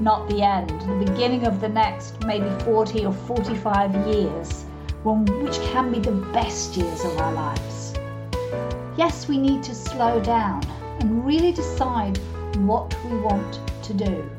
not 0.00 0.28
the 0.28 0.42
end. 0.42 0.70
The 0.70 1.10
beginning 1.10 1.46
of 1.46 1.60
the 1.60 1.68
next 1.68 2.20
maybe 2.24 2.50
40 2.64 3.06
or 3.06 3.12
45 3.12 3.94
years, 4.08 4.64
which 5.04 5.58
can 5.70 5.92
be 5.92 5.98
the 5.98 6.12
best 6.32 6.76
years 6.76 7.04
of 7.04 7.16
our 7.18 7.32
lives. 7.32 7.94
Yes, 8.96 9.28
we 9.28 9.38
need 9.38 9.62
to 9.62 9.74
slow 9.74 10.20
down 10.20 10.62
and 11.00 11.24
really 11.24 11.52
decide 11.52 12.18
what 12.66 12.94
we 13.04 13.18
want 13.18 13.60
to 13.82 13.94
do. 13.94 14.30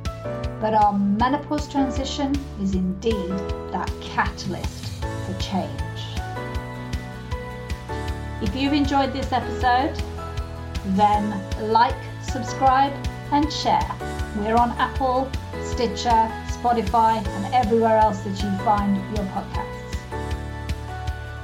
But 0.61 0.73
our 0.73 0.93
menopause 0.93 1.67
transition 1.67 2.33
is 2.61 2.73
indeed 2.75 3.29
that 3.71 3.91
catalyst 4.01 5.03
for 5.25 5.37
change. 5.39 5.71
If 8.41 8.55
you've 8.55 8.73
enjoyed 8.73 9.13
this 9.13 9.31
episode, 9.31 10.01
then 10.95 11.33
like, 11.71 11.95
subscribe, 12.21 12.93
and 13.31 13.51
share. 13.51 13.89
We're 14.37 14.55
on 14.55 14.71
Apple, 14.71 15.29
Stitcher, 15.63 16.31
Spotify, 16.47 17.25
and 17.25 17.53
everywhere 17.53 17.97
else 17.97 18.21
that 18.21 18.41
you 18.41 18.51
find 18.65 18.97
your 19.15 19.25
podcasts. 19.27 19.73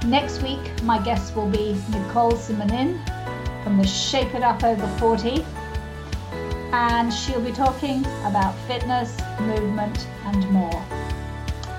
Next 0.06 0.42
week, 0.42 0.84
my 0.84 1.02
guest 1.04 1.36
will 1.36 1.50
be 1.50 1.74
Nicole 1.92 2.34
Simonin 2.34 3.00
from 3.64 3.78
the 3.78 3.86
Shape 3.86 4.34
It 4.34 4.44
Up 4.44 4.64
Over 4.64 4.88
40 4.98 5.46
and 6.72 7.14
she'll 7.14 7.42
be 7.42 7.52
talking 7.52 8.06
about 8.26 8.56
fitness, 8.68 9.18
movement, 9.40 10.08
and 10.26 10.50
more. 10.52 10.86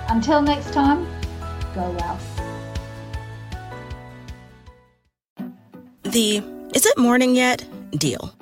Until 0.09 0.41
next 0.41 0.73
time, 0.73 1.07
go 1.73 1.89
well. 1.91 2.19
The 6.03 6.43
is 6.75 6.85
it 6.85 6.97
morning 6.97 7.35
yet 7.35 7.65
deal. 7.91 8.33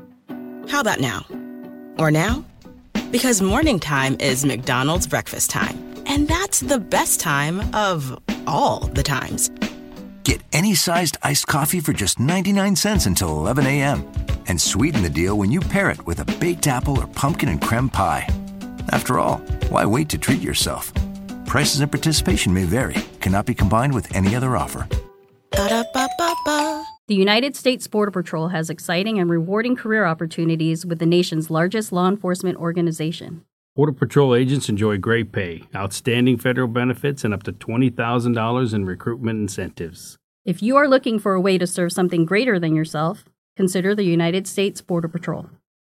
How 0.70 0.82
about 0.82 1.00
now? 1.00 1.26
Or 1.98 2.12
now? 2.12 2.44
Because 3.12 3.42
morning 3.42 3.80
time 3.80 4.18
is 4.20 4.46
McDonald's 4.46 5.08
breakfast 5.08 5.50
time. 5.50 5.78
And 6.06 6.28
that's 6.28 6.60
the 6.60 6.80
best 6.80 7.20
time 7.20 7.74
of 7.76 8.20
all 8.48 8.80
the 8.80 9.04
times. 9.04 9.52
Get 10.24 10.42
any 10.54 10.74
sized 10.76 11.18
iced 11.22 11.48
coffee 11.48 11.80
for 11.80 11.94
just 11.94 12.20
99 12.20 12.76
cents 12.76 13.06
until 13.06 13.30
11 13.30 13.66
a.m 13.66 14.19
and 14.50 14.60
sweeten 14.60 15.02
the 15.02 15.10
deal 15.10 15.38
when 15.38 15.52
you 15.52 15.62
pair 15.62 15.90
it 15.90 16.06
with 16.06 16.20
a 16.20 16.40
baked 16.40 16.68
apple 16.68 17.00
or 17.00 17.08
pumpkin 17.08 17.50
and 17.50 17.62
creme 17.62 17.90
pie. 17.90 18.28
After 18.92 19.20
all, 19.20 19.38
why 19.70 19.86
wait 19.86 20.10
to 20.10 20.18
treat 20.18 20.42
yourself? 20.42 20.92
Prices 21.46 21.80
and 21.80 21.92
participation 21.92 22.54
may 22.54 22.66
vary, 22.66 22.96
cannot 23.22 23.46
be 23.46 23.54
combined 23.54 23.94
with 23.94 24.14
any 24.16 24.36
other 24.36 24.58
offer. 24.58 24.88
Ba-da-ba-ba-ba. 25.52 26.86
The 27.08 27.16
United 27.16 27.56
States 27.56 27.88
Border 27.88 28.12
Patrol 28.12 28.50
has 28.50 28.70
exciting 28.70 29.18
and 29.18 29.32
rewarding 29.32 29.76
career 29.76 30.06
opportunities 30.06 30.86
with 30.86 31.00
the 31.00 31.08
nation's 31.08 31.50
largest 31.50 31.92
law 31.92 32.08
enforcement 32.08 32.58
organization. 32.58 33.46
Border 33.76 33.94
Patrol 33.94 34.36
agents 34.36 34.70
enjoy 34.70 34.98
great 34.98 35.32
pay, 35.32 35.64
outstanding 35.76 36.38
federal 36.38 36.68
benefits, 36.68 37.24
and 37.24 37.34
up 37.34 37.44
to 37.44 37.52
$20,000 37.52 38.74
in 38.74 38.86
recruitment 38.86 39.40
incentives. 39.40 40.18
If 40.46 40.62
you 40.62 40.76
are 40.76 40.88
looking 40.88 41.18
for 41.18 41.34
a 41.34 41.42
way 41.42 41.58
to 41.58 41.66
serve 41.66 41.92
something 41.92 42.26
greater 42.26 42.60
than 42.60 42.76
yourself, 42.76 43.24
consider 43.60 43.92
the 43.94 44.06
United 44.06 44.48
States 44.48 44.80
Border 44.80 45.10
Patrol. 45.10 45.50